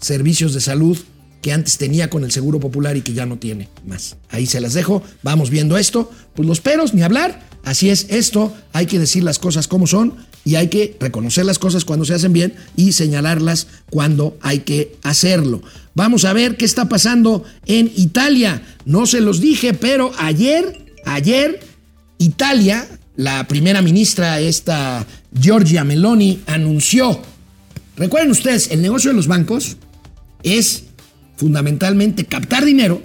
servicios 0.00 0.54
de 0.54 0.60
salud 0.60 0.98
que 1.42 1.52
antes 1.52 1.76
tenía 1.76 2.08
con 2.08 2.24
el 2.24 2.32
Seguro 2.32 2.60
Popular 2.60 2.96
y 2.96 3.02
que 3.02 3.12
ya 3.12 3.26
no 3.26 3.38
tiene 3.38 3.68
más. 3.86 4.16
Ahí 4.30 4.46
se 4.46 4.60
las 4.60 4.72
dejo, 4.72 5.02
vamos 5.22 5.50
viendo 5.50 5.76
esto. 5.76 6.10
Pues 6.34 6.48
los 6.48 6.60
peros, 6.60 6.94
ni 6.94 7.02
hablar. 7.02 7.46
Así 7.64 7.90
es 7.90 8.06
esto, 8.08 8.54
hay 8.72 8.86
que 8.86 8.98
decir 8.98 9.22
las 9.22 9.38
cosas 9.38 9.68
como 9.68 9.86
son 9.86 10.14
y 10.44 10.56
hay 10.56 10.68
que 10.68 10.96
reconocer 11.00 11.44
las 11.44 11.58
cosas 11.58 11.84
cuando 11.84 12.04
se 12.04 12.14
hacen 12.14 12.32
bien 12.32 12.54
y 12.76 12.92
señalarlas 12.92 13.66
cuando 13.90 14.36
hay 14.42 14.60
que 14.60 14.96
hacerlo. 15.02 15.62
Vamos 15.94 16.24
a 16.24 16.32
ver 16.32 16.56
qué 16.56 16.64
está 16.64 16.88
pasando 16.88 17.44
en 17.66 17.90
Italia. 17.96 18.62
No 18.84 19.06
se 19.06 19.20
los 19.20 19.40
dije, 19.40 19.72
pero 19.72 20.12
ayer, 20.18 20.92
ayer, 21.06 21.60
Italia, 22.18 22.86
la 23.16 23.48
primera 23.48 23.80
ministra, 23.80 24.40
esta 24.40 25.06
Giorgia 25.32 25.84
Meloni, 25.84 26.42
anunció, 26.46 27.22
recuerden 27.96 28.30
ustedes, 28.30 28.70
el 28.70 28.82
negocio 28.82 29.10
de 29.10 29.16
los 29.16 29.28
bancos 29.28 29.76
es 30.42 30.84
fundamentalmente 31.36 32.26
captar 32.26 32.64
dinero, 32.64 33.02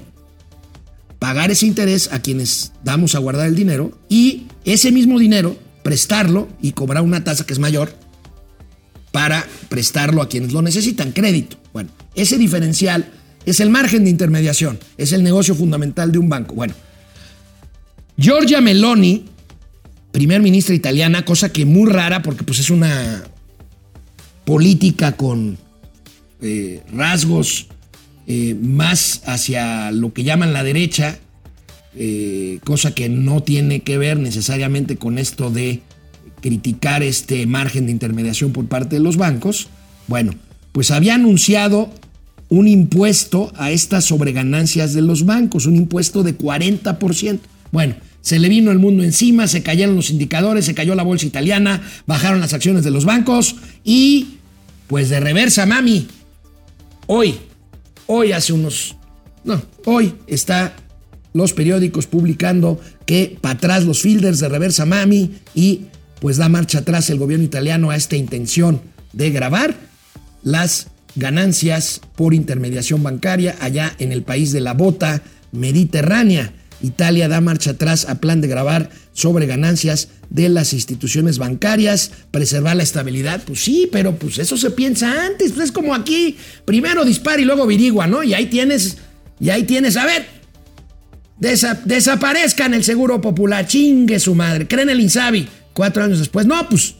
pagar 1.19 1.51
ese 1.51 1.67
interés 1.67 2.11
a 2.11 2.21
quienes 2.21 2.73
damos 2.83 3.15
a 3.15 3.19
guardar 3.19 3.47
el 3.47 3.55
dinero 3.55 3.97
y 4.09 4.47
ese 4.65 4.91
mismo 4.91 5.19
dinero 5.19 5.57
prestarlo 5.83 6.47
y 6.61 6.71
cobrar 6.73 7.03
una 7.03 7.23
tasa 7.23 7.45
que 7.45 7.53
es 7.53 7.59
mayor 7.59 7.93
para 9.11 9.45
prestarlo 9.69 10.21
a 10.21 10.29
quienes 10.29 10.51
lo 10.51 10.61
necesitan, 10.61 11.11
crédito. 11.11 11.57
Bueno, 11.73 11.89
ese 12.15 12.37
diferencial 12.37 13.11
es 13.45 13.59
el 13.59 13.69
margen 13.69 14.03
de 14.03 14.09
intermediación, 14.09 14.79
es 14.97 15.11
el 15.11 15.23
negocio 15.23 15.55
fundamental 15.55 16.11
de 16.11 16.19
un 16.19 16.29
banco. 16.29 16.55
Bueno, 16.55 16.73
Giorgia 18.17 18.61
Meloni, 18.61 19.25
primer 20.11 20.41
ministra 20.41 20.75
italiana, 20.75 21.25
cosa 21.25 21.51
que 21.51 21.65
muy 21.65 21.89
rara 21.89 22.21
porque 22.21 22.43
pues 22.43 22.59
es 22.59 22.69
una 22.69 23.23
política 24.45 25.13
con 25.13 25.57
eh, 26.41 26.83
rasgos 26.91 27.67
eh, 28.27 28.55
más 28.61 29.21
hacia 29.25 29.91
lo 29.91 30.13
que 30.13 30.23
llaman 30.23 30.53
la 30.53 30.63
derecha, 30.63 31.17
eh, 32.01 32.59
cosa 32.63 32.95
que 32.95 33.09
no 33.09 33.43
tiene 33.43 33.81
que 33.81 33.97
ver 33.97 34.17
necesariamente 34.17 34.95
con 34.95 35.17
esto 35.17 35.51
de 35.51 35.81
criticar 36.39 37.03
este 37.03 37.45
margen 37.45 37.87
de 37.87 37.91
intermediación 37.91 38.53
por 38.53 38.67
parte 38.67 38.95
de 38.95 39.01
los 39.01 39.17
bancos. 39.17 39.67
Bueno, 40.07 40.33
pues 40.71 40.91
había 40.91 41.15
anunciado 41.15 41.91
un 42.47 42.69
impuesto 42.69 43.51
a 43.57 43.71
estas 43.71 44.05
sobreganancias 44.05 44.93
de 44.93 45.01
los 45.01 45.25
bancos, 45.25 45.65
un 45.65 45.75
impuesto 45.75 46.23
de 46.23 46.37
40%. 46.37 47.39
Bueno, 47.73 47.95
se 48.21 48.39
le 48.39 48.47
vino 48.47 48.71
el 48.71 48.79
mundo 48.79 49.03
encima, 49.03 49.49
se 49.49 49.61
cayeron 49.61 49.97
los 49.97 50.09
indicadores, 50.09 50.63
se 50.63 50.73
cayó 50.73 50.95
la 50.95 51.03
bolsa 51.03 51.25
italiana, 51.25 51.81
bajaron 52.07 52.39
las 52.39 52.53
acciones 52.53 52.85
de 52.85 52.91
los 52.91 53.03
bancos 53.03 53.57
y 53.83 54.37
pues 54.87 55.09
de 55.09 55.19
reversa, 55.19 55.65
mami. 55.65 56.07
Hoy, 57.07 57.35
hoy 58.07 58.31
hace 58.31 58.53
unos, 58.53 58.95
no, 59.43 59.61
hoy 59.83 60.13
está 60.27 60.73
los 61.33 61.53
periódicos 61.53 62.07
publicando 62.07 62.79
que 63.05 63.37
para 63.39 63.55
atrás 63.55 63.85
los 63.85 64.01
fielders 64.01 64.39
de 64.39 64.49
reversa, 64.49 64.85
mami 64.85 65.31
y 65.53 65.81
pues 66.19 66.37
da 66.37 66.49
marcha 66.49 66.79
atrás 66.79 67.09
el 67.09 67.17
gobierno 67.17 67.45
italiano 67.45 67.91
a 67.91 67.95
esta 67.95 68.15
intención 68.15 68.81
de 69.13 69.29
grabar 69.31 69.75
las 70.43 70.87
ganancias 71.15 72.01
por 72.15 72.33
intermediación 72.33 73.03
bancaria 73.03 73.55
allá 73.61 73.95
en 73.99 74.11
el 74.11 74.23
país 74.23 74.51
de 74.51 74.61
la 74.61 74.73
bota 74.73 75.21
mediterránea. 75.51 76.53
Italia 76.81 77.27
da 77.27 77.41
marcha 77.41 77.71
atrás 77.71 78.07
a 78.07 78.21
plan 78.21 78.39
de 78.39 78.47
grabar 78.47 78.89
sobre 79.11 79.47
ganancias 79.47 80.09
de 80.29 80.47
las 80.47 80.71
instituciones 80.71 81.37
bancarias, 81.37 82.11
preservar 82.31 82.77
la 82.77 82.83
estabilidad. 82.83 83.43
Pues 83.45 83.59
sí, 83.59 83.89
pero 83.91 84.15
pues 84.15 84.37
eso 84.39 84.55
se 84.55 84.71
piensa 84.71 85.25
antes. 85.25 85.51
Pues 85.51 85.65
es 85.65 85.71
como 85.73 85.93
aquí, 85.93 86.37
primero 86.63 87.03
dispara 87.03 87.41
y 87.41 87.45
luego 87.45 87.67
virigua, 87.67 88.07
¿no? 88.07 88.23
Y 88.23 88.33
ahí 88.33 88.45
tienes, 88.45 88.97
y 89.41 89.49
ahí 89.49 89.63
tienes, 89.63 89.97
a 89.97 90.05
ver, 90.05 90.38
desa, 91.39 91.81
desaparezcan 91.85 92.73
el 92.73 92.83
seguro 92.83 93.21
popular, 93.21 93.67
chingue 93.67 94.19
su 94.19 94.35
madre, 94.35 94.67
creen 94.67 94.89
el 94.89 94.99
Insabi, 94.99 95.47
cuatro 95.73 96.03
años 96.03 96.19
después. 96.19 96.45
No, 96.45 96.67
pues, 96.69 96.95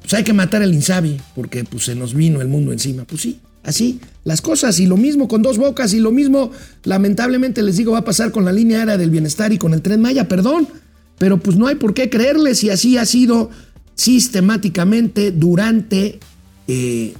pues 0.00 0.14
hay 0.14 0.24
que 0.24 0.32
matar 0.32 0.62
el 0.62 0.74
Insabi, 0.74 1.20
porque 1.34 1.64
pues 1.64 1.84
se 1.84 1.94
nos 1.94 2.14
vino 2.14 2.40
el 2.40 2.48
mundo 2.48 2.72
encima. 2.72 3.04
Pues 3.04 3.22
sí, 3.22 3.40
así 3.62 4.00
las 4.24 4.40
cosas 4.40 4.80
y 4.80 4.86
lo 4.86 4.96
mismo 4.96 5.28
con 5.28 5.42
dos 5.42 5.56
bocas 5.56 5.94
y 5.94 6.00
lo 6.00 6.10
mismo 6.10 6.50
lamentablemente 6.82 7.62
les 7.62 7.76
digo 7.76 7.92
va 7.92 7.98
a 7.98 8.04
pasar 8.04 8.32
con 8.32 8.44
la 8.44 8.52
línea 8.52 8.80
aérea 8.80 8.96
del 8.96 9.10
bienestar 9.10 9.52
y 9.52 9.58
con 9.58 9.72
el 9.72 9.82
tren 9.82 10.00
Maya, 10.00 10.26
perdón, 10.26 10.68
pero 11.18 11.38
pues 11.38 11.56
no 11.56 11.68
hay 11.68 11.76
por 11.76 11.94
qué 11.94 12.10
creerles 12.10 12.64
y 12.64 12.70
así 12.70 12.98
ha 12.98 13.06
sido 13.06 13.50
sistemáticamente 13.94 15.30
durante 15.30 16.18
eh, 16.68 17.14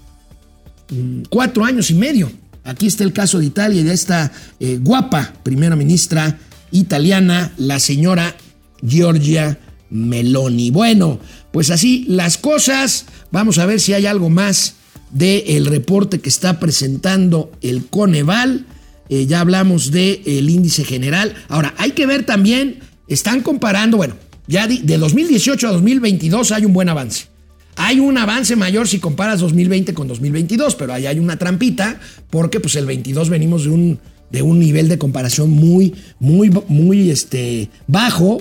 cuatro 1.30 1.64
años 1.64 1.90
y 1.90 1.94
medio. 1.94 2.30
Aquí 2.66 2.88
está 2.88 3.04
el 3.04 3.12
caso 3.12 3.38
de 3.38 3.46
Italia 3.46 3.80
y 3.80 3.84
de 3.84 3.94
esta 3.94 4.32
eh, 4.58 4.78
guapa 4.82 5.34
primera 5.44 5.76
ministra 5.76 6.38
italiana, 6.72 7.52
la 7.58 7.78
señora 7.78 8.36
Giorgia 8.84 9.58
Meloni. 9.88 10.72
Bueno, 10.72 11.20
pues 11.52 11.70
así 11.70 12.04
las 12.08 12.38
cosas. 12.38 13.06
Vamos 13.30 13.58
a 13.58 13.66
ver 13.66 13.80
si 13.80 13.92
hay 13.92 14.06
algo 14.06 14.30
más 14.30 14.74
del 15.12 15.66
reporte 15.66 16.20
que 16.20 16.28
está 16.28 16.58
presentando 16.58 17.52
el 17.62 17.86
Coneval. 17.86 18.66
Eh, 19.08 19.26
ya 19.26 19.40
hablamos 19.40 19.92
del 19.92 20.22
el 20.26 20.50
índice 20.50 20.84
general. 20.84 21.34
Ahora, 21.48 21.72
hay 21.78 21.92
que 21.92 22.06
ver 22.06 22.26
también, 22.26 22.80
están 23.06 23.42
comparando, 23.42 23.96
bueno, 23.96 24.16
ya 24.48 24.66
de 24.66 24.98
2018 24.98 25.68
a 25.68 25.72
2022 25.72 26.50
hay 26.50 26.64
un 26.64 26.72
buen 26.72 26.88
avance. 26.88 27.35
Hay 27.76 28.00
un 28.00 28.16
avance 28.16 28.56
mayor 28.56 28.88
si 28.88 28.98
comparas 28.98 29.40
2020 29.40 29.92
con 29.94 30.08
2022, 30.08 30.74
pero 30.76 30.94
ahí 30.94 31.06
hay 31.06 31.18
una 31.18 31.38
trampita 31.38 32.00
porque 32.30 32.58
pues 32.58 32.74
el 32.76 32.86
22 32.86 33.28
venimos 33.28 33.64
de 33.64 33.70
un, 33.70 33.98
de 34.30 34.42
un 34.42 34.58
nivel 34.58 34.88
de 34.88 34.98
comparación 34.98 35.50
muy, 35.50 35.94
muy, 36.18 36.50
muy 36.68 37.10
este, 37.10 37.68
bajo 37.86 38.38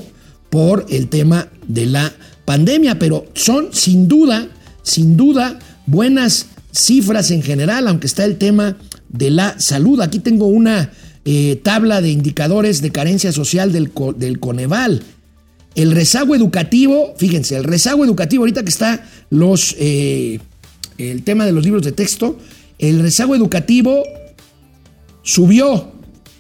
por 0.50 0.86
el 0.90 1.10
tema 1.10 1.50
de 1.68 1.86
la 1.86 2.14
pandemia, 2.46 2.98
pero 2.98 3.26
son 3.34 3.70
sin 3.72 4.08
duda, 4.08 4.48
sin 4.84 5.18
duda, 5.18 5.60
buenas 5.86 6.48
cifras 6.72 7.32
en 7.32 7.44
general, 7.44 7.88
aunque 7.88 8.08
está 8.08 8.24
el 8.24 8.38
tema 8.38 8.78
de 9.10 9.32
la 9.32 9.60
salud. 9.60 10.00
Aquí 10.02 10.20
tengo 10.20 10.48
una 10.48 10.92
eh, 11.26 11.60
tabla 11.64 12.02
de 12.02 12.12
indicadores 12.12 12.82
de 12.82 12.92
carencia 12.92 13.32
social 13.32 13.72
del, 13.72 13.92
del 14.18 14.40
Coneval. 14.40 15.04
El 15.76 15.92
rezago 15.92 16.36
educativo, 16.36 17.14
fíjense, 17.18 17.58
el 17.58 17.66
rezago 17.66 18.06
educativo, 18.06 18.44
ahorita 18.44 18.64
que 18.64 18.70
está 18.70 19.06
los, 19.30 19.76
eh, 19.78 20.40
el 20.98 21.24
tema 21.24 21.46
de 21.46 21.52
los 21.52 21.64
libros 21.64 21.84
de 21.84 21.92
texto, 21.92 22.38
El 22.78 23.00
rezago 23.00 23.36
educativo 23.36 24.04
subió 25.24 25.94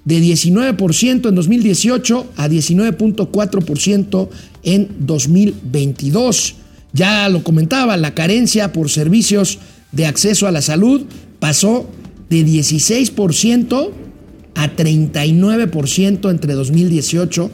de 0.04 0.20
19% 0.20 1.30
en 1.30 1.36
2018 1.36 2.28
a 2.36 2.48
19.4% 2.48 4.30
en 4.64 4.90
2022. 5.00 6.56
Ya 6.92 7.28
lo 7.30 7.44
comentaba, 7.44 7.98
la 7.98 8.14
carencia 8.14 8.74
por 8.74 8.90
servicios 8.90 9.60
de 9.92 10.06
acceso 10.06 10.48
a 10.48 10.52
la 10.52 10.62
salud 10.62 11.06
pasó 11.40 11.90
de 12.30 12.46
16% 12.46 13.92
a 14.56 14.76
39% 14.76 16.30
entre 16.32 16.54
2018 16.54 17.52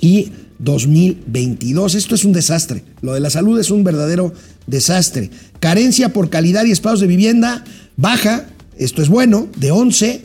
y 0.00 0.30
2022. 0.60 1.94
Esto 1.94 2.14
es 2.14 2.24
un 2.24 2.32
desastre. 2.32 2.84
Lo 3.02 3.14
de 3.14 3.20
la 3.20 3.30
salud 3.30 3.58
es 3.58 3.70
un 3.70 3.84
verdadero 3.84 4.32
desastre. 4.66 5.30
Carencia 5.58 6.12
por 6.12 6.30
calidad 6.30 6.64
y 6.64 6.70
espacios 6.70 7.00
de 7.00 7.06
vivienda 7.06 7.64
baja, 7.96 8.46
esto 8.78 9.02
es 9.02 9.08
bueno, 9.08 9.48
de 9.56 9.70
11 9.70 10.22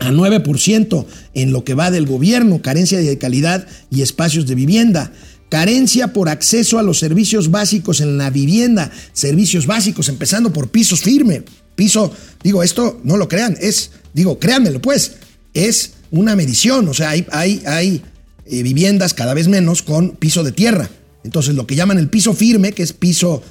a 0.00 0.10
9% 0.10 1.06
en 1.34 1.52
lo 1.52 1.64
que 1.64 1.74
va 1.74 1.90
del 1.90 2.06
gobierno, 2.06 2.62
carencia 2.62 2.98
de 2.98 3.18
calidad 3.18 3.66
y 3.90 4.02
espacios 4.02 4.46
de 4.46 4.54
vivienda. 4.54 5.12
Carencia 5.48 6.12
por 6.12 6.28
acceso 6.28 6.78
a 6.78 6.82
los 6.82 6.98
servicios 6.98 7.50
básicos 7.50 8.00
en 8.00 8.18
la 8.18 8.30
vivienda, 8.30 8.90
servicios 9.12 9.66
básicos, 9.66 10.08
empezando 10.08 10.52
por 10.52 10.70
pisos 10.70 11.00
firme. 11.00 11.42
Piso, 11.74 12.12
digo, 12.42 12.62
esto 12.62 13.00
no 13.02 13.16
lo 13.16 13.28
crean, 13.28 13.56
es, 13.60 13.92
digo, 14.12 14.38
créanmelo 14.38 14.82
pues, 14.82 15.12
es 15.54 15.92
una 16.10 16.36
medición, 16.36 16.88
o 16.88 16.94
sea, 16.94 17.10
hay, 17.10 17.26
hay, 17.30 17.62
hay 17.66 18.02
eh, 18.50 18.62
viviendas 18.62 19.14
cada 19.14 19.34
vez 19.34 19.48
menos 19.48 19.82
con 19.82 20.10
piso 20.10 20.42
de 20.42 20.52
tierra. 20.52 20.88
Entonces, 21.22 21.54
lo 21.54 21.66
que 21.66 21.76
llaman 21.76 21.98
el 21.98 22.08
piso 22.08 22.32
firme, 22.32 22.72
que 22.72 22.82
es 22.82 22.92
piso, 22.92 23.42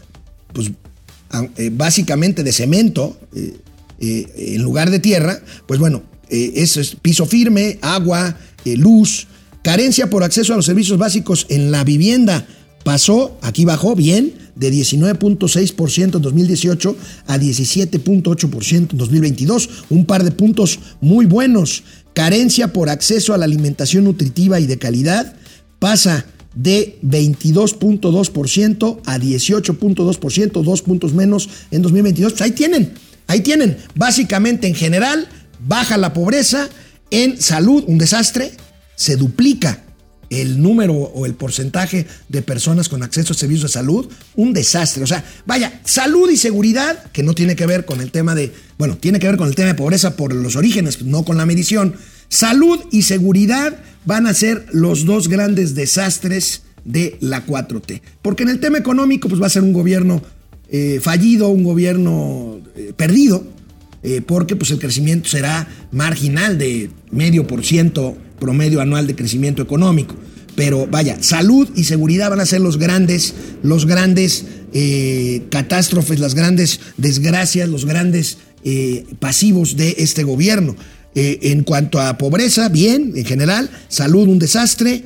pues, 0.54 0.72
eh, 1.58 1.70
básicamente 1.72 2.43
de 2.43 2.52
cemento, 2.52 3.18
eh, 3.36 3.56
en 4.00 4.62
lugar 4.62 4.89
de 4.89 5.00
tierra, 5.00 5.39
pues 5.68 5.80
bueno, 5.80 6.04
eso 6.30 6.82
es 6.82 6.95
piso 6.95 7.26
firme, 7.26 7.80
agua, 7.82 8.38
luz, 8.66 9.28
carencia 9.64 10.10
por 10.10 10.24
acceso 10.24 10.54
a 10.54 10.56
los 10.56 10.66
servicios 10.66 10.98
básicos 10.98 11.45
en 11.50 11.72
la 11.72 11.84
vivienda. 11.84 12.48
Pasó, 12.84 13.38
aquí 13.41 13.66
bajó 13.66 13.95
bien, 13.95 14.34
de 14.56 14.72
19.6% 14.72 16.16
en 16.16 16.22
2018 16.22 16.95
a 17.28 17.38
17.8% 17.38 18.91
en 18.91 18.98
2022, 18.98 19.70
un 19.89 20.06
par 20.06 20.24
de 20.24 20.32
puntos 20.32 20.80
muy 21.00 21.26
buenos. 21.26 21.84
Carencia 22.18 22.74
por 22.74 22.89
acceso 22.89 23.36
a 23.36 23.38
la 23.38 23.45
alimentación 23.45 24.03
nutritiva 24.05 24.59
y 24.59 24.65
de 24.65 24.80
calidad 24.80 25.36
pasa 25.78 26.26
de 26.55 26.97
22.2% 27.03 29.01
a 29.05 29.20
18.2%, 29.20 30.63
dos 30.63 30.82
puntos 30.82 31.13
menos 31.13 31.47
en 31.70 31.84
2022. 31.84 32.34
Pues 32.34 32.41
ahí 32.41 32.53
tienen, 32.53 32.91
ahí 33.28 33.41
tienen. 33.41 33.78
Básicamente 33.93 34.65
en 34.65 34.74
general, 34.74 35.28
baja 35.59 35.95
la 35.95 36.13
pobreza, 36.13 36.70
en 37.11 37.39
salud, 37.39 37.84
un 37.86 37.99
desastre, 37.99 38.51
se 38.95 39.15
duplica 39.15 39.84
el 40.30 40.61
número 40.61 40.93
o 40.93 41.25
el 41.25 41.34
porcentaje 41.34 42.05
de 42.30 42.41
personas 42.41 42.89
con 42.89 43.03
acceso 43.03 43.34
a 43.34 43.36
servicios 43.36 43.71
de 43.71 43.73
salud, 43.73 44.07
un 44.36 44.53
desastre. 44.53 45.03
O 45.03 45.07
sea, 45.07 45.23
vaya, 45.45 45.82
salud 45.86 46.30
y 46.30 46.38
seguridad, 46.38 47.11
que 47.11 47.23
no 47.23 47.34
tiene 47.34 47.55
que 47.55 47.65
ver 47.65 47.86
con 47.86 48.01
el 48.01 48.11
tema 48.11 48.36
de, 48.36 48.53
bueno, 48.78 48.97
tiene 48.97 49.19
que 49.19 49.28
ver 49.28 49.38
con 49.38 49.47
el 49.47 49.55
tema 49.55 49.69
de 49.69 49.75
pobreza 49.75 50.15
por 50.15 50.34
los 50.34 50.55
orígenes, 50.55 51.01
no 51.01 51.23
con 51.23 51.38
la 51.38 51.45
medición. 51.45 51.95
Salud 52.30 52.80
y 52.91 53.03
seguridad 53.03 53.80
van 54.05 54.28
a 54.28 54.34
ser 54.34 54.65
los 54.71 55.05
dos 55.05 55.28
grandes 55.28 55.75
desastres 55.75 56.63
de 56.84 57.17
la 57.19 57.45
4T. 57.45 58.01
Porque 58.21 58.43
en 58.43 58.49
el 58.49 58.59
tema 58.59 58.78
económico, 58.78 59.28
pues 59.30 59.41
va 59.41 59.47
a 59.47 59.51
ser 59.51 59.63
un 59.63 59.73
gobierno 59.73 60.21
eh, 60.69 60.99
fallido, 61.01 61.49
un 61.49 61.63
gobierno 61.63 62.59
eh, 62.75 62.93
perdido, 62.95 63.45
eh, 64.03 64.21
porque 64.21 64.55
pues 64.55 64.71
el 64.71 64.80
crecimiento 64.80 65.30
será 65.30 65.67
marginal 65.91 66.57
de 66.57 66.89
medio 67.11 67.47
por 67.47 67.65
ciento 67.65 68.17
promedio 68.39 68.81
anual 68.81 69.07
de 69.07 69.15
crecimiento 69.15 69.61
económico. 69.61 70.15
Pero 70.57 70.88
vaya, 70.88 71.17
salud 71.21 71.69
y 71.75 71.83
seguridad 71.83 72.31
van 72.31 72.39
a 72.39 72.45
ser 72.47 72.61
los 72.61 72.79
grandes, 72.79 73.35
los 73.61 73.85
grandes 73.85 74.43
eh, 74.73 75.43
catástrofes, 75.51 76.19
las 76.19 76.33
grandes 76.33 76.79
desgracias, 76.97 77.69
los 77.69 77.85
grandes 77.85 78.39
eh, 78.63 79.05
pasivos 79.19 79.77
de 79.77 79.93
este 79.99 80.23
gobierno. 80.23 80.75
Eh, 81.13 81.51
en 81.51 81.63
cuanto 81.63 81.99
a 82.01 82.17
pobreza, 82.17 82.69
bien, 82.69 83.13
en 83.15 83.23
general, 83.23 83.69
salud, 83.88 84.27
un 84.27 84.39
desastre, 84.39 85.03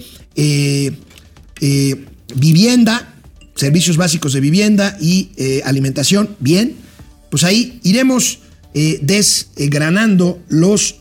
vivienda, 2.36 3.14
servicios 3.56 3.98
básicos 3.98 4.32
de 4.32 4.40
vivienda 4.40 4.98
y 5.02 5.32
alimentación, 5.66 6.36
bien. 6.40 6.76
Pues 7.30 7.44
ahí 7.44 7.80
iremos 7.84 8.40
desgranando 8.74 10.42
los 10.48 10.96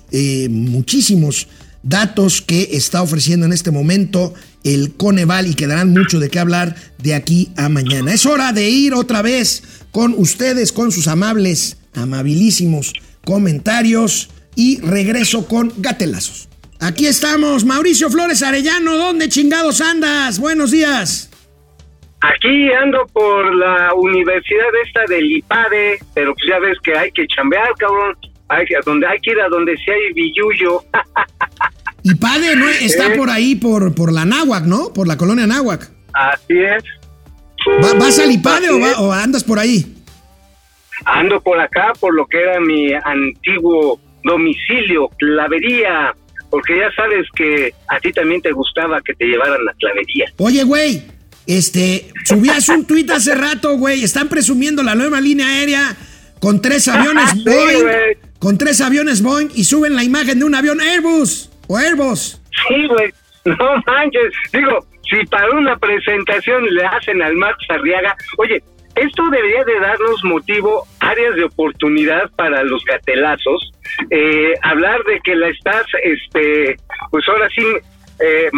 muchísimos 0.48 1.46
datos 1.82 2.42
que 2.42 2.68
está 2.72 3.02
ofreciendo 3.02 3.46
en 3.46 3.52
este 3.52 3.70
momento 3.70 4.34
el 4.64 4.94
Coneval 4.96 5.46
y 5.46 5.54
quedarán 5.54 5.90
mucho 5.90 6.20
de 6.20 6.28
qué 6.28 6.38
hablar 6.38 6.74
de 6.98 7.14
aquí 7.14 7.50
a 7.56 7.68
mañana. 7.68 8.12
Es 8.12 8.26
hora 8.26 8.52
de 8.52 8.68
ir 8.68 8.94
otra 8.94 9.22
vez 9.22 9.62
con 9.90 10.14
ustedes, 10.16 10.72
con 10.72 10.92
sus 10.92 11.08
amables, 11.08 11.78
amabilísimos 11.94 12.92
comentarios 13.24 14.30
y 14.54 14.80
regreso 14.80 15.46
con 15.46 15.72
gatelazos. 15.78 16.48
Aquí 16.80 17.06
estamos, 17.06 17.64
Mauricio 17.64 18.10
Flores 18.10 18.42
Arellano, 18.42 18.96
¿dónde 18.96 19.28
chingados 19.28 19.80
andas? 19.80 20.38
Buenos 20.38 20.70
días. 20.70 21.30
Aquí 22.22 22.70
ando 22.72 23.06
por 23.12 23.54
la 23.54 23.94
universidad 23.94 24.68
esta 24.86 25.04
del 25.08 25.30
IPADE, 25.30 25.98
pero 26.14 26.34
pues 26.34 26.46
ya 26.48 26.58
ves 26.58 26.78
que 26.82 26.96
hay 26.96 27.10
que 27.12 27.26
chambear, 27.26 27.72
cabrón. 27.78 28.16
Hay 28.51 28.66
que, 28.66 28.74
donde 28.84 29.07
hay 29.07 29.18
que 29.20 29.30
ir 29.30 29.40
a 29.40 29.48
donde 29.48 29.76
si 29.76 29.90
hay 29.90 30.12
billuyo. 30.12 30.82
Y 32.03 32.14
padre, 32.14 32.57
¿no? 32.57 32.66
Está 32.66 33.14
por 33.14 33.28
ahí, 33.28 33.57
por, 33.57 33.94
por 33.94 34.11
la 34.11 34.24
Náhuac, 34.24 34.64
¿no? 34.64 34.90
Por 34.90 35.07
la 35.07 35.18
colonia 35.18 35.46
Náhuac. 35.46 35.90
Así 36.14 36.59
es. 36.59 36.82
¿Vas 37.98 38.18
al 38.18 38.32
IPADE 38.32 38.70
o, 38.70 39.03
o, 39.03 39.12
andas 39.12 39.44
por 39.44 39.59
ahí? 39.59 39.84
Ando 41.05 41.38
por 41.42 41.61
acá, 41.61 41.92
por 42.01 42.14
lo 42.14 42.26
que 42.26 42.40
era 42.40 42.59
mi 42.59 42.92
antiguo 42.94 44.01
domicilio, 44.24 45.11
clavería. 45.18 46.14
Porque 46.48 46.78
ya 46.78 46.90
sabes 46.96 47.26
que 47.36 47.74
a 47.88 48.01
ti 48.01 48.12
también 48.12 48.40
te 48.40 48.53
gustaba 48.53 49.01
que 49.03 49.12
te 49.14 49.26
llevaran 49.26 49.62
la 49.64 49.74
clavería. 49.74 50.32
Oye, 50.38 50.64
güey, 50.64 51.03
este, 51.46 52.11
subías 52.24 52.68
un 52.70 52.86
tuit 52.86 53.11
hace 53.11 53.34
rato, 53.34 53.76
güey. 53.76 54.03
Están 54.03 54.28
presumiendo 54.28 54.82
la 54.82 54.94
nueva 54.94 55.20
línea 55.20 55.46
aérea 55.46 55.96
con 56.40 56.62
tres 56.62 56.88
aviones 56.88 57.44
Boeing. 57.44 58.18
Con 58.41 58.59
tres 58.59 58.80
aviones 58.80 59.22
Boeing 59.22 59.51
y 59.55 59.64
suben 59.64 59.95
la 59.95 60.03
imagen 60.03 60.41
de 60.41 60.45
un 60.45 60.55
avión 60.55 60.80
Airbus. 60.80 61.51
Airbus. 61.68 62.41
Sí, 62.68 62.86
güey. 62.88 63.12
No 63.45 63.82
manches. 63.86 64.32
Digo, 64.53 64.84
si 65.09 65.24
para 65.26 65.51
una 65.51 65.76
presentación 65.76 66.64
le 66.74 66.84
hacen 66.84 67.22
al 67.22 67.36
Marx 67.36 67.59
Arriaga, 67.68 68.16
oye, 68.38 68.62
esto 68.97 69.22
debería 69.30 69.64
de 69.64 69.78
darnos 69.80 70.24
motivo, 70.24 70.86
áreas 71.01 71.36
de 71.36 71.45
oportunidad 71.45 72.30
para 72.36 72.62
los 72.64 72.84
gatelazos, 72.84 73.72
eh, 74.11 74.55
hablar 74.62 75.03
de 75.05 75.20
que 75.20 75.36
la 75.36 75.49
estás, 75.49 75.84
este, 76.03 76.76
pues 77.11 77.24
ahora 77.28 77.49
sí, 77.55 77.64
eh, 78.20 78.51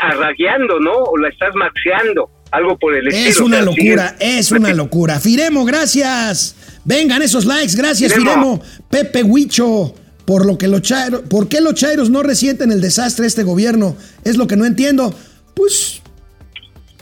arragueando, 0.00 0.80
¿no? 0.80 0.92
O 0.92 1.16
la 1.16 1.28
estás 1.28 1.54
maxeando, 1.54 2.28
algo 2.54 2.78
por 2.78 2.94
el 2.94 3.08
estilo. 3.08 3.28
Es 3.28 3.40
una 3.40 3.62
locura, 3.62 4.16
es 4.18 4.52
una 4.52 4.72
locura. 4.72 5.20
Firemo, 5.20 5.64
gracias. 5.64 6.56
Vengan 6.84 7.22
esos 7.22 7.44
likes, 7.44 7.76
gracias, 7.76 8.14
Firemo. 8.14 8.62
Pepe 8.90 9.22
Huicho. 9.22 9.94
Por 10.24 10.46
lo 10.46 10.56
que 10.56 10.68
los 10.68 10.80
chairos, 10.80 11.20
¿por 11.28 11.48
qué 11.50 11.60
los 11.60 11.74
chairos 11.74 12.08
no 12.08 12.22
resienten 12.22 12.72
el 12.72 12.80
desastre 12.80 13.24
de 13.24 13.28
este 13.28 13.42
gobierno? 13.42 13.94
Es 14.24 14.38
lo 14.38 14.46
que 14.46 14.56
no 14.56 14.64
entiendo. 14.64 15.14
Pues 15.52 16.00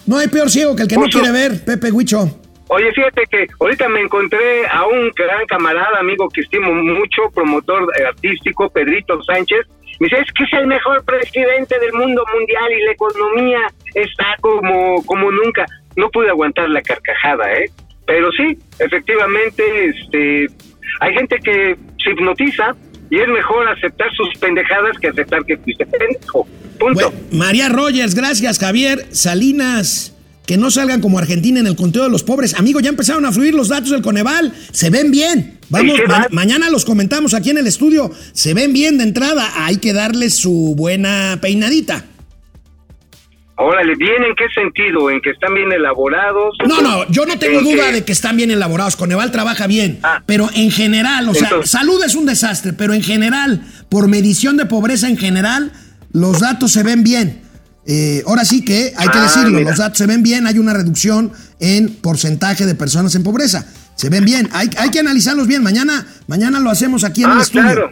no 0.06 0.18
hay 0.18 0.26
peor 0.26 0.50
ciego 0.50 0.74
que 0.74 0.82
el 0.82 0.88
que 0.88 0.96
no 0.96 1.04
quiere 1.04 1.30
ver, 1.30 1.64
Pepe 1.64 1.92
Huicho. 1.92 2.36
Oye, 2.66 2.90
fíjate 2.92 3.22
que 3.30 3.46
ahorita 3.60 3.88
me 3.90 4.00
encontré 4.00 4.66
a 4.66 4.86
un 4.86 5.12
gran 5.14 5.46
camarada, 5.46 6.00
amigo 6.00 6.28
que 6.30 6.40
estimo 6.40 6.72
mucho, 6.74 7.30
promotor 7.32 7.86
artístico, 8.08 8.70
Pedrito 8.70 9.22
Sánchez. 9.22 9.66
Me 10.00 10.08
dice, 10.08 10.22
es 10.22 10.32
que 10.32 10.44
es 10.44 10.52
el 10.54 10.66
mejor 10.66 11.04
presidente 11.04 11.78
del 11.78 11.92
mundo 11.92 12.24
mundial 12.34 12.72
y 12.72 12.84
la 12.86 12.92
economía 12.92 13.60
está 13.94 14.36
como, 14.40 15.04
como 15.04 15.30
nunca. 15.30 15.66
No 15.96 16.10
pude 16.10 16.28
aguantar 16.30 16.68
la 16.70 16.82
carcajada, 16.82 17.52
¿eh? 17.52 17.70
Pero 18.06 18.30
sí, 18.32 18.58
efectivamente, 18.78 19.62
este, 19.86 20.46
hay 21.00 21.14
gente 21.14 21.38
que 21.42 21.76
se 22.02 22.10
hipnotiza 22.10 22.74
y 23.10 23.18
es 23.20 23.28
mejor 23.28 23.68
aceptar 23.68 24.08
sus 24.14 24.38
pendejadas 24.38 24.98
que 24.98 25.08
aceptar 25.08 25.44
que 25.44 25.56
fuiste 25.58 25.86
pendejo. 25.86 26.46
Punto. 26.78 27.12
María 27.30 27.68
Rogers, 27.68 28.14
gracias, 28.14 28.58
Javier. 28.58 29.06
Salinas, 29.12 30.16
que 30.46 30.56
no 30.56 30.70
salgan 30.70 31.00
como 31.00 31.18
Argentina 31.18 31.60
en 31.60 31.66
el 31.66 31.76
conteo 31.76 32.04
de 32.04 32.10
los 32.10 32.22
pobres. 32.22 32.54
Amigo, 32.54 32.80
ya 32.80 32.88
empezaron 32.88 33.24
a 33.24 33.32
fluir 33.32 33.54
los 33.54 33.68
datos 33.68 33.90
del 33.90 34.02
Coneval. 34.02 34.52
Se 34.72 34.90
ven 34.90 35.10
bien. 35.10 35.58
Vamos, 35.68 36.00
mañana 36.30 36.70
los 36.70 36.84
comentamos 36.84 37.34
aquí 37.34 37.50
en 37.50 37.58
el 37.58 37.66
estudio. 37.66 38.10
Se 38.32 38.52
ven 38.54 38.72
bien 38.72 38.98
de 38.98 39.04
entrada. 39.04 39.48
Hay 39.64 39.76
que 39.76 39.92
darles 39.92 40.34
su 40.34 40.74
buena 40.76 41.38
peinadita. 41.40 42.04
Órale, 43.56 43.94
¿bien 43.96 44.24
en 44.24 44.34
qué 44.34 44.44
sentido? 44.54 45.10
¿En 45.10 45.20
que 45.20 45.30
están 45.30 45.54
bien 45.54 45.70
elaborados? 45.72 46.56
No, 46.66 46.80
no, 46.80 47.08
yo 47.10 47.26
no 47.26 47.38
tengo 47.38 47.58
¿En 47.58 47.64
duda 47.64 47.86
que- 47.88 47.92
de 47.92 48.04
que 48.04 48.12
están 48.12 48.36
bien 48.36 48.50
elaborados. 48.50 48.96
Coneval 48.96 49.30
trabaja 49.30 49.66
bien. 49.66 49.98
Ah. 50.02 50.22
Pero 50.26 50.48
en 50.54 50.70
general, 50.70 51.28
o 51.28 51.34
sea, 51.34 51.50
salud 51.64 52.02
es 52.02 52.14
un 52.14 52.24
desastre, 52.26 52.72
pero 52.72 52.94
en 52.94 53.02
general, 53.02 53.62
por 53.88 54.08
medición 54.08 54.56
de 54.56 54.64
pobreza 54.66 55.08
en 55.08 55.18
general, 55.18 55.70
los 56.12 56.40
datos 56.40 56.72
se 56.72 56.82
ven 56.82 57.04
bien. 57.04 57.42
Eh, 57.86 58.22
ahora 58.26 58.44
sí 58.44 58.64
que 58.64 58.92
hay 58.96 59.08
que 59.08 59.18
Ah, 59.18 59.22
decirlo, 59.22 59.58
mira. 59.58 59.70
los 59.70 59.78
datos 59.78 59.98
se 59.98 60.06
ven 60.06 60.22
bien, 60.22 60.46
hay 60.46 60.58
una 60.58 60.72
reducción 60.72 61.32
en 61.60 61.94
porcentaje 61.96 62.64
de 62.64 62.74
personas 62.74 63.14
en 63.16 63.22
pobreza. 63.22 63.66
Se 63.96 64.08
ven 64.08 64.24
bien, 64.24 64.48
hay, 64.52 64.70
hay 64.78 64.90
que 64.90 65.00
analizarlos 65.00 65.46
bien. 65.46 65.62
Mañana, 65.62 66.06
mañana 66.26 66.58
lo 66.58 66.70
hacemos 66.70 67.04
aquí 67.04 67.22
en 67.24 67.30
el 67.32 67.38
Ah, 67.38 67.42
estudio. 67.42 67.62
claro. 67.64 67.90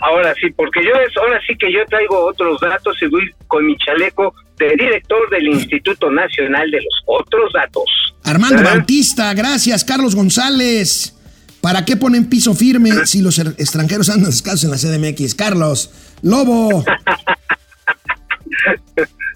Ahora 0.00 0.32
sí, 0.40 0.48
porque 0.56 0.80
yo 0.84 0.90
es, 1.06 1.16
ahora 1.16 1.40
sí 1.46 1.54
que 1.58 1.72
yo 1.72 1.80
traigo 1.88 2.26
otros 2.26 2.60
datos 2.60 2.96
y 3.02 3.06
voy 3.06 3.22
con 3.48 3.66
mi 3.66 3.76
chaleco 3.78 4.32
de 4.58 4.70
director 4.76 5.28
del 5.30 5.48
Instituto 5.48 6.10
Nacional 6.10 6.70
de 6.70 6.78
los 6.78 6.94
Otros 7.06 7.52
Datos. 7.52 7.84
Armando. 8.24 8.62
Bautista, 8.62 9.32
gracias. 9.34 9.84
Carlos 9.84 10.14
González. 10.14 11.14
¿Para 11.60 11.84
qué 11.84 11.96
ponen 11.96 12.28
piso 12.28 12.54
firme 12.54 12.90
si 13.06 13.20
los 13.20 13.38
er- 13.40 13.54
extranjeros 13.58 14.08
andan 14.10 14.30
descalzos 14.30 14.64
en 14.64 14.70
la 14.70 14.76
CDMX? 14.76 15.34
Carlos, 15.34 15.90
Lobo. 16.22 16.84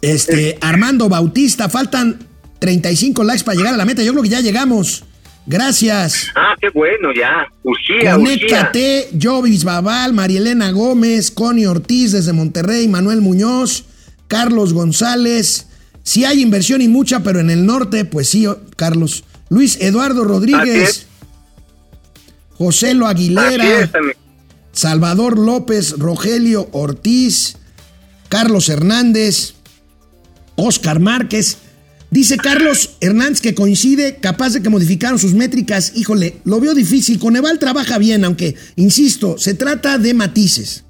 Este, 0.00 0.58
Armando 0.60 1.08
Bautista, 1.08 1.68
faltan 1.68 2.18
35 2.58 3.22
likes 3.24 3.44
para 3.44 3.56
llegar 3.56 3.74
a 3.74 3.76
la 3.76 3.84
meta. 3.84 4.02
Yo 4.02 4.10
creo 4.12 4.22
que 4.24 4.28
ya 4.28 4.40
llegamos. 4.40 5.04
Gracias. 5.46 6.28
Ah, 6.34 6.54
qué 6.60 6.68
bueno, 6.70 7.08
ya. 7.14 7.46
Urgía. 7.62 8.14
Conéctate, 8.14 9.10
Jovis 9.20 9.64
Babal, 9.64 10.12
Marielena 10.12 10.70
Gómez, 10.70 11.30
Connie 11.30 11.66
Ortiz 11.66 12.12
desde 12.12 12.32
Monterrey, 12.32 12.88
Manuel 12.88 13.20
Muñoz, 13.20 13.84
Carlos 14.28 14.72
González. 14.72 15.68
Sí 16.04 16.24
hay 16.24 16.40
inversión 16.40 16.80
y 16.80 16.88
mucha, 16.88 17.22
pero 17.22 17.40
en 17.40 17.50
el 17.50 17.66
norte, 17.66 18.04
pues 18.04 18.28
sí, 18.28 18.46
oh, 18.46 18.60
Carlos. 18.76 19.24
Luis 19.48 19.78
Eduardo 19.80 20.24
Rodríguez. 20.24 21.06
José 22.56 22.94
Lo 22.94 23.06
Aguilera. 23.06 23.90
Salvador 24.72 25.38
López, 25.38 25.98
Rogelio 25.98 26.68
Ortiz, 26.72 27.58
Carlos 28.28 28.68
Hernández, 28.68 29.54
Oscar 30.56 30.98
Márquez. 30.98 31.58
Dice 32.12 32.36
Carlos 32.36 32.98
Hernández 33.00 33.40
que 33.40 33.54
coincide, 33.54 34.18
capaz 34.20 34.52
de 34.52 34.62
que 34.62 34.68
modificaron 34.68 35.18
sus 35.18 35.32
métricas. 35.32 35.96
Híjole, 35.96 36.34
lo 36.44 36.60
veo 36.60 36.74
difícil. 36.74 37.18
Coneval 37.18 37.58
trabaja 37.58 37.96
bien, 37.96 38.22
aunque, 38.26 38.54
insisto, 38.76 39.38
se 39.38 39.54
trata 39.54 39.96
de 39.96 40.12
matices. 40.12 40.84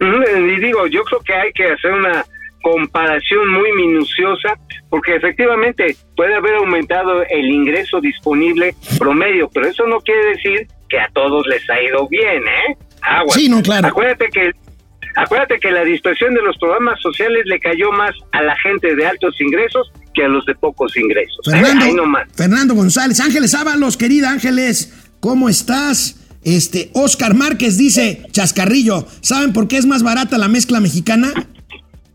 Y 0.00 0.60
digo, 0.60 0.86
yo 0.86 1.02
creo 1.04 1.20
que 1.20 1.34
hay 1.34 1.52
que 1.52 1.66
hacer 1.66 1.92
una 1.92 2.24
comparación 2.62 3.48
muy 3.52 3.70
minuciosa, 3.72 4.58
porque 4.88 5.16
efectivamente 5.16 5.94
puede 6.16 6.34
haber 6.34 6.54
aumentado 6.54 7.22
el 7.28 7.50
ingreso 7.50 8.00
disponible 8.00 8.74
promedio, 8.98 9.50
pero 9.52 9.68
eso 9.68 9.86
no 9.86 10.00
quiere 10.00 10.24
decir 10.36 10.68
que 10.88 10.98
a 10.98 11.10
todos 11.12 11.46
les 11.48 11.68
ha 11.68 11.82
ido 11.82 12.08
bien, 12.08 12.42
¿eh? 12.44 12.78
Sí, 13.28 13.50
no, 13.50 13.60
claro. 13.60 13.88
Acuérdate 13.88 14.30
que 14.32 14.52
acuérdate 15.16 15.58
que 15.60 15.70
la 15.70 15.84
dispersión 15.84 16.34
de 16.34 16.42
los 16.42 16.56
programas 16.58 17.00
sociales 17.00 17.42
le 17.46 17.58
cayó 17.60 17.92
más 17.92 18.14
a 18.32 18.42
la 18.42 18.56
gente 18.56 18.94
de 18.94 19.06
altos 19.06 19.40
ingresos 19.40 19.92
que 20.14 20.24
a 20.24 20.28
los 20.28 20.44
de 20.46 20.54
pocos 20.54 20.96
ingresos. 20.96 21.38
Fernando. 21.44 22.04
Fernando 22.34 22.74
González, 22.74 23.20
Ángeles 23.20 23.54
Ábalos, 23.54 23.96
querida 23.96 24.30
Ángeles, 24.30 24.92
¿cómo 25.20 25.48
estás? 25.48 26.16
Este, 26.42 26.90
Oscar 26.94 27.34
Márquez 27.34 27.76
dice, 27.76 28.22
Chascarrillo, 28.32 29.06
¿saben 29.20 29.52
por 29.52 29.68
qué 29.68 29.76
es 29.76 29.86
más 29.86 30.02
barata 30.02 30.38
la 30.38 30.48
mezcla 30.48 30.80
mexicana? 30.80 31.32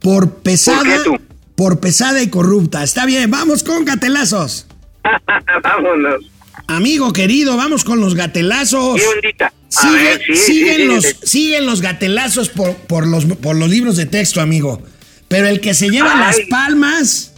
Por 0.01 0.41
pesada, 0.41 1.03
¿Por 1.05 1.21
por 1.55 1.79
pesada 1.79 2.21
y 2.21 2.29
corrupta. 2.29 2.83
Está 2.83 3.05
bien, 3.05 3.31
vamos 3.31 3.63
con 3.63 3.85
gatelazos. 3.85 4.67
Vámonos. 5.63 6.31
Amigo 6.67 7.13
querido, 7.13 7.57
vamos 7.57 7.83
con 7.83 7.99
los 7.99 8.15
gatelazos. 8.15 8.99
¿Qué 8.99 9.07
ondita? 9.07 9.47
A 9.47 9.81
Sigue- 9.81 10.03
ver, 10.03 10.21
sí, 10.25 10.35
siguen, 10.35 10.75
sí, 10.77 10.85
los, 10.87 11.03
sí. 11.03 11.15
siguen 11.23 11.65
los 11.65 11.81
gatelazos 11.81 12.49
por, 12.49 12.75
por 12.75 13.05
los, 13.07 13.25
por 13.25 13.55
los 13.55 13.69
libros 13.69 13.97
de 13.97 14.05
texto, 14.05 14.41
amigo. 14.41 14.81
Pero 15.27 15.47
el 15.47 15.59
que 15.59 15.73
se 15.73 15.89
lleva 15.89 16.11
Ay. 16.13 16.19
las 16.19 16.39
palmas, 16.49 17.33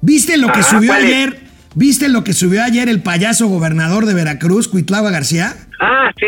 ¿viste 0.00 0.36
lo 0.36 0.46
que 0.52 0.60
Ajá, 0.60 0.70
subió 0.78 0.92
ayer? 0.92 1.40
¿Viste 1.74 2.08
lo 2.08 2.24
que 2.24 2.32
subió 2.32 2.62
ayer 2.62 2.88
el 2.88 3.02
payaso 3.02 3.48
gobernador 3.48 4.06
de 4.06 4.14
Veracruz, 4.14 4.68
Cuitlava 4.68 5.10
García? 5.10 5.54
Ah, 5.80 6.10
sí. 6.18 6.26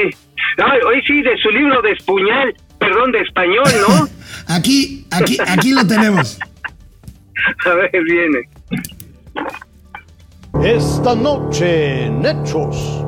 Ay, 0.59 0.79
hoy 0.87 1.01
sí, 1.07 1.23
de 1.23 1.37
su 1.43 1.49
libro 1.51 1.81
de 1.81 1.93
Espuñal, 1.93 2.55
perdón, 2.79 3.13
de 3.13 3.21
español, 3.23 3.65
¿no? 3.89 4.09
Aquí, 4.55 5.07
aquí, 5.11 5.39
aquí 5.47 5.73
lo 5.73 5.87
tenemos. 5.87 6.39
A 7.65 7.71
ver, 7.71 7.91
viene. 8.05 8.41
Esta 10.63 11.15
noche 11.15 12.07
en 12.07 12.27
Hechos. 12.27 13.05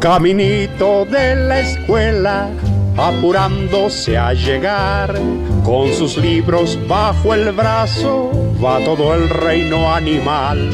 Caminito 0.00 1.04
de 1.04 1.36
la 1.36 1.60
escuela, 1.60 2.48
apurándose 2.96 4.16
a 4.16 4.32
llegar, 4.32 5.14
con 5.62 5.92
sus 5.92 6.16
libros 6.16 6.78
bajo 6.88 7.34
el 7.34 7.52
brazo, 7.52 8.30
va 8.64 8.82
todo 8.82 9.14
el 9.14 9.28
reino 9.28 9.92
animal. 9.92 10.70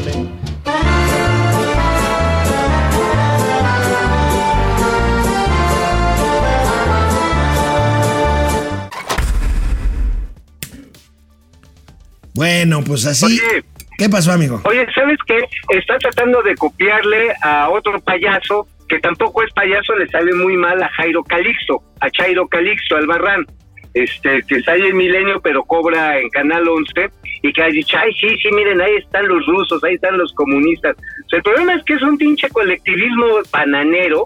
Bueno, 12.33 12.81
pues 12.81 13.05
así. 13.05 13.25
Oye. 13.25 13.74
¿Qué 13.97 14.09
pasó, 14.09 14.31
amigo? 14.31 14.61
Oye, 14.65 14.85
¿sabes 14.93 15.17
qué? 15.25 15.39
Está 15.69 15.97
tratando 15.97 16.41
de 16.43 16.55
copiarle 16.55 17.33
a 17.41 17.69
otro 17.69 17.99
payaso 18.01 18.67
que 18.87 18.99
tampoco 18.99 19.43
es 19.43 19.51
payaso, 19.53 19.95
le 19.95 20.07
sale 20.07 20.33
muy 20.33 20.57
mal 20.57 20.81
a 20.81 20.89
Jairo 20.89 21.23
Calixto, 21.23 21.81
a 22.01 22.09
Chairo 22.11 22.47
Calixto, 22.47 22.95
Albarrán, 22.95 23.45
este, 23.93 24.43
que 24.47 24.61
sale 24.61 24.87
el 24.87 24.93
milenio 24.93 25.41
pero 25.41 25.63
cobra 25.63 26.19
en 26.19 26.29
Canal 26.29 26.67
11 26.67 27.09
y 27.41 27.53
que 27.53 27.63
ha 27.63 27.67
dicho, 27.67 27.97
ay, 27.97 28.11
sí, 28.19 28.27
sí, 28.41 28.49
miren, 28.51 28.81
ahí 28.81 28.95
están 28.97 29.27
los 29.27 29.45
rusos, 29.45 29.83
ahí 29.83 29.95
están 29.95 30.17
los 30.17 30.31
comunistas. 30.33 30.95
O 30.97 31.29
sea, 31.29 31.37
el 31.37 31.43
problema 31.43 31.75
es 31.75 31.83
que 31.85 31.93
es 31.93 32.01
un 32.01 32.17
pinche 32.17 32.49
colectivismo 32.49 33.25
bananero 33.51 34.25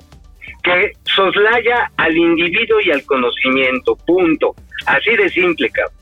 que 0.63 0.91
soslaya 1.15 1.91
al 1.97 2.17
individuo 2.17 2.81
y 2.81 2.91
al 2.91 3.03
conocimiento, 3.05 3.95
punto. 4.07 4.55
Así 4.85 5.15
de 5.15 5.29
simple, 5.29 5.69
cabrón. 5.69 5.93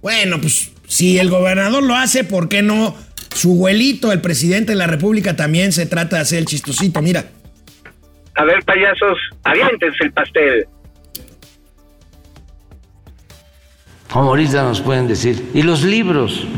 Bueno, 0.00 0.38
pues 0.40 0.72
si 0.86 1.18
el 1.18 1.28
gobernador 1.28 1.82
lo 1.82 1.94
hace, 1.94 2.24
¿por 2.24 2.48
qué 2.48 2.62
no? 2.62 2.94
Su 3.38 3.52
abuelito, 3.52 4.10
el 4.10 4.20
presidente 4.20 4.72
de 4.72 4.76
la 4.78 4.88
República, 4.88 5.36
también 5.36 5.70
se 5.70 5.86
trata 5.86 6.16
de 6.16 6.22
hacer 6.22 6.40
el 6.40 6.46
chistosito, 6.46 7.00
mira. 7.00 7.24
A 8.34 8.42
ver, 8.42 8.64
payasos, 8.64 9.16
aviéntense 9.44 10.02
el 10.02 10.12
pastel. 10.12 10.66
Como 14.12 14.30
ahorita 14.30 14.64
nos 14.64 14.80
pueden 14.80 15.06
decir. 15.06 15.50
Y 15.54 15.62
los 15.62 15.84
libros. 15.84 16.48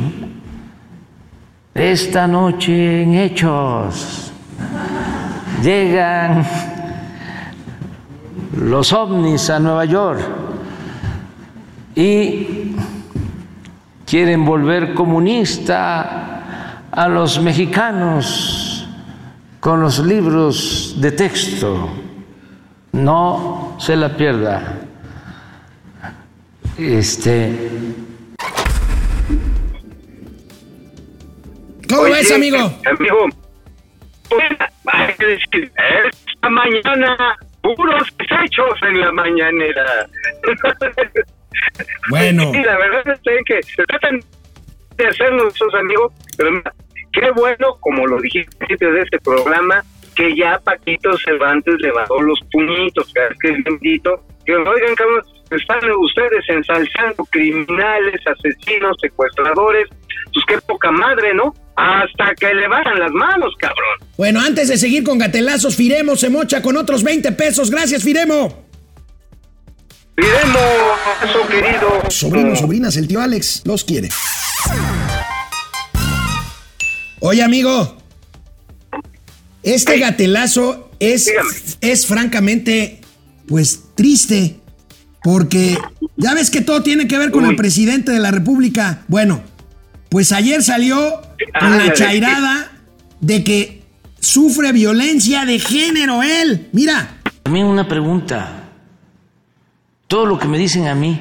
Esta 1.74 2.26
noche 2.26 3.02
en 3.02 3.14
Hechos 3.14 4.32
llegan 5.62 6.46
los 8.56 8.90
ovnis 8.94 9.50
a 9.50 9.60
Nueva 9.60 9.84
York 9.84 10.22
y 11.94 12.74
quieren 14.06 14.46
volver 14.46 14.94
comunista 14.94 16.39
a 16.92 17.08
los 17.08 17.40
mexicanos 17.40 18.88
con 19.60 19.80
los 19.80 19.98
libros 19.98 20.94
de 21.00 21.12
texto. 21.12 21.90
No 22.92 23.76
se 23.78 23.96
la 23.96 24.16
pierda. 24.16 24.78
Este, 26.76 27.70
¿Cómo 31.88 32.02
Oye, 32.02 32.14
ves, 32.14 32.32
amigo? 32.32 32.56
Amigo, 32.86 33.28
hay 34.86 35.14
que 35.14 35.26
decir, 35.26 35.72
esta 36.28 36.48
mañana, 36.48 37.36
puros 37.62 38.08
desechos 38.16 38.78
en 38.82 39.00
la 39.00 39.12
mañanera. 39.12 40.06
Bueno. 42.08 42.52
Sí, 42.52 42.62
la 42.62 42.76
verdad 42.78 43.02
es 43.08 43.44
que 43.44 43.62
se 43.62 43.84
tratan 43.84 44.20
de 44.96 45.06
hacernos 45.06 45.54
esos 45.54 45.74
amigos, 45.74 46.12
pero 46.36 46.62
qué 47.12 47.30
bueno, 47.32 47.76
como 47.80 48.06
lo 48.06 48.20
dijiste 48.20 48.50
al 48.52 48.58
principio 48.58 48.92
de 48.92 49.00
este 49.02 49.18
programa, 49.20 49.84
que 50.14 50.36
ya 50.36 50.58
Paquito 50.62 51.16
Cervantes 51.18 51.74
le 51.80 51.92
bajó 51.92 52.20
los 52.20 52.38
puñitos, 52.52 53.12
que 53.40 53.48
es 53.48 53.64
bendito, 53.64 54.22
que 54.44 54.54
oigan, 54.54 54.94
cabrón, 54.94 55.22
están 55.50 55.78
ustedes 55.98 56.44
ensalzando 56.48 57.24
criminales, 57.30 58.20
asesinos, 58.26 58.96
secuestradores, 59.00 59.88
pues 60.32 60.44
qué 60.46 60.58
poca 60.60 60.90
madre, 60.90 61.34
¿no? 61.34 61.54
Hasta 61.76 62.34
que 62.34 62.54
le 62.54 62.68
bajan 62.68 62.98
las 62.98 63.10
manos, 63.12 63.54
cabrón. 63.58 64.08
Bueno, 64.16 64.40
antes 64.40 64.68
de 64.68 64.76
seguir 64.76 65.02
con 65.02 65.18
gatelazos, 65.18 65.76
Firemo 65.76 66.16
se 66.16 66.30
mocha 66.30 66.62
con 66.62 66.76
otros 66.76 67.02
20 67.02 67.32
pesos. 67.32 67.70
Gracias, 67.70 68.04
Firemo. 68.04 68.64
Cuidemos 70.14 70.98
eso, 71.24 71.48
querido. 71.48 72.10
Sobrinos, 72.10 72.58
sobrinas, 72.58 72.96
el 72.96 73.08
tío 73.08 73.20
Alex 73.20 73.62
los 73.64 73.84
quiere. 73.84 74.08
Oye, 77.20 77.42
amigo. 77.42 77.96
Este 79.62 79.98
gatelazo 79.98 80.90
es, 80.98 81.26
Dígame. 81.26 81.50
es 81.82 82.06
francamente, 82.06 83.00
pues, 83.46 83.84
triste. 83.94 84.56
Porque 85.22 85.76
ya 86.16 86.32
ves 86.32 86.50
que 86.50 86.62
todo 86.62 86.82
tiene 86.82 87.06
que 87.06 87.18
ver 87.18 87.30
con 87.30 87.44
Uy. 87.44 87.50
el 87.50 87.56
presidente 87.56 88.10
de 88.10 88.20
la 88.20 88.30
República. 88.30 89.02
Bueno, 89.06 89.42
pues 90.08 90.32
ayer 90.32 90.62
salió 90.62 91.20
con 91.60 91.76
la 91.76 91.92
chairada 91.92 92.72
de 93.20 93.44
que 93.44 93.82
sufre 94.18 94.72
violencia 94.72 95.44
de 95.44 95.58
género 95.58 96.22
él. 96.22 96.70
Mira, 96.72 97.18
También 97.42 97.66
una 97.66 97.86
pregunta. 97.86 98.64
Todo 100.06 100.24
lo 100.24 100.38
que 100.38 100.48
me 100.48 100.56
dicen 100.56 100.86
a 100.88 100.94
mí, 100.94 101.20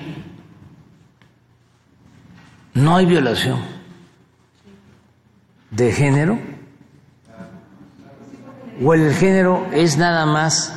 no 2.74 2.95
hay 2.95 3.06
violación 3.06 3.60
de 5.72 5.92
género. 5.92 6.40
¿O 8.84 8.94
el 8.94 9.14
género 9.14 9.68
es 9.74 9.98
nada 9.98 10.26
más 10.26 10.74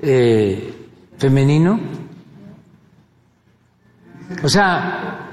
eh, 0.00 0.74
femenino? 1.18 1.78
O 4.42 4.48
sea, 4.48 5.24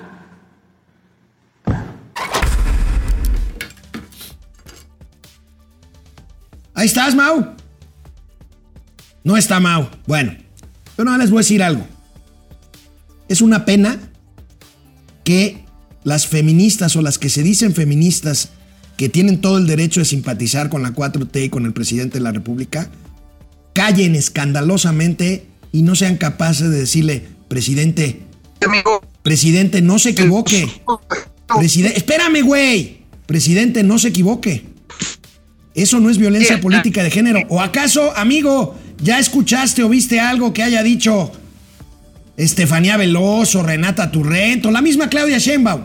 Ahí 6.81 6.87
estás, 6.87 7.13
Mau. 7.13 7.55
No 9.23 9.37
está 9.37 9.59
Mau. 9.59 9.87
Bueno, 10.07 10.35
yo 10.97 11.03
no 11.03 11.15
les 11.15 11.29
voy 11.29 11.37
a 11.37 11.41
decir 11.41 11.61
algo. 11.61 11.85
Es 13.27 13.39
una 13.41 13.65
pena 13.65 13.99
que 15.23 15.60
las 16.03 16.27
feministas 16.27 16.95
o 16.95 17.01
las 17.01 17.19
que 17.19 17.29
se 17.29 17.43
dicen 17.43 17.73
feministas 17.73 18.49
que 18.97 19.09
tienen 19.09 19.41
todo 19.41 19.57
el 19.57 19.67
derecho 19.67 19.99
de 19.99 20.05
simpatizar 20.05 20.69
con 20.69 20.83
la 20.83 20.93
4T 20.93 21.45
y 21.45 21.49
con 21.49 21.65
el 21.65 21.73
presidente 21.73 22.19
de 22.19 22.23
la 22.23 22.31
República, 22.31 22.89
callen 23.73 24.15
escandalosamente 24.15 25.47
y 25.71 25.81
no 25.81 25.95
sean 25.95 26.17
capaces 26.17 26.69
de 26.69 26.79
decirle, 26.79 27.25
presidente, 27.47 28.21
Amigo, 28.65 29.01
presidente, 29.23 29.81
no 29.81 29.97
se 29.97 30.09
equivoque. 30.09 30.69
Presidente, 31.57 31.97
espérame, 31.97 32.43
güey. 32.43 33.01
Presidente, 33.25 33.83
no 33.83 33.97
se 33.97 34.09
equivoque. 34.09 34.65
Eso 35.73 35.99
no 35.99 36.09
es 36.09 36.17
violencia 36.17 36.59
política 36.59 37.03
de 37.03 37.11
género. 37.11 37.39
¿O 37.49 37.61
acaso, 37.61 38.15
amigo, 38.15 38.75
ya 39.01 39.19
escuchaste 39.19 39.83
o 39.83 39.89
viste 39.89 40.19
algo 40.19 40.53
que 40.53 40.63
haya 40.63 40.83
dicho 40.83 41.31
Estefanía 42.37 42.97
Veloso, 42.97 43.63
Renata 43.63 44.11
Turrento, 44.11 44.69
la 44.69 44.81
misma 44.81 45.09
Claudia 45.09 45.37
Sheinbaum? 45.37 45.81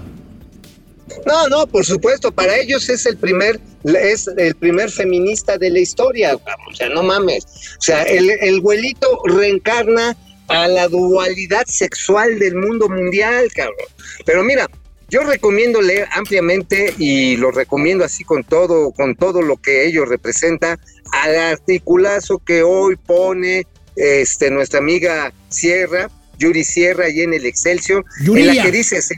No, 1.24 1.48
no, 1.48 1.66
por 1.66 1.84
supuesto, 1.84 2.32
para 2.32 2.56
ellos 2.56 2.88
es 2.88 3.06
el 3.06 3.16
primer, 3.16 3.60
es 3.84 4.28
el 4.36 4.54
primer 4.54 4.90
feminista 4.90 5.56
de 5.56 5.70
la 5.70 5.78
historia, 5.78 6.34
o 6.34 6.74
sea, 6.74 6.88
no 6.88 7.02
mames. 7.02 7.44
O 7.78 7.82
sea, 7.82 8.02
el, 8.02 8.30
el 8.30 8.60
güelito 8.60 9.20
reencarna 9.24 10.16
a 10.48 10.68
la 10.68 10.88
dualidad 10.88 11.64
sexual 11.66 12.38
del 12.38 12.54
mundo 12.56 12.88
mundial, 12.88 13.48
cabrón. 13.54 13.86
Pero 14.24 14.44
mira, 14.44 14.68
yo 15.08 15.20
recomiendo 15.22 15.80
leer 15.80 16.08
ampliamente 16.12 16.94
y 16.98 17.36
lo 17.36 17.50
recomiendo 17.50 18.04
así 18.04 18.24
con 18.24 18.42
todo, 18.44 18.90
con 18.92 19.14
todo 19.14 19.40
lo 19.42 19.56
que 19.56 19.86
ello 19.86 20.04
representa, 20.04 20.78
al 21.12 21.36
articulazo 21.36 22.38
que 22.38 22.62
hoy 22.62 22.96
pone 22.96 23.66
este, 23.94 24.50
nuestra 24.50 24.80
amiga 24.80 25.32
Sierra, 25.48 26.10
Yuri 26.38 26.64
Sierra, 26.64 27.08
y 27.08 27.20
en 27.20 27.34
el 27.34 27.46
Excelsior, 27.46 28.04
en 28.20 28.26
Yuria. 28.26 28.54
la 28.54 28.62
que 28.64 28.70
dice, 28.72 29.00
"Sí, 29.00 29.14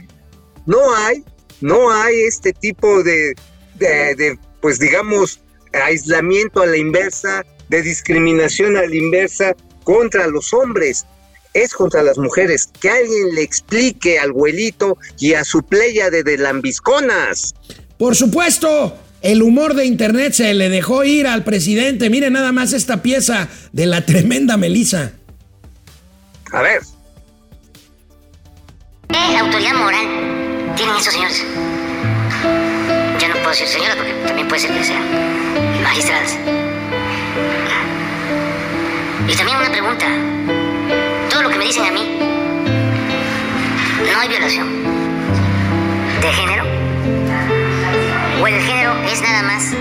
no 0.65 0.95
hay, 0.95 1.23
no 1.61 1.91
hay 1.91 2.21
este 2.21 2.53
tipo 2.53 3.03
de, 3.03 3.33
de, 3.75 4.15
de, 4.15 4.39
pues 4.61 4.79
digamos, 4.79 5.39
aislamiento 5.73 6.61
a 6.61 6.65
la 6.65 6.77
inversa, 6.77 7.45
de 7.69 7.81
discriminación 7.81 8.77
a 8.77 8.85
la 8.85 8.95
inversa 8.95 9.55
contra 9.83 10.27
los 10.27 10.53
hombres. 10.53 11.05
Es 11.53 11.73
contra 11.73 12.03
las 12.03 12.17
mujeres. 12.17 12.69
Que 12.79 12.89
alguien 12.89 13.35
le 13.35 13.41
explique 13.41 14.19
al 14.19 14.29
abuelito 14.29 14.97
y 15.17 15.33
a 15.33 15.43
su 15.43 15.63
playa 15.63 16.09
de, 16.09 16.23
de 16.23 16.37
lambisconas. 16.37 17.55
Por 17.97 18.15
supuesto, 18.15 18.97
el 19.21 19.41
humor 19.41 19.73
de 19.73 19.85
Internet 19.85 20.33
se 20.33 20.53
le 20.53 20.69
dejó 20.69 21.03
ir 21.03 21.27
al 21.27 21.43
presidente. 21.43 22.09
Mire 22.09 22.29
nada 22.29 22.51
más 22.51 22.73
esta 22.73 23.01
pieza 23.01 23.49
de 23.71 23.87
la 23.87 24.05
tremenda 24.05 24.57
Melissa. 24.57 25.13
A 26.51 26.61
ver, 26.61 26.81
¿Qué 29.09 29.37
autoridad 29.37 29.73
moral 29.73 30.58
tienen 30.75 30.95
esos 30.95 31.13
señores? 31.13 31.45
Yo 33.19 33.27
no 33.27 33.33
puedo 33.35 33.49
decir 33.49 33.67
señora 33.67 33.95
porque 33.95 34.13
también 34.25 34.47
puede 34.47 34.61
ser 34.61 34.71
que 34.71 34.83
sean 34.83 35.03
magistradas. 35.83 36.37
Y 39.27 39.35
también 39.35 39.57
una 39.57 39.69
pregunta. 39.69 40.05
Todo 41.29 41.43
lo 41.43 41.49
que 41.49 41.57
me 41.57 41.65
dicen 41.65 41.85
a 41.85 41.91
mí, 41.91 42.19
no 44.11 44.19
hay 44.19 44.27
violación 44.27 44.67
de 46.21 46.27
género. 46.33 46.63
¿O 48.41 48.47
el 48.47 48.61
género 48.61 48.93
es 49.03 49.21
nada 49.21 49.43
más 49.43 49.73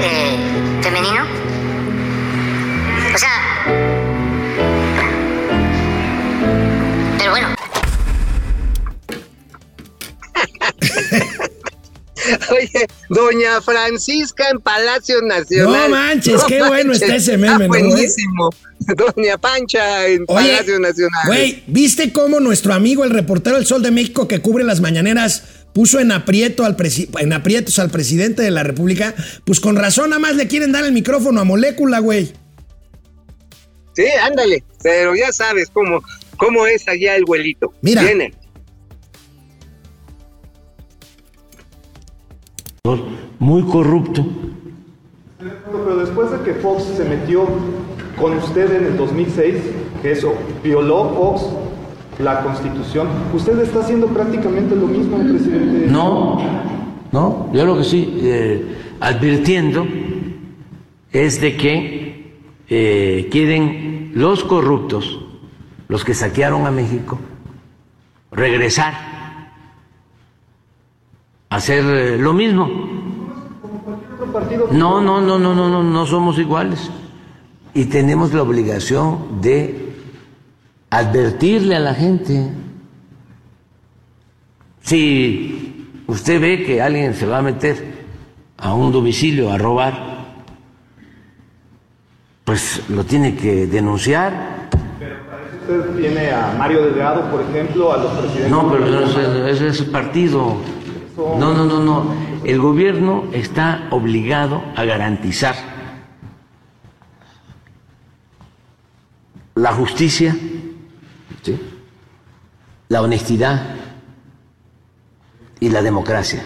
eh, 0.00 0.36
femenino? 0.82 1.24
O 3.14 3.18
sea... 3.18 3.87
oye, 12.50 12.86
doña 13.08 13.60
Francisca 13.62 14.50
en 14.50 14.60
Palacio 14.60 15.20
No 15.22 15.28
Nacional. 15.28 15.90
manches, 15.90 16.42
qué 16.44 16.62
bueno 16.62 16.92
está 16.92 17.16
ese 17.16 17.36
meme, 17.36 17.52
está 17.52 17.58
¿no, 17.64 17.68
güey? 17.68 17.82
buenísimo. 17.82 18.50
Doña 18.96 19.36
Pancha 19.36 20.06
en 20.06 20.24
Oye, 20.28 20.52
Palacio 20.52 20.78
Nacional. 20.80 21.22
Güey, 21.26 21.62
¿viste 21.66 22.12
cómo 22.12 22.40
nuestro 22.40 22.72
amigo, 22.72 23.04
el 23.04 23.10
reportero 23.10 23.56
del 23.56 23.66
Sol 23.66 23.82
de 23.82 23.90
México 23.90 24.28
que 24.28 24.40
cubre 24.40 24.64
las 24.64 24.80
mañaneras, 24.80 25.44
puso 25.74 26.00
en, 26.00 26.10
aprieto 26.10 26.64
al 26.64 26.76
en 27.18 27.32
aprietos 27.32 27.78
al 27.78 27.90
presidente 27.90 28.42
de 28.42 28.50
la 28.50 28.62
República? 28.62 29.14
Pues 29.44 29.60
con 29.60 29.76
razón, 29.76 30.10
nada 30.10 30.20
más 30.20 30.36
le 30.36 30.48
quieren 30.48 30.72
dar 30.72 30.84
el 30.84 30.92
micrófono 30.92 31.40
a 31.40 31.44
molécula, 31.44 31.98
güey. 31.98 32.32
Sí, 33.94 34.06
ándale, 34.22 34.62
pero 34.82 35.14
ya 35.14 35.32
sabes 35.32 35.68
cómo, 35.72 36.02
cómo 36.36 36.66
es 36.66 36.86
allá 36.88 37.16
el 37.16 37.24
güelito. 37.24 37.74
Mira. 37.82 38.02
Viene. 38.02 38.32
Muy 43.38 43.62
corrupto. 43.62 44.24
Pero 45.38 45.96
después 45.96 46.30
de 46.30 46.40
que 46.40 46.54
Fox 46.54 46.84
se 46.96 47.04
metió 47.04 47.46
con 48.18 48.36
usted 48.36 48.74
en 48.74 48.86
el 48.86 48.96
2006, 48.96 49.56
que 50.02 50.12
eso 50.12 50.34
violó 50.62 51.10
Fox 51.14 51.46
la 52.18 52.42
constitución, 52.42 53.08
usted 53.32 53.60
está 53.60 53.80
haciendo 53.80 54.08
prácticamente 54.08 54.74
lo 54.74 54.86
mismo, 54.86 55.18
presidente. 55.18 55.86
No, 55.88 56.38
no, 57.12 57.48
yo 57.52 57.64
lo 57.64 57.78
que 57.78 57.84
sí 57.84 58.18
eh, 58.22 58.76
advirtiendo 59.00 59.86
es 61.12 61.40
de 61.40 61.56
que 61.56 62.34
eh, 62.68 63.28
quieren 63.30 64.12
los 64.14 64.42
corruptos, 64.42 65.20
los 65.86 66.04
que 66.04 66.14
saquearon 66.14 66.66
a 66.66 66.70
México, 66.72 67.18
regresar 68.32 69.17
hacer 71.50 71.84
eh, 71.84 72.18
lo 72.18 72.32
mismo. 72.32 72.68
No, 74.70 75.00
no, 75.00 75.20
no, 75.20 75.38
no, 75.38 75.54
no, 75.54 75.68
no, 75.68 75.82
no 75.82 76.06
somos 76.06 76.38
iguales. 76.38 76.90
Y 77.74 77.86
tenemos 77.86 78.32
la 78.32 78.42
obligación 78.42 79.40
de 79.40 79.92
advertirle 80.90 81.76
a 81.76 81.80
la 81.80 81.94
gente. 81.94 82.50
Si 84.82 85.86
usted 86.06 86.40
ve 86.40 86.64
que 86.64 86.82
alguien 86.82 87.14
se 87.14 87.26
va 87.26 87.38
a 87.38 87.42
meter 87.42 87.98
a 88.56 88.74
un 88.74 88.90
domicilio 88.90 89.50
a 89.50 89.58
robar, 89.58 90.18
pues 92.44 92.82
lo 92.88 93.04
tiene 93.04 93.36
que 93.36 93.66
denunciar. 93.66 94.68
usted 95.60 96.00
tiene 96.00 96.30
a 96.30 96.54
Mario 96.58 96.86
Delgado, 96.86 97.30
por 97.30 97.42
ejemplo, 97.42 97.92
a 97.92 97.98
los 97.98 98.12
presidentes. 98.12 98.50
No, 98.50 98.70
pero 98.70 99.04
eso 99.04 99.20
es, 99.20 99.60
ese 99.60 99.68
es 99.68 99.82
partido. 99.82 100.56
No, 101.18 101.52
no, 101.52 101.64
no, 101.64 101.82
no. 101.82 102.14
El 102.44 102.60
gobierno 102.60 103.24
está 103.32 103.88
obligado 103.90 104.62
a 104.76 104.84
garantizar 104.84 105.56
la 109.56 109.72
justicia, 109.72 110.36
la 112.88 113.02
honestidad 113.02 113.74
y 115.58 115.68
la 115.70 115.82
democracia. 115.82 116.44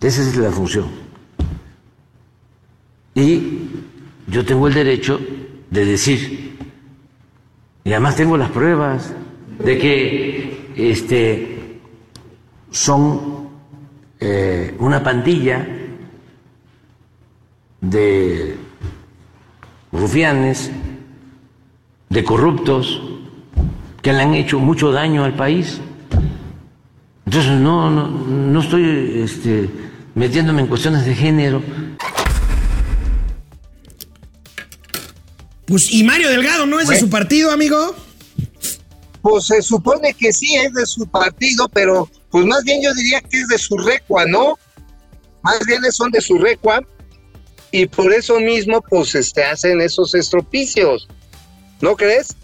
Esa 0.00 0.22
es 0.22 0.36
la 0.36 0.52
función. 0.52 0.86
Y 3.16 3.70
yo 4.28 4.44
tengo 4.44 4.68
el 4.68 4.74
derecho 4.74 5.18
de 5.70 5.84
decir 5.84 6.46
Y 7.86 7.92
además 7.92 8.16
tengo 8.16 8.36
las 8.36 8.50
pruebas 8.50 9.12
de 9.58 9.78
que 9.78 10.72
este, 10.76 11.55
son 12.76 13.48
eh, 14.20 14.76
una 14.78 15.02
pandilla 15.02 15.66
de 17.80 18.56
rufianes, 19.90 20.70
de 22.10 22.22
corruptos, 22.22 23.00
que 24.02 24.12
le 24.12 24.20
han 24.20 24.34
hecho 24.34 24.58
mucho 24.58 24.92
daño 24.92 25.24
al 25.24 25.34
país. 25.34 25.80
Entonces 27.24 27.52
no, 27.52 27.90
no, 27.90 28.08
no 28.08 28.60
estoy 28.60 29.22
este, 29.22 29.70
metiéndome 30.14 30.60
en 30.60 30.66
cuestiones 30.68 31.06
de 31.06 31.14
género. 31.14 31.62
Pues, 35.64 35.90
¿y 35.90 36.04
Mario 36.04 36.28
Delgado 36.28 36.66
no 36.66 36.78
es 36.78 36.88
de 36.88 37.00
su 37.00 37.08
partido, 37.08 37.50
amigo? 37.50 37.96
Pues 39.28 39.46
se 39.46 39.60
supone 39.60 40.14
que 40.14 40.32
sí 40.32 40.54
es 40.54 40.72
de 40.72 40.86
su 40.86 41.04
partido, 41.04 41.68
pero 41.70 42.08
pues 42.30 42.46
más 42.46 42.62
bien 42.62 42.80
yo 42.80 42.94
diría 42.94 43.20
que 43.20 43.40
es 43.40 43.48
de 43.48 43.58
su 43.58 43.76
recua, 43.76 44.24
¿no? 44.24 44.56
Más 45.42 45.58
bien 45.66 45.82
son 45.90 46.12
de 46.12 46.20
su 46.20 46.38
recua 46.38 46.80
y 47.72 47.86
por 47.86 48.12
eso 48.12 48.38
mismo 48.38 48.80
pues 48.88 49.16
este 49.16 49.42
hacen 49.42 49.80
esos 49.80 50.14
estropicios. 50.14 51.08
¿No 51.80 51.96
crees? 51.96 52.36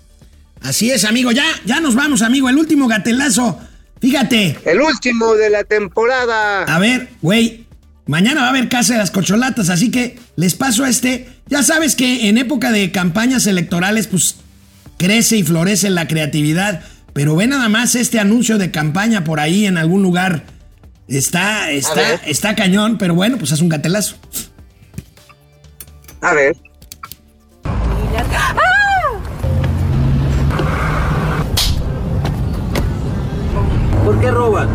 Así 0.61 0.91
es, 0.91 1.05
amigo. 1.05 1.30
Ya, 1.30 1.45
ya 1.64 1.78
nos 1.78 1.95
vamos, 1.95 2.20
amigo. 2.20 2.49
El 2.49 2.59
último 2.59 2.89
gatelazo. 2.89 3.61
Fíjate. 4.01 4.59
El 4.64 4.80
último 4.80 5.37
de 5.37 5.51
la 5.51 5.62
temporada. 5.62 6.64
A 6.64 6.80
ver, 6.80 7.11
güey. 7.22 7.64
Mañana 8.07 8.41
va 8.41 8.49
a 8.49 8.51
haber 8.51 8.68
casa 8.68 8.95
de 8.95 8.99
las 8.99 9.12
cocholatas, 9.12 9.68
así 9.68 9.93
que 9.93 10.18
les 10.35 10.57
paso 10.57 10.83
a 10.83 10.89
este. 10.89 11.28
Ya 11.47 11.62
sabes 11.62 11.95
que 11.95 12.28
en 12.28 12.39
época 12.39 12.72
de 12.72 12.91
campañas 12.91 13.47
electorales, 13.47 14.09
pues 14.09 14.41
crece 15.03 15.37
y 15.37 15.43
florece 15.43 15.91
la 15.91 16.07
creatividad. 16.07 16.81
Pero 17.13 17.35
ve 17.37 17.47
nada 17.47 17.69
más 17.69 17.95
este 17.97 18.21
anuncio 18.21 18.57
de 18.57 18.71
campaña 18.71 19.25
por 19.25 19.41
ahí 19.41 19.67
en 19.67 19.77
algún 19.77 20.03
lugar. 20.03 20.45
Está, 21.09 21.71
está, 21.71 22.15
está 22.25 22.55
cañón, 22.55 22.97
pero 22.99 23.15
bueno, 23.15 23.37
pues 23.37 23.51
es 23.51 23.61
un 23.61 23.69
gatelazo. 23.69 24.17
A 26.21 26.33
ver. 26.35 26.57
¿Por 34.05 34.21
qué 34.21 34.31
roban? 34.31 34.69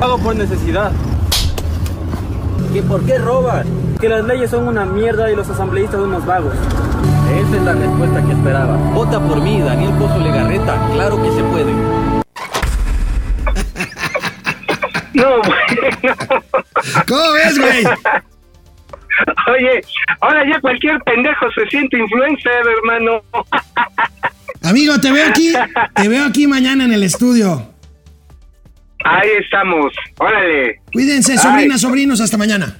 Hago 0.00 0.18
por 0.18 0.34
necesidad. 0.34 0.92
¿Que 2.72 2.82
por 2.82 3.04
qué 3.04 3.18
roban? 3.18 3.66
Que 4.00 4.08
las 4.08 4.24
leyes 4.24 4.50
son 4.50 4.66
una 4.66 4.86
mierda 4.86 5.30
y 5.30 5.36
los 5.36 5.48
asambleístas 5.48 6.00
unos 6.00 6.24
vagos. 6.24 6.54
Esa 7.36 7.56
es 7.56 7.62
la 7.62 7.72
respuesta 7.74 8.24
que 8.24 8.32
esperaba. 8.32 8.76
Vota 8.92 9.20
por 9.20 9.40
mí, 9.40 9.60
Daniel 9.60 9.92
Pozo 9.98 10.18
Legarreta. 10.18 10.88
Claro 10.92 11.22
que 11.22 11.30
se 11.30 11.42
puede. 11.44 11.72
No, 15.14 15.42
bueno. 15.42 16.16
¿Cómo 17.08 17.32
ves, 17.32 17.58
güey? 17.58 17.84
Oye, 19.48 19.80
ahora 20.20 20.44
ya 20.48 20.60
cualquier 20.60 21.00
pendejo 21.00 21.46
se 21.52 21.66
siente 21.66 21.98
influencer, 21.98 22.62
hermano. 22.78 23.22
Amigo, 24.62 24.98
te 25.00 25.12
veo 25.12 25.28
aquí, 25.28 25.52
te 25.94 26.08
veo 26.08 26.24
aquí 26.24 26.46
mañana 26.46 26.84
en 26.84 26.92
el 26.92 27.02
estudio. 27.02 27.72
Ahí 29.04 29.28
estamos. 29.40 29.92
Órale. 30.18 30.80
Cuídense, 30.92 31.32
Ay. 31.32 31.38
sobrinas, 31.38 31.80
sobrinos, 31.80 32.20
hasta 32.20 32.36
mañana. 32.36 32.76